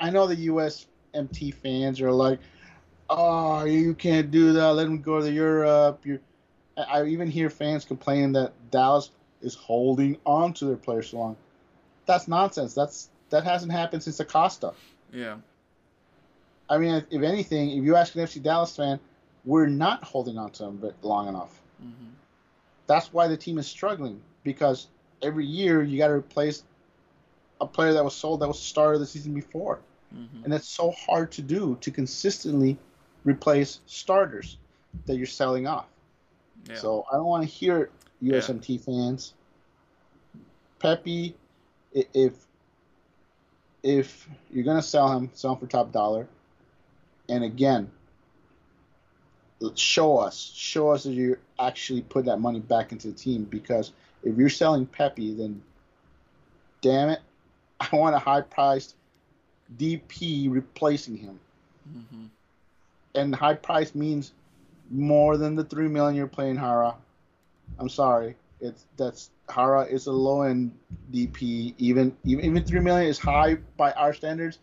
I 0.00 0.10
know 0.10 0.26
the 0.26 0.46
USMT 0.48 1.52
fans 1.54 2.00
are 2.00 2.10
like, 2.12 2.38
"Oh, 3.08 3.64
you 3.64 3.94
can't 3.94 4.30
do 4.30 4.52
that. 4.54 4.72
Let 4.72 4.86
him 4.86 5.00
go 5.02 5.20
to 5.20 5.30
Europe." 5.30 6.04
You, 6.04 6.20
I 6.76 7.04
even 7.04 7.28
hear 7.30 7.50
fans 7.50 7.84
complaining 7.84 8.32
that 8.32 8.52
Dallas 8.70 9.10
is 9.42 9.54
holding 9.54 10.16
on 10.26 10.52
to 10.54 10.64
their 10.64 10.76
players 10.76 11.10
so 11.10 11.18
long. 11.18 11.36
That's 12.06 12.28
nonsense. 12.28 12.74
That's 12.74 13.10
that 13.30 13.44
hasn't 13.44 13.72
happened 13.72 14.02
since 14.02 14.20
Acosta. 14.20 14.72
Yeah. 15.12 15.36
I 16.68 16.78
mean, 16.78 16.94
if, 16.94 17.04
if 17.10 17.22
anything, 17.22 17.70
if 17.70 17.84
you 17.84 17.96
ask 17.96 18.14
an 18.14 18.22
FC 18.22 18.42
Dallas 18.42 18.74
fan, 18.74 18.98
we're 19.44 19.66
not 19.66 20.02
holding 20.02 20.38
on 20.38 20.50
to 20.52 20.64
them 20.64 20.92
long 21.02 21.28
enough. 21.28 21.60
hmm 21.80 22.08
That's 22.86 23.12
why 23.12 23.28
the 23.28 23.36
team 23.36 23.58
is 23.58 23.66
struggling 23.66 24.20
because 24.42 24.88
every 25.22 25.46
year 25.46 25.82
you 25.82 25.98
got 25.98 26.08
to 26.08 26.14
replace 26.14 26.64
a 27.60 27.66
player 27.66 27.92
that 27.92 28.04
was 28.04 28.14
sold 28.14 28.40
that 28.40 28.48
was 28.48 28.60
started 28.60 28.98
the 28.98 29.06
season 29.06 29.34
before, 29.34 29.80
hmm 30.12 30.44
and 30.44 30.52
it's 30.52 30.68
so 30.68 30.90
hard 30.90 31.30
to 31.32 31.42
do 31.42 31.76
to 31.80 31.90
consistently 31.90 32.76
replace 33.24 33.80
starters 33.86 34.58
that 35.06 35.16
you're 35.16 35.26
selling 35.26 35.66
off. 35.66 35.86
Yeah. 36.68 36.76
So 36.76 37.06
I 37.10 37.16
don't 37.16 37.26
want 37.26 37.42
to 37.42 37.48
hear 37.48 37.90
USMT 38.22 38.80
fans. 38.80 39.34
Pepi, 40.78 41.34
if 41.92 42.34
if 43.82 44.28
you're 44.50 44.64
gonna 44.64 44.82
sell 44.82 45.14
him, 45.16 45.30
sell 45.34 45.52
him 45.52 45.58
for 45.58 45.66
top 45.66 45.92
dollar. 45.92 46.28
And 47.28 47.42
again, 47.42 47.90
show 49.74 50.18
us, 50.18 50.52
show 50.54 50.90
us 50.90 51.04
that 51.04 51.12
you 51.12 51.38
actually 51.58 52.02
put 52.02 52.26
that 52.26 52.38
money 52.38 52.60
back 52.60 52.92
into 52.92 53.08
the 53.08 53.14
team. 53.14 53.44
Because 53.44 53.92
if 54.22 54.36
you're 54.36 54.50
selling 54.50 54.86
Pepi, 54.86 55.34
then 55.34 55.62
damn 56.82 57.10
it, 57.10 57.20
I 57.80 57.88
want 57.96 58.14
a 58.14 58.18
high-priced 58.18 58.94
DP 59.78 60.50
replacing 60.50 61.16
him 61.16 61.40
hmm 61.92 62.26
and 63.14 63.34
high 63.34 63.54
price 63.54 63.94
means 63.94 64.32
more 64.90 65.36
than 65.36 65.54
the 65.54 65.64
three 65.64 65.88
million 65.88 66.14
you're 66.14 66.26
playing 66.26 66.56
Jara. 66.56 66.94
I'm 67.78 67.88
sorry, 67.88 68.36
it's 68.60 68.84
that's 68.96 69.30
Jara 69.52 69.84
is 69.84 70.06
a 70.06 70.12
low 70.12 70.42
end 70.42 70.76
DP. 71.12 71.74
Even 71.78 72.16
even 72.24 72.44
even 72.44 72.64
three 72.64 72.80
million 72.80 73.08
is 73.08 73.18
high 73.18 73.56
by 73.76 73.92
our 73.92 74.12
standards, 74.12 74.58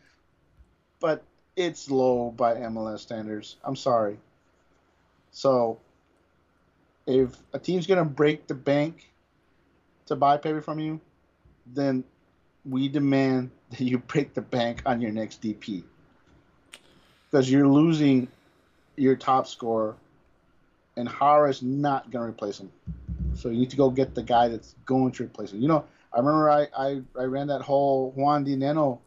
but 0.99 1.23
it's 1.55 1.89
low 1.89 2.31
by 2.31 2.55
MLS 2.55 2.99
standards. 2.99 3.57
I'm 3.63 3.75
sorry. 3.75 4.17
So, 5.31 5.79
if 7.07 7.35
a 7.53 7.59
team's 7.59 7.87
gonna 7.87 8.05
break 8.05 8.47
the 8.47 8.55
bank 8.55 9.11
to 10.07 10.15
buy 10.15 10.37
Pepi 10.37 10.61
from 10.61 10.79
you, 10.79 10.99
then 11.65 12.03
we 12.65 12.87
demand 12.87 13.51
that 13.71 13.81
you 13.81 13.97
break 13.97 14.33
the 14.33 14.41
bank 14.41 14.81
on 14.85 15.01
your 15.01 15.11
next 15.11 15.41
DP 15.41 15.83
because 17.31 17.49
you're 17.49 17.67
losing 17.67 18.27
your 19.01 19.15
top 19.15 19.47
scorer, 19.47 19.95
and 20.95 21.09
Jara 21.09 21.49
is 21.49 21.61
not 21.61 22.11
gonna 22.11 22.27
replace 22.27 22.59
him. 22.59 22.71
So 23.33 23.49
you 23.49 23.59
need 23.59 23.69
to 23.71 23.77
go 23.77 23.89
get 23.89 24.13
the 24.13 24.23
guy 24.23 24.47
that's 24.47 24.75
going 24.85 25.11
to 25.13 25.23
replace 25.23 25.51
him. 25.51 25.61
You 25.61 25.67
know, 25.67 25.85
I 26.13 26.19
remember 26.19 26.49
I 26.49 26.67
I, 26.77 27.01
I 27.19 27.23
ran 27.23 27.47
that 27.47 27.61
whole 27.61 28.11
Juan 28.11 28.45
Dinenno 28.45 28.99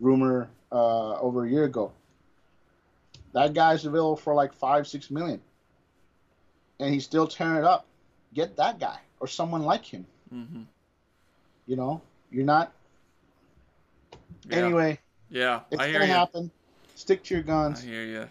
rumor 0.00 0.50
uh, 0.72 1.18
over 1.20 1.44
a 1.44 1.48
year 1.48 1.64
ago. 1.64 1.92
That 3.32 3.54
guy's 3.54 3.84
available 3.84 4.16
for 4.16 4.34
like 4.34 4.52
five, 4.52 4.86
six 4.86 5.10
million, 5.10 5.40
and 6.80 6.92
he's 6.92 7.04
still 7.04 7.26
tearing 7.26 7.58
it 7.58 7.64
up. 7.64 7.86
Get 8.34 8.56
that 8.56 8.78
guy 8.78 8.98
or 9.20 9.28
someone 9.28 9.62
like 9.62 9.84
him. 9.84 10.06
Mm-hmm. 10.34 10.62
You 11.66 11.76
know, 11.76 12.02
you're 12.30 12.44
not. 12.44 12.72
Yeah. 14.48 14.56
Anyway, 14.56 14.98
yeah, 15.28 15.60
it's 15.70 15.80
I 15.80 15.88
hear 15.88 16.00
gonna 16.00 16.06
you. 16.06 16.12
happen. 16.12 16.50
Stick 16.96 17.22
to 17.24 17.34
your 17.34 17.42
guns. 17.44 17.82
I 17.82 17.86
hear 17.86 18.04
you. 18.04 18.28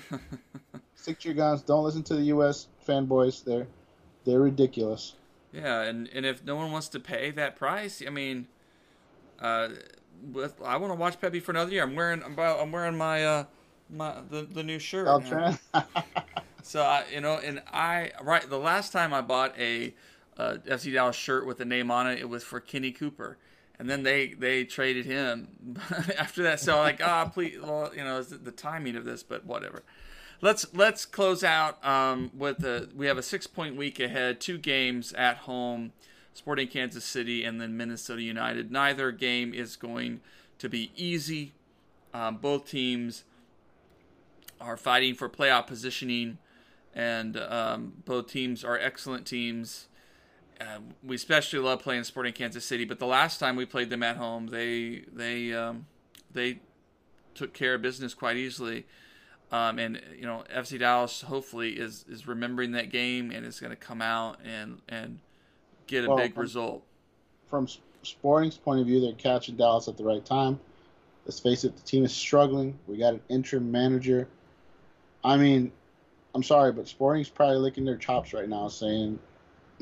Stick 0.94 1.20
to 1.20 1.28
your 1.28 1.34
guns. 1.34 1.62
Don't 1.62 1.84
listen 1.84 2.02
to 2.04 2.14
the 2.14 2.22
U.S. 2.24 2.68
fanboys. 2.86 3.44
They're 3.44 3.66
they're 4.24 4.40
ridiculous. 4.40 5.14
Yeah, 5.52 5.82
and, 5.82 6.08
and 6.14 6.24
if 6.24 6.44
no 6.44 6.56
one 6.56 6.72
wants 6.72 6.88
to 6.88 7.00
pay 7.00 7.30
that 7.32 7.56
price, 7.56 8.02
I 8.06 8.10
mean, 8.10 8.46
uh, 9.40 9.68
I 10.64 10.76
want 10.76 10.92
to 10.92 10.98
watch 10.98 11.20
Pepi 11.20 11.40
for 11.40 11.50
another 11.50 11.72
year. 11.72 11.82
I'm 11.82 11.94
wearing 11.94 12.22
I'm, 12.22 12.38
I'm 12.38 12.72
wearing 12.72 12.96
my 12.96 13.24
uh 13.24 13.44
my 13.90 14.14
the, 14.30 14.42
the 14.42 14.62
new 14.62 14.78
shirt. 14.78 15.08
So 16.62 16.82
I 16.82 17.04
you 17.12 17.20
know, 17.20 17.38
and 17.38 17.60
I 17.72 18.12
right 18.22 18.48
the 18.48 18.58
last 18.58 18.92
time 18.92 19.12
I 19.12 19.20
bought 19.20 19.58
a 19.58 19.94
uh, 20.36 20.58
FC 20.66 20.92
Dallas 20.92 21.16
shirt 21.16 21.46
with 21.46 21.60
a 21.60 21.64
name 21.64 21.90
on 21.90 22.06
it, 22.06 22.20
it 22.20 22.28
was 22.28 22.44
for 22.44 22.60
Kenny 22.60 22.92
Cooper. 22.92 23.36
And 23.82 23.90
then 23.90 24.04
they, 24.04 24.28
they 24.28 24.62
traded 24.62 25.06
him 25.06 25.48
after 26.16 26.44
that. 26.44 26.60
So 26.60 26.76
like, 26.76 27.02
ah, 27.02 27.24
please, 27.24 27.58
well, 27.60 27.90
you 27.92 28.04
know, 28.04 28.22
the, 28.22 28.52
timing 28.52 28.94
of 28.94 29.04
this, 29.04 29.24
but 29.24 29.44
whatever. 29.44 29.82
Let's 30.40 30.72
let's 30.72 31.04
close 31.04 31.42
out 31.42 31.84
um, 31.84 32.30
with 32.32 32.58
the 32.58 32.90
we 32.94 33.06
have 33.06 33.18
a 33.18 33.24
six 33.24 33.48
point 33.48 33.74
week 33.74 33.98
ahead, 33.98 34.40
two 34.40 34.56
games 34.56 35.12
at 35.14 35.38
home, 35.38 35.94
Sporting 36.32 36.68
Kansas 36.68 37.04
City 37.04 37.42
and 37.42 37.60
then 37.60 37.76
Minnesota 37.76 38.22
United. 38.22 38.70
Neither 38.70 39.10
game 39.10 39.52
is 39.52 39.74
going 39.74 40.20
to 40.58 40.68
be 40.68 40.92
easy. 40.94 41.50
Um, 42.14 42.36
both 42.36 42.70
teams 42.70 43.24
are 44.60 44.76
fighting 44.76 45.16
for 45.16 45.28
playoff 45.28 45.66
positioning, 45.66 46.38
and 46.94 47.36
um, 47.36 47.94
both 48.04 48.28
teams 48.28 48.62
are 48.62 48.78
excellent 48.78 49.26
teams. 49.26 49.88
Uh, 50.62 50.78
we 51.02 51.16
especially 51.16 51.58
love 51.58 51.80
playing 51.82 52.04
Sporting 52.04 52.32
Kansas 52.32 52.64
City, 52.64 52.84
but 52.84 52.98
the 52.98 53.06
last 53.06 53.38
time 53.40 53.56
we 53.56 53.64
played 53.66 53.90
them 53.90 54.02
at 54.02 54.16
home, 54.16 54.46
they 54.48 55.04
they 55.12 55.52
um, 55.52 55.86
they 56.32 56.60
took 57.34 57.52
care 57.52 57.74
of 57.74 57.82
business 57.82 58.14
quite 58.14 58.36
easily. 58.36 58.86
Um, 59.50 59.78
and 59.78 60.00
you 60.16 60.24
know, 60.26 60.44
FC 60.54 60.78
Dallas 60.78 61.22
hopefully 61.22 61.70
is 61.72 62.04
is 62.08 62.26
remembering 62.28 62.72
that 62.72 62.90
game 62.90 63.30
and 63.30 63.44
is 63.44 63.58
going 63.60 63.70
to 63.70 63.76
come 63.76 64.00
out 64.00 64.38
and 64.44 64.80
and 64.88 65.18
get 65.86 66.04
a 66.04 66.08
Well, 66.08 66.18
big 66.18 66.34
from- 66.34 66.42
result. 66.42 66.82
From 67.48 67.66
Sporting's 68.02 68.56
point 68.56 68.80
of 68.80 68.86
view, 68.86 69.00
they're 69.00 69.12
catching 69.12 69.56
Dallas 69.56 69.88
at 69.88 69.96
the 69.96 70.04
right 70.04 70.24
time. 70.24 70.58
Let's 71.26 71.38
face 71.38 71.64
it, 71.64 71.76
the 71.76 71.82
team 71.82 72.04
is 72.04 72.12
struggling. 72.12 72.78
We 72.86 72.96
got 72.96 73.14
an 73.14 73.20
interim 73.28 73.70
manager. 73.70 74.26
I 75.22 75.36
mean, 75.36 75.70
I'm 76.34 76.42
sorry, 76.42 76.72
but 76.72 76.88
Sporting's 76.88 77.28
probably 77.28 77.58
licking 77.58 77.84
their 77.84 77.96
chops 77.98 78.32
right 78.32 78.48
now, 78.48 78.68
saying, 78.68 79.18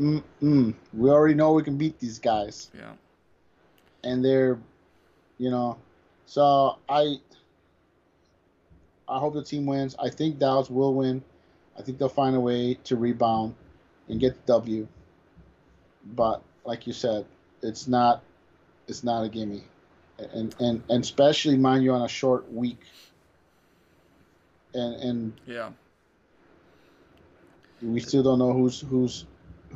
mm, 0.00 0.22
mm, 0.42 0.74
"We 0.92 1.10
already 1.10 1.34
know 1.34 1.52
we 1.52 1.62
can 1.62 1.76
beat 1.76 1.98
these 2.00 2.18
guys." 2.18 2.70
Yeah, 2.76 2.92
and 4.02 4.24
they're, 4.24 4.58
you 5.38 5.50
know, 5.50 5.78
so 6.26 6.78
I, 6.88 7.16
I 9.08 9.18
hope 9.18 9.34
the 9.34 9.42
team 9.42 9.66
wins. 9.66 9.96
I 9.98 10.08
think 10.08 10.38
Dallas 10.38 10.70
will 10.70 10.94
win. 10.94 11.22
I 11.78 11.82
think 11.82 11.98
they'll 11.98 12.08
find 12.08 12.36
a 12.36 12.40
way 12.40 12.74
to 12.84 12.96
rebound 12.96 13.54
and 14.08 14.20
get 14.20 14.34
the 14.46 14.52
W. 14.54 14.88
But 16.04 16.42
like 16.64 16.86
you 16.86 16.92
said, 16.92 17.26
it's 17.62 17.86
not, 17.86 18.22
it's 18.88 19.04
not 19.04 19.24
a 19.24 19.28
gimme, 19.28 19.64
and 20.18 20.54
and 20.60 20.82
and 20.88 21.04
especially 21.04 21.56
mind 21.56 21.84
you 21.84 21.92
on 21.92 22.02
a 22.02 22.08
short 22.08 22.52
week. 22.52 22.80
And 24.72 24.94
and 25.02 25.40
yeah, 25.46 25.70
we 27.82 28.00
still 28.00 28.22
don't 28.22 28.38
know 28.38 28.52
who's 28.52 28.80
who's 28.80 29.26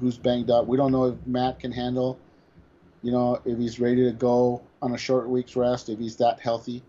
who's 0.00 0.18
banged 0.18 0.50
up. 0.50 0.66
We 0.66 0.76
don't 0.76 0.92
know 0.92 1.04
if 1.06 1.26
Matt 1.26 1.60
can 1.60 1.72
handle, 1.72 2.18
you 3.02 3.12
know, 3.12 3.40
if 3.44 3.58
he's 3.58 3.78
ready 3.80 4.04
to 4.04 4.12
go 4.12 4.62
on 4.82 4.92
a 4.94 4.98
short 4.98 5.28
week's 5.28 5.56
rest, 5.56 5.88
if 5.88 5.98
he's 5.98 6.16
that 6.16 6.40
healthy. 6.40 6.82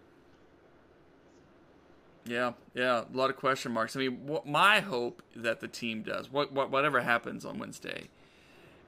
yeah, 2.25 2.53
yeah. 2.73 3.03
A 3.13 3.17
lot 3.17 3.29
of 3.29 3.35
question 3.35 3.71
marks. 3.71 3.95
I 3.95 3.99
mean, 3.99 4.25
what, 4.25 4.47
my 4.47 4.79
hope 4.79 5.21
that 5.35 5.59
the 5.59 5.67
team 5.67 6.01
does 6.01 6.31
what, 6.31 6.51
what 6.51 6.71
whatever 6.71 7.01
happens 7.01 7.45
on 7.45 7.59
Wednesday, 7.59 8.09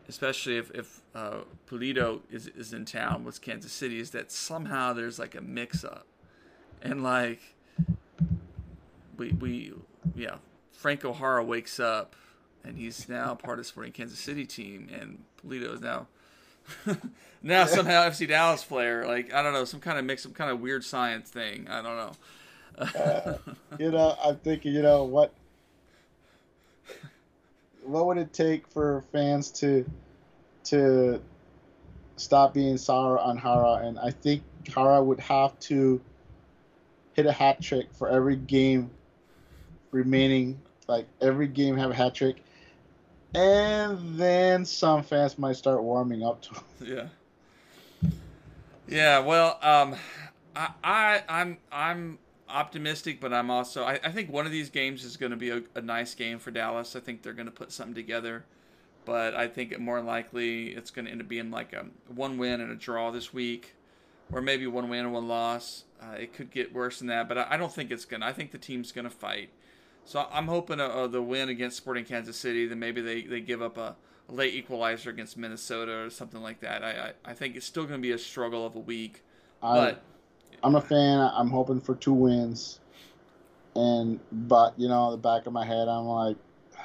especially 0.09 0.57
if 0.57 0.71
if 0.71 1.01
uh, 1.13 1.41
Pulido 1.69 2.21
is 2.31 2.47
is 2.47 2.73
in 2.73 2.85
town 2.85 3.23
with 3.23 3.41
Kansas 3.41 3.71
City, 3.71 3.99
is 3.99 4.11
that 4.11 4.31
somehow 4.31 4.93
there's 4.93 5.19
like 5.19 5.35
a 5.35 5.41
mix 5.41 5.83
up, 5.83 6.07
and 6.81 7.03
like 7.03 7.55
we 9.17 9.31
we 9.33 9.73
yeah, 10.15 10.37
Franco 10.71 11.13
Jara 11.13 11.43
wakes 11.43 11.79
up 11.79 12.15
and 12.63 12.77
he's 12.77 13.07
now 13.07 13.35
part 13.35 13.59
of 13.59 13.65
the 13.65 13.69
Sporting 13.69 13.93
Kansas 13.93 14.19
City 14.19 14.45
team, 14.45 14.89
and 14.93 15.23
Pulido 15.43 15.73
is 15.73 15.81
now 15.81 16.07
now 17.43 17.65
somehow 17.65 18.07
FC 18.09 18.27
Dallas 18.27 18.63
player. 18.63 19.05
Like 19.05 19.33
I 19.33 19.41
don't 19.41 19.53
know, 19.53 19.65
some 19.65 19.79
kind 19.79 19.97
of 19.97 20.05
mix, 20.05 20.23
some 20.23 20.33
kind 20.33 20.51
of 20.51 20.59
weird 20.59 20.83
science 20.83 21.29
thing. 21.29 21.67
I 21.69 21.81
don't 21.81 21.97
know. 21.97 22.11
Uh, 22.77 23.37
you 23.79 23.91
know, 23.91 24.15
I'm 24.23 24.37
thinking, 24.37 24.73
you 24.73 24.81
know, 24.81 25.03
what 25.03 25.31
what 27.83 28.05
would 28.05 28.17
it 28.17 28.33
take 28.33 28.67
for 28.67 29.03
fans 29.11 29.49
to 29.51 29.85
to 30.65 31.21
stop 32.17 32.53
being 32.53 32.77
sour 32.77 33.17
on 33.19 33.39
Jara? 33.39 33.85
And 33.87 33.97
I 33.97 34.11
think 34.11 34.43
Jara 34.63 35.01
would 35.01 35.19
have 35.21 35.57
to 35.61 36.01
hit 37.13 37.25
a 37.25 37.31
hat 37.31 37.61
trick 37.61 37.87
for 37.93 38.09
every 38.09 38.35
game 38.35 38.91
remaining. 39.91 40.59
Like 40.87 41.07
every 41.21 41.47
game 41.47 41.77
have 41.77 41.91
a 41.91 41.95
hat 41.95 42.15
trick, 42.15 42.37
and 43.33 44.17
then 44.17 44.65
some 44.65 45.03
fans 45.03 45.37
might 45.37 45.55
start 45.55 45.83
warming 45.83 46.23
up 46.23 46.41
to 46.43 46.53
him. 46.85 47.09
Yeah. 48.01 48.11
Yeah. 48.87 49.19
Well, 49.19 49.59
um, 49.61 49.95
I, 50.55 50.69
I 50.83 51.23
I'm 51.27 51.57
I'm 51.71 52.19
optimistic, 52.49 53.19
but 53.19 53.33
I'm 53.33 53.49
also 53.51 53.83
I, 53.83 53.99
I 54.03 54.11
think 54.11 54.31
one 54.31 54.45
of 54.45 54.51
these 54.51 54.69
games 54.69 55.03
is 55.03 55.17
going 55.17 55.31
to 55.31 55.37
be 55.37 55.49
a, 55.49 55.61
a 55.75 55.81
nice 55.81 56.15
game 56.15 56.39
for 56.39 56.51
Dallas. 56.51 56.95
I 56.95 56.99
think 56.99 57.21
they're 57.21 57.33
going 57.33 57.47
to 57.47 57.51
put 57.51 57.71
something 57.71 57.95
together, 57.95 58.45
but 59.05 59.35
I 59.35 59.47
think 59.47 59.77
more 59.79 60.01
likely 60.01 60.69
it's 60.69 60.91
going 60.91 61.05
to 61.05 61.11
end 61.11 61.21
up 61.21 61.27
being 61.27 61.51
like 61.51 61.73
a 61.73 61.85
one 62.13 62.37
win 62.37 62.61
and 62.61 62.71
a 62.71 62.75
draw 62.75 63.11
this 63.11 63.33
week, 63.33 63.75
or 64.31 64.41
maybe 64.41 64.67
one 64.67 64.89
win 64.89 65.05
and 65.05 65.13
one 65.13 65.27
loss. 65.27 65.83
Uh, 66.01 66.15
it 66.15 66.33
could 66.33 66.51
get 66.51 66.73
worse 66.73 66.99
than 66.99 67.07
that, 67.07 67.27
but 67.27 67.37
I, 67.37 67.47
I 67.51 67.57
don't 67.57 67.73
think 67.73 67.91
it's 67.91 68.05
gonna. 68.05 68.25
I 68.25 68.33
think 68.33 68.51
the 68.51 68.57
team's 68.57 68.91
going 68.91 69.05
to 69.05 69.11
fight. 69.11 69.49
So 70.07 70.25
I'm 70.31 70.47
hoping 70.47 70.79
uh, 70.79 71.07
the 71.07 71.21
win 71.21 71.49
against 71.49 71.75
Sporting 71.75 72.05
Kansas 72.05 72.37
City. 72.37 72.65
Then 72.65 72.79
maybe 72.79 73.01
they, 73.01 73.23
they 73.23 73.41
give 73.41 73.61
up 73.61 73.77
a, 73.77 73.93
a 74.29 74.33
late 74.33 74.53
equalizer 74.53 75.09
against 75.09 75.35
Minnesota 75.35 75.97
or 75.97 76.09
something 76.09 76.41
like 76.41 76.61
that. 76.61 76.81
I 76.81 77.09
I, 77.25 77.31
I 77.31 77.33
think 77.33 77.57
it's 77.57 77.65
still 77.65 77.83
going 77.83 77.99
to 77.99 78.01
be 78.01 78.13
a 78.13 78.17
struggle 78.17 78.65
of 78.65 78.77
a 78.77 78.79
week, 78.79 79.21
I, 79.61 79.75
but 79.75 80.03
I'm 80.63 80.75
a 80.75 80.81
fan. 80.81 81.19
I'm 81.33 81.49
hoping 81.49 81.81
for 81.81 81.93
two 81.93 82.13
wins. 82.13 82.79
And 83.75 84.21
but 84.31 84.79
you 84.79 84.87
know, 84.87 85.11
the 85.11 85.17
back 85.17 85.45
of 85.45 85.51
my 85.51 85.65
head, 85.65 85.89
I'm 85.89 86.05
like, 86.05 86.37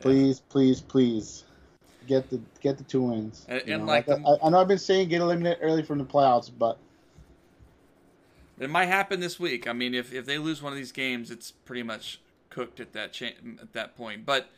please, 0.00 0.40
please, 0.40 0.80
please, 0.80 1.44
get 2.06 2.30
the 2.30 2.40
get 2.62 2.78
the 2.78 2.84
two 2.84 3.02
wins. 3.02 3.44
And- 3.46 3.60
and 3.68 3.82
know, 3.82 3.86
like 3.86 4.08
I, 4.08 4.16
I 4.42 4.48
know 4.48 4.58
I've 4.58 4.68
been 4.68 4.78
saying 4.78 5.10
get 5.10 5.20
eliminated 5.20 5.58
early 5.60 5.82
from 5.82 5.98
the 5.98 6.06
playoffs, 6.06 6.50
but 6.50 6.78
It 8.60 8.70
might 8.70 8.86
happen 8.86 9.20
this 9.20 9.38
week. 9.38 9.68
I 9.68 9.72
mean, 9.72 9.94
if, 9.94 10.12
if 10.12 10.26
they 10.26 10.38
lose 10.38 10.62
one 10.62 10.72
of 10.72 10.76
these 10.76 10.92
games, 10.92 11.30
it's 11.30 11.50
pretty 11.50 11.82
much 11.82 12.20
cooked 12.50 12.80
at 12.80 12.92
that 12.92 13.12
cha- 13.12 13.26
at 13.60 13.72
that 13.72 13.96
point. 13.96 14.26
But 14.26 14.50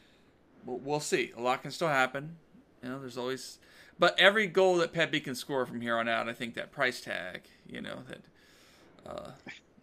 we'll, 0.65 1.01
see. 1.01 1.33
A 1.37 1.41
lot 1.41 1.63
can 1.63 1.71
still 1.71 1.89
happen. 1.89 2.37
You 2.83 2.91
know, 2.91 3.01
there's 3.01 3.19
always. 3.19 3.59
But 3.99 4.19
every 4.19 4.47
goal 4.47 4.77
that 4.79 4.93
Pepi 4.93 5.21
can 5.21 5.35
score 5.35 5.67
from 5.67 5.83
here 5.83 5.99
on 5.99 6.09
out, 6.09 6.29
I 6.29 6.33
think 6.33 6.55
that 6.55 6.73
price 6.73 7.01
tag, 7.03 7.43
you 7.69 7.83
know, 7.83 7.99
that 8.09 9.11
uh, 9.11 9.31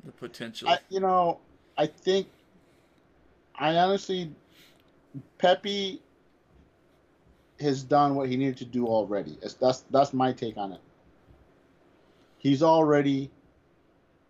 the 0.03 0.11
potential. 0.11 0.70
I, 0.70 0.80
you 0.89 0.99
know, 0.99 1.39
I 1.78 1.86
think 1.86 2.28
I 3.57 3.76
honestly, 3.76 4.32
Pepi 5.38 6.01
has 7.59 7.84
done 7.84 8.15
what 8.15 8.30
he 8.30 8.38
needed 8.38 8.57
to 8.57 8.65
do 8.65 8.88
already. 8.88 9.38
That's 9.59 9.84
that's 9.91 10.13
my 10.13 10.32
take 10.32 10.57
on 10.57 10.74
it. 10.74 10.82
He's 12.39 12.61
already 12.61 13.32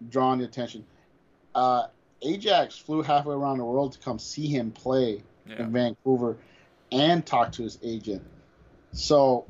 drawing 0.10 0.40
the 0.40 0.46
attention. 0.46 0.86
Uh, 1.56 1.88
Ajax 2.22 2.78
flew 2.78 3.02
halfway 3.02 3.34
around 3.36 3.58
the 3.60 3.66
world 3.66 3.94
to 3.94 4.00
come 4.00 4.20
see 4.20 4.48
him 4.48 4.72
play 4.72 5.24
Yeah. 5.48 5.64
in 5.64 5.72
Vancouver 5.72 6.38
and 6.92 7.26
talk 7.26 7.52
to 7.54 7.64
his 7.64 7.78
agent. 7.84 8.24
So, 8.92 9.46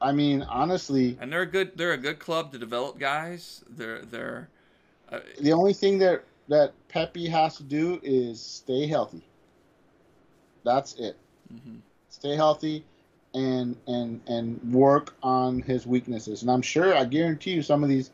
I 0.00 0.12
mean, 0.12 0.42
honestly, 0.42 1.16
And 1.20 1.32
they're 1.32 1.42
a 1.42 1.46
good 1.46 1.76
they're 1.76 1.92
a 1.92 1.98
good 1.98 2.18
club 2.18 2.52
to 2.52 2.58
develop 2.58 2.98
guys. 2.98 3.64
They're 3.68 4.02
they're 4.02 4.48
uh, 5.10 5.20
the 5.40 5.52
only 5.52 5.72
thing 5.72 5.98
that 5.98 6.24
that 6.48 6.72
Pepi 6.88 7.26
has 7.28 7.56
to 7.56 7.62
do 7.62 8.00
is 8.02 8.40
stay 8.40 8.86
healthy. 8.86 9.22
That's 10.64 10.94
it. 10.94 11.16
Mm-hmm. 11.52 11.76
Stay 12.10 12.36
healthy 12.36 12.84
and 13.34 13.76
and 13.86 14.20
and 14.26 14.72
work 14.72 15.14
on 15.22 15.60
his 15.60 15.86
weaknesses. 15.86 16.42
And 16.42 16.50
I'm 16.50 16.62
sure 16.62 16.94
I 16.94 17.04
guarantee 17.04 17.52
you 17.52 17.62
some 17.62 17.82
of 17.82 17.88
these 17.88 18.10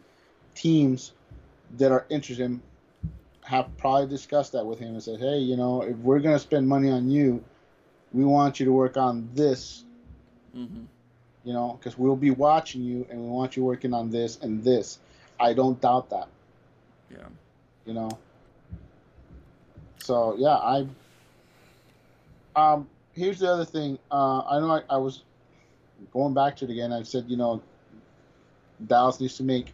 teams 0.54 1.12
that 1.78 1.90
are 1.92 2.06
interested 2.10 2.44
in 2.44 2.62
have 3.44 3.76
probably 3.76 4.06
discussed 4.06 4.52
that 4.52 4.64
with 4.64 4.78
him 4.78 4.88
and 4.94 5.02
said, 5.02 5.18
"Hey, 5.18 5.38
you 5.38 5.56
know, 5.56 5.82
if 5.82 5.96
we're 5.98 6.20
going 6.20 6.34
to 6.34 6.38
spend 6.38 6.68
money 6.68 6.90
on 6.90 7.10
you, 7.10 7.42
we 8.12 8.24
want 8.24 8.60
you 8.60 8.66
to 8.66 8.72
work 8.72 8.96
on 8.96 9.28
this, 9.34 9.84
Mhm. 10.54 10.86
you 11.44 11.52
know, 11.52 11.76
because 11.78 11.98
we'll 11.98 12.14
be 12.14 12.30
watching 12.30 12.82
you 12.82 13.04
and 13.10 13.20
we 13.20 13.28
want 13.28 13.56
you 13.56 13.64
working 13.64 13.92
on 13.94 14.10
this 14.10 14.38
and 14.40 14.62
this." 14.62 14.98
I 15.40 15.54
don't 15.54 15.80
doubt 15.80 16.10
that. 16.10 16.28
yeah. 17.10 17.26
you 17.84 17.94
know. 17.94 18.10
So 19.98 20.36
yeah, 20.36 20.56
I. 20.56 20.86
Um, 22.54 22.88
here's 23.12 23.38
the 23.40 23.50
other 23.50 23.64
thing. 23.64 23.98
Uh, 24.10 24.40
I 24.40 24.60
know 24.60 24.70
I, 24.70 24.82
I 24.90 24.96
was 24.98 25.22
going 26.12 26.34
back 26.34 26.56
to 26.58 26.64
it 26.66 26.70
again. 26.70 26.92
I 26.92 27.02
said, 27.02 27.24
you 27.28 27.36
know, 27.36 27.60
Dallas 28.86 29.20
needs 29.20 29.36
to 29.38 29.42
make 29.42 29.72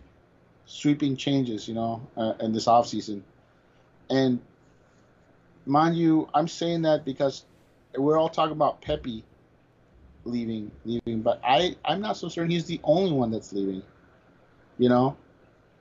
sweeping 0.68 1.16
changes, 1.16 1.66
you 1.66 1.74
know, 1.74 2.06
uh, 2.16 2.34
in 2.40 2.52
this 2.52 2.66
offseason. 2.66 3.22
And 4.10 4.38
mind 5.66 5.96
you, 5.96 6.28
I'm 6.34 6.46
saying 6.46 6.82
that 6.82 7.04
because 7.04 7.44
we're 7.96 8.18
all 8.18 8.28
talking 8.28 8.52
about 8.52 8.80
Pepi 8.82 9.24
leaving, 10.24 10.70
leaving, 10.84 11.22
but 11.22 11.40
I 11.42 11.74
I'm 11.84 12.00
not 12.00 12.16
so 12.18 12.28
certain 12.28 12.50
he's 12.50 12.66
the 12.66 12.80
only 12.84 13.12
one 13.12 13.30
that's 13.30 13.52
leaving. 13.52 13.82
You 14.78 14.90
know, 14.90 15.16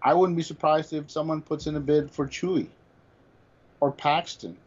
I 0.01 0.13
wouldn't 0.13 0.38
be 0.38 0.43
surprised 0.43 0.93
if 0.93 1.11
someone 1.11 1.41
puts 1.41 1.67
in 1.67 1.75
a 1.75 1.79
bid 1.81 2.09
for 2.09 2.25
Chuy 2.25 2.67
or 3.81 3.91
Paxton, 3.91 4.57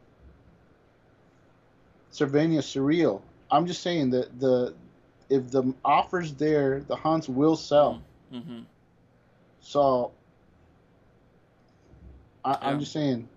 Servania, 2.12 2.60
Cerrillo. 2.60 3.22
I'm 3.50 3.66
just 3.66 3.82
saying 3.82 4.10
that 4.10 4.38
the 4.38 4.74
if 5.30 5.50
the 5.50 5.72
offer's 5.82 6.34
there, 6.34 6.80
the 6.80 6.96
Hunts 6.96 7.28
will 7.28 7.56
sell. 7.56 8.02
Mhm. 8.32 8.66
So 9.60 10.12
I, 12.44 12.52
Yeah. 12.52 12.58
I'm 12.62 12.80
just 12.80 12.92
saying, 12.92 13.28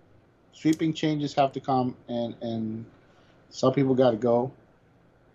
sweeping 0.52 0.92
changes 0.94 1.34
have 1.34 1.52
to 1.52 1.60
come, 1.60 1.96
and 2.08 2.34
and 2.40 2.86
some 3.50 3.72
people 3.72 3.94
got 3.94 4.10
to 4.12 4.16
go, 4.16 4.50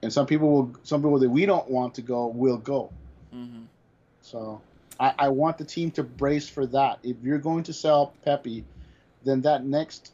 and 0.01 0.11
some 0.11 0.25
people 0.25 0.49
will, 0.51 0.71
some 0.83 1.01
people 1.01 1.19
that 1.19 1.29
we 1.29 1.45
don't 1.45 1.69
want 1.69 1.95
to 1.95 2.01
go 2.01 2.27
will 2.27 2.57
go. 2.57 2.91
Mhm. 3.33 3.67
So 4.21 4.61
I, 4.99 5.13
I 5.17 5.29
want 5.29 5.57
the 5.57 5.65
team 5.65 5.91
to 5.91 6.03
brace 6.03 6.49
for 6.49 6.65
that. 6.67 6.99
If 7.03 7.17
you're 7.23 7.37
going 7.37 7.63
to 7.63 7.73
sell 7.73 8.13
Pepi, 8.25 8.65
then 9.23 9.41
that 9.41 9.63
next 9.63 10.13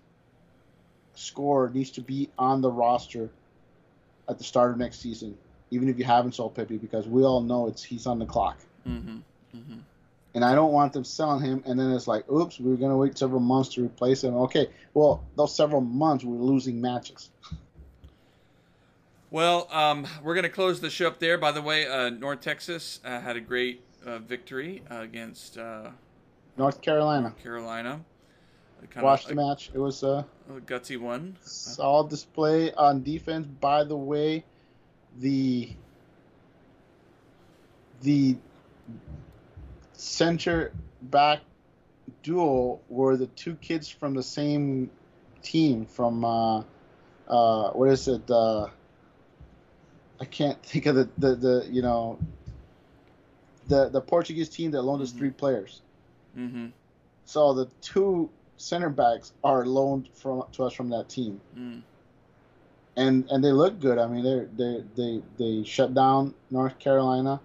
scorer 1.16 1.70
needs 1.70 1.92
to 1.92 2.02
be 2.02 2.30
on 2.38 2.62
the 2.62 2.70
roster 2.70 3.30
at 4.28 4.38
the 4.38 4.44
start 4.44 4.72
of 4.72 4.78
next 4.78 5.00
season, 5.00 5.38
even 5.72 5.88
if 5.90 5.98
you 5.98 6.04
haven't 6.04 6.34
sold 6.36 6.56
Pepi, 6.56 6.78
because 6.78 7.08
we 7.08 7.24
all 7.24 7.42
know 7.42 7.68
it's 7.68 7.84
he's 7.84 8.06
on 8.06 8.20
the 8.20 8.26
clock. 8.26 8.58
Mhm. 8.86 9.22
Mhm. 9.56 9.80
And 10.36 10.44
I 10.44 10.54
don't 10.54 10.74
want 10.74 10.94
them 10.94 11.04
selling 11.04 11.44
him, 11.44 11.64
and 11.66 11.80
then 11.80 11.92
it's 11.92 12.08
like, 12.08 12.30
oops, 12.30 12.60
we're 12.60 12.76
gonna 12.76 12.98
wait 12.98 13.18
several 13.18 13.40
months 13.40 13.70
to 13.76 13.84
replace 13.84 14.24
him. 14.24 14.36
Okay, 14.36 14.70
well, 14.94 15.24
those 15.36 15.56
several 15.56 15.82
months 15.82 16.24
we're 16.24 16.38
losing 16.38 16.80
matches. 16.80 17.32
Well, 19.32 19.68
um, 19.72 20.08
we're 20.24 20.34
going 20.34 20.44
to 20.44 20.50
close 20.50 20.80
the 20.80 20.90
show 20.90 21.08
up 21.08 21.20
there. 21.20 21.38
By 21.38 21.52
the 21.52 21.62
way, 21.62 21.86
uh, 21.86 22.10
North 22.10 22.40
Texas 22.40 23.02
uh, 23.04 23.20
had 23.20 23.36
a 23.36 23.42
great 23.42 23.82
uh, 24.06 24.20
victory 24.20 24.82
uh, 24.90 25.02
against 25.02 25.58
uh, 25.58 25.90
North 26.58 26.82
Carolina 26.82 27.34
Carolina. 27.44 28.00
Watched 29.02 29.28
the 29.28 29.36
match. 29.36 29.72
It 29.74 29.80
was 29.80 30.04
a 30.04 30.26
a 30.50 30.62
gutsy 30.62 30.98
one. 30.98 31.38
solid 31.42 32.10
display 32.10 32.72
on 32.74 33.04
defense. 33.04 33.48
By 33.60 33.84
the 33.84 33.98
way, 33.98 34.46
the 35.20 35.70
the 38.04 38.38
center 39.98 40.72
back 41.02 41.42
duo 42.24 42.80
were 42.90 43.18
the 43.18 43.28
two 43.28 43.56
kids 43.56 43.90
from 43.90 44.14
the 44.14 44.24
same 44.24 44.90
team 45.42 45.86
from 45.86 46.24
uh, 46.26 46.64
uh, 47.28 47.72
what 47.72 47.90
is 47.90 48.08
it? 48.08 48.30
Uh, 48.30 48.68
I 50.20 50.26
can't 50.26 50.62
think 50.64 50.86
of 50.86 50.96
the, 50.96 51.10
the, 51.18 51.36
the 51.36 51.68
you 51.70 51.82
know 51.82 52.18
the 53.68 53.90
the 53.90 54.02
Portuguese 54.02 54.50
team 54.50 54.72
that 54.72 54.82
loaned 54.82 55.02
us 55.02 55.12
Mhm. 55.12 55.18
three 55.18 55.30
players. 55.32 55.82
Mm-hmm. 56.38 56.68
So 57.26 57.54
the 57.54 57.68
two 57.82 58.30
center 58.58 58.90
backs 58.90 59.34
are 59.44 59.66
loaned 59.66 60.10
from 60.14 60.44
to 60.54 60.64
us 60.64 60.74
from 60.74 60.90
that 60.90 61.10
team, 61.10 61.42
Mm. 61.58 61.82
and 62.96 63.26
and 63.30 63.44
they 63.44 63.52
look 63.52 63.80
good. 63.80 63.98
I 63.98 64.08
mean, 64.08 64.24
they 64.24 64.46
they 64.56 64.84
they 64.96 65.22
they 65.38 65.64
shut 65.64 65.94
down 65.94 66.34
North 66.52 66.78
Carolina, 66.80 67.42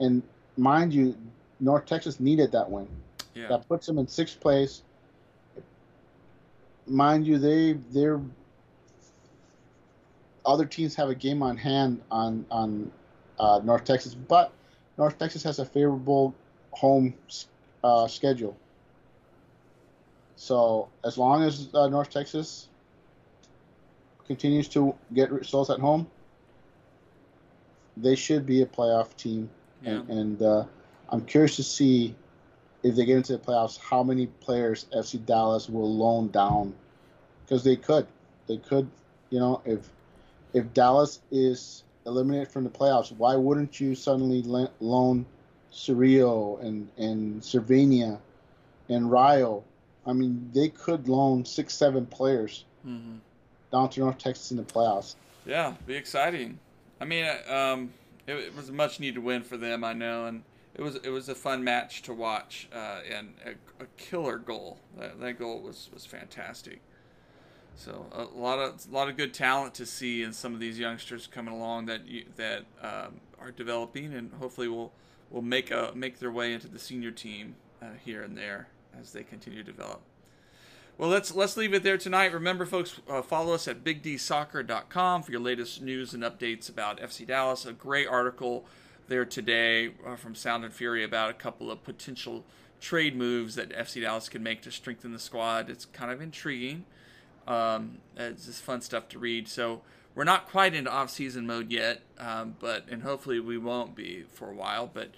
and 0.00 0.22
mind 0.56 0.92
you, 0.94 1.14
North 1.60 1.86
Texas 1.86 2.20
needed 2.20 2.52
that 2.52 2.70
win. 2.70 2.88
Yeah. 3.34 3.48
That 3.48 3.68
puts 3.68 3.86
them 3.86 3.98
in 3.98 4.06
sixth 4.08 4.40
place. 4.40 4.82
Mind 6.86 7.26
you, 7.26 7.38
they 7.38 7.74
they're 7.90 8.20
other 10.46 10.64
teams 10.64 10.94
have 10.94 11.10
a 11.10 11.14
game 11.14 11.42
on 11.42 11.56
hand 11.56 12.00
on 12.10 12.46
on 12.50 12.90
uh, 13.38 13.60
North 13.62 13.84
Texas, 13.84 14.14
but 14.14 14.52
North 14.96 15.18
Texas 15.18 15.42
has 15.42 15.58
a 15.58 15.64
favorable 15.64 16.34
home 16.70 17.14
uh, 17.84 18.08
schedule. 18.08 18.56
So 20.36 20.88
as 21.04 21.18
long 21.18 21.42
as 21.42 21.68
uh, 21.74 21.88
North 21.88 22.10
Texas 22.10 22.68
continues 24.26 24.68
to 24.68 24.94
get 25.12 25.30
results 25.30 25.70
at 25.70 25.80
home, 25.80 26.08
they 27.96 28.14
should 28.14 28.46
be 28.46 28.62
a 28.62 28.66
playoff 28.66 29.16
team. 29.16 29.50
Yeah. 29.82 29.90
And, 29.90 30.10
and 30.10 30.42
uh, 30.42 30.64
I'm 31.10 31.24
curious 31.24 31.56
to 31.56 31.62
see 31.62 32.14
if 32.82 32.94
they 32.94 33.04
get 33.04 33.16
into 33.16 33.32
the 33.32 33.38
playoffs, 33.38 33.78
how 33.78 34.02
many 34.02 34.26
players 34.26 34.86
FC 34.94 35.24
Dallas 35.24 35.68
will 35.68 35.92
loan 35.92 36.28
down, 36.28 36.74
because 37.44 37.64
they 37.64 37.76
could, 37.76 38.06
they 38.46 38.58
could, 38.58 38.88
you 39.30 39.38
know, 39.38 39.60
if 39.64 39.88
if 40.54 40.72
Dallas 40.72 41.20
is 41.30 41.84
eliminated 42.06 42.48
from 42.48 42.64
the 42.64 42.70
playoffs, 42.70 43.12
why 43.12 43.36
wouldn't 43.36 43.80
you 43.80 43.94
suddenly 43.94 44.42
loan 44.80 45.26
Cerrillo 45.72 46.62
and 46.62 46.88
and 46.96 47.42
Servania 47.42 48.18
and 48.88 49.10
Rio? 49.10 49.64
I 50.06 50.12
mean, 50.12 50.50
they 50.54 50.68
could 50.68 51.08
loan 51.08 51.44
six, 51.44 51.74
seven 51.74 52.06
players 52.06 52.64
Mm-hmm. 52.86 53.16
down 53.72 53.90
to 53.90 54.00
North 54.00 54.18
Texas 54.18 54.50
in 54.50 54.56
the 54.56 54.62
playoffs. 54.62 55.16
Yeah, 55.44 55.74
be 55.86 55.94
exciting. 55.94 56.58
I 57.00 57.04
mean, 57.04 57.24
uh, 57.24 57.52
um, 57.52 57.92
it, 58.26 58.34
it 58.34 58.56
was 58.56 58.68
a 58.68 58.72
much 58.72 59.00
needed 59.00 59.18
win 59.18 59.42
for 59.42 59.56
them, 59.56 59.82
I 59.84 59.92
know, 59.92 60.26
and 60.26 60.42
it 60.74 60.82
was 60.82 60.96
it 60.96 61.10
was 61.10 61.28
a 61.28 61.34
fun 61.34 61.64
match 61.64 62.02
to 62.02 62.12
watch, 62.12 62.68
uh, 62.72 63.00
and 63.10 63.34
a, 63.44 63.82
a 63.82 63.86
killer 63.96 64.38
goal. 64.38 64.78
That, 64.98 65.20
that 65.20 65.38
goal 65.38 65.60
was, 65.60 65.90
was 65.92 66.06
fantastic. 66.06 66.80
So 67.74 68.06
a 68.12 68.24
lot 68.38 68.58
of 68.58 68.86
a 68.90 68.94
lot 68.94 69.08
of 69.08 69.16
good 69.16 69.32
talent 69.32 69.74
to 69.74 69.86
see 69.86 70.22
in 70.22 70.32
some 70.32 70.52
of 70.54 70.60
these 70.60 70.78
youngsters 70.78 71.26
coming 71.26 71.54
along 71.54 71.86
that 71.86 72.06
you, 72.06 72.24
that 72.36 72.64
um, 72.82 73.20
are 73.40 73.50
developing, 73.50 74.14
and 74.14 74.32
hopefully 74.34 74.68
will 74.68 74.92
will 75.30 75.42
make 75.42 75.70
a 75.70 75.92
make 75.94 76.18
their 76.18 76.32
way 76.32 76.52
into 76.52 76.68
the 76.68 76.78
senior 76.78 77.10
team 77.10 77.54
uh, 77.80 77.86
here 78.04 78.22
and 78.22 78.36
there 78.36 78.68
as 78.98 79.12
they 79.12 79.22
continue 79.22 79.62
to 79.62 79.72
develop. 79.72 80.00
Well, 80.98 81.08
let's 81.08 81.32
let's 81.32 81.56
leave 81.56 81.72
it 81.74 81.84
there 81.84 81.98
tonight. 81.98 82.32
Remember, 82.32 82.66
folks, 82.66 83.00
uh, 83.08 83.22
follow 83.22 83.54
us 83.54 83.68
at 83.68 83.84
BigDSoccer.com 83.84 85.22
for 85.22 85.30
your 85.30 85.40
latest 85.40 85.80
news 85.80 86.12
and 86.12 86.24
updates 86.24 86.68
about 86.68 87.00
FC 87.00 87.24
Dallas. 87.24 87.64
A 87.64 87.72
great 87.72 88.08
article 88.08 88.66
there 89.08 89.24
today 89.24 89.92
uh, 90.06 90.16
from 90.16 90.34
Sound 90.34 90.64
and 90.64 90.72
Fury 90.72 91.02
about 91.02 91.30
a 91.30 91.34
couple 91.34 91.70
of 91.70 91.82
potential 91.82 92.44
trade 92.80 93.16
moves 93.16 93.56
that 93.56 93.70
FC 93.70 94.02
Dallas 94.02 94.28
can 94.28 94.42
make 94.42 94.62
to 94.62 94.70
strengthen 94.70 95.12
the 95.12 95.18
squad. 95.18 95.68
It's 95.68 95.84
kind 95.86 96.12
of 96.12 96.20
intriguing. 96.20 96.84
Um, 97.46 97.98
it's 98.16 98.46
just 98.46 98.62
fun 98.62 98.82
stuff 98.82 99.08
to 99.08 99.18
read. 99.18 99.48
So 99.48 99.80
we're 100.14 100.24
not 100.24 100.48
quite 100.48 100.74
into 100.74 100.90
off-season 100.90 101.46
mode 101.46 101.70
yet, 101.70 102.02
um, 102.18 102.56
but 102.60 102.86
and 102.88 103.02
hopefully 103.02 103.40
we 103.40 103.58
won't 103.58 103.94
be 103.94 104.24
for 104.32 104.50
a 104.50 104.54
while. 104.54 104.90
But 104.92 105.10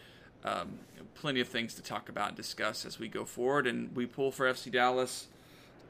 um, 0.45 0.79
plenty 1.15 1.41
of 1.41 1.49
things 1.49 1.75
to 1.75 1.83
talk 1.83 2.09
about 2.09 2.29
and 2.29 2.37
discuss 2.37 2.87
as 2.87 2.99
we 2.99 3.09
go 3.09 3.25
forward, 3.25 3.67
and 3.67 3.95
we 3.95 4.07
pull 4.07 4.31
for 4.31 4.51
FC 4.51 4.71
Dallas 4.71 5.27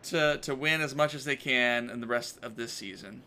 to 0.04 0.38
to 0.38 0.54
win 0.54 0.80
as 0.80 0.94
much 0.94 1.14
as 1.14 1.24
they 1.24 1.36
can 1.36 1.90
in 1.90 2.00
the 2.00 2.06
rest 2.06 2.38
of 2.42 2.56
this 2.56 2.72
season. 2.72 3.22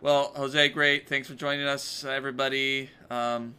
Well, 0.00 0.32
Jose, 0.36 0.68
great. 0.68 1.08
Thanks 1.08 1.26
for 1.26 1.34
joining 1.34 1.66
us, 1.66 2.04
everybody. 2.04 2.90
Um, 3.10 3.54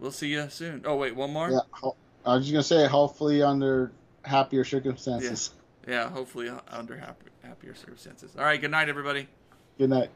we'll 0.00 0.10
see 0.10 0.28
you 0.28 0.48
soon. 0.50 0.82
Oh 0.84 0.96
wait, 0.96 1.14
one 1.14 1.32
more. 1.32 1.50
Yeah, 1.50 1.90
I 2.24 2.34
was 2.34 2.44
just 2.44 2.52
gonna 2.52 2.62
say, 2.62 2.86
hopefully 2.86 3.42
under 3.42 3.92
happier 4.22 4.64
circumstances. 4.64 5.50
Yeah, 5.86 5.92
yeah 5.92 6.10
hopefully 6.10 6.50
under 6.68 6.96
happy, 6.96 7.26
happier 7.42 7.74
circumstances. 7.74 8.36
All 8.36 8.44
right, 8.44 8.60
good 8.60 8.70
night, 8.70 8.88
everybody. 8.88 9.28
Good 9.78 9.90
night. 9.90 10.10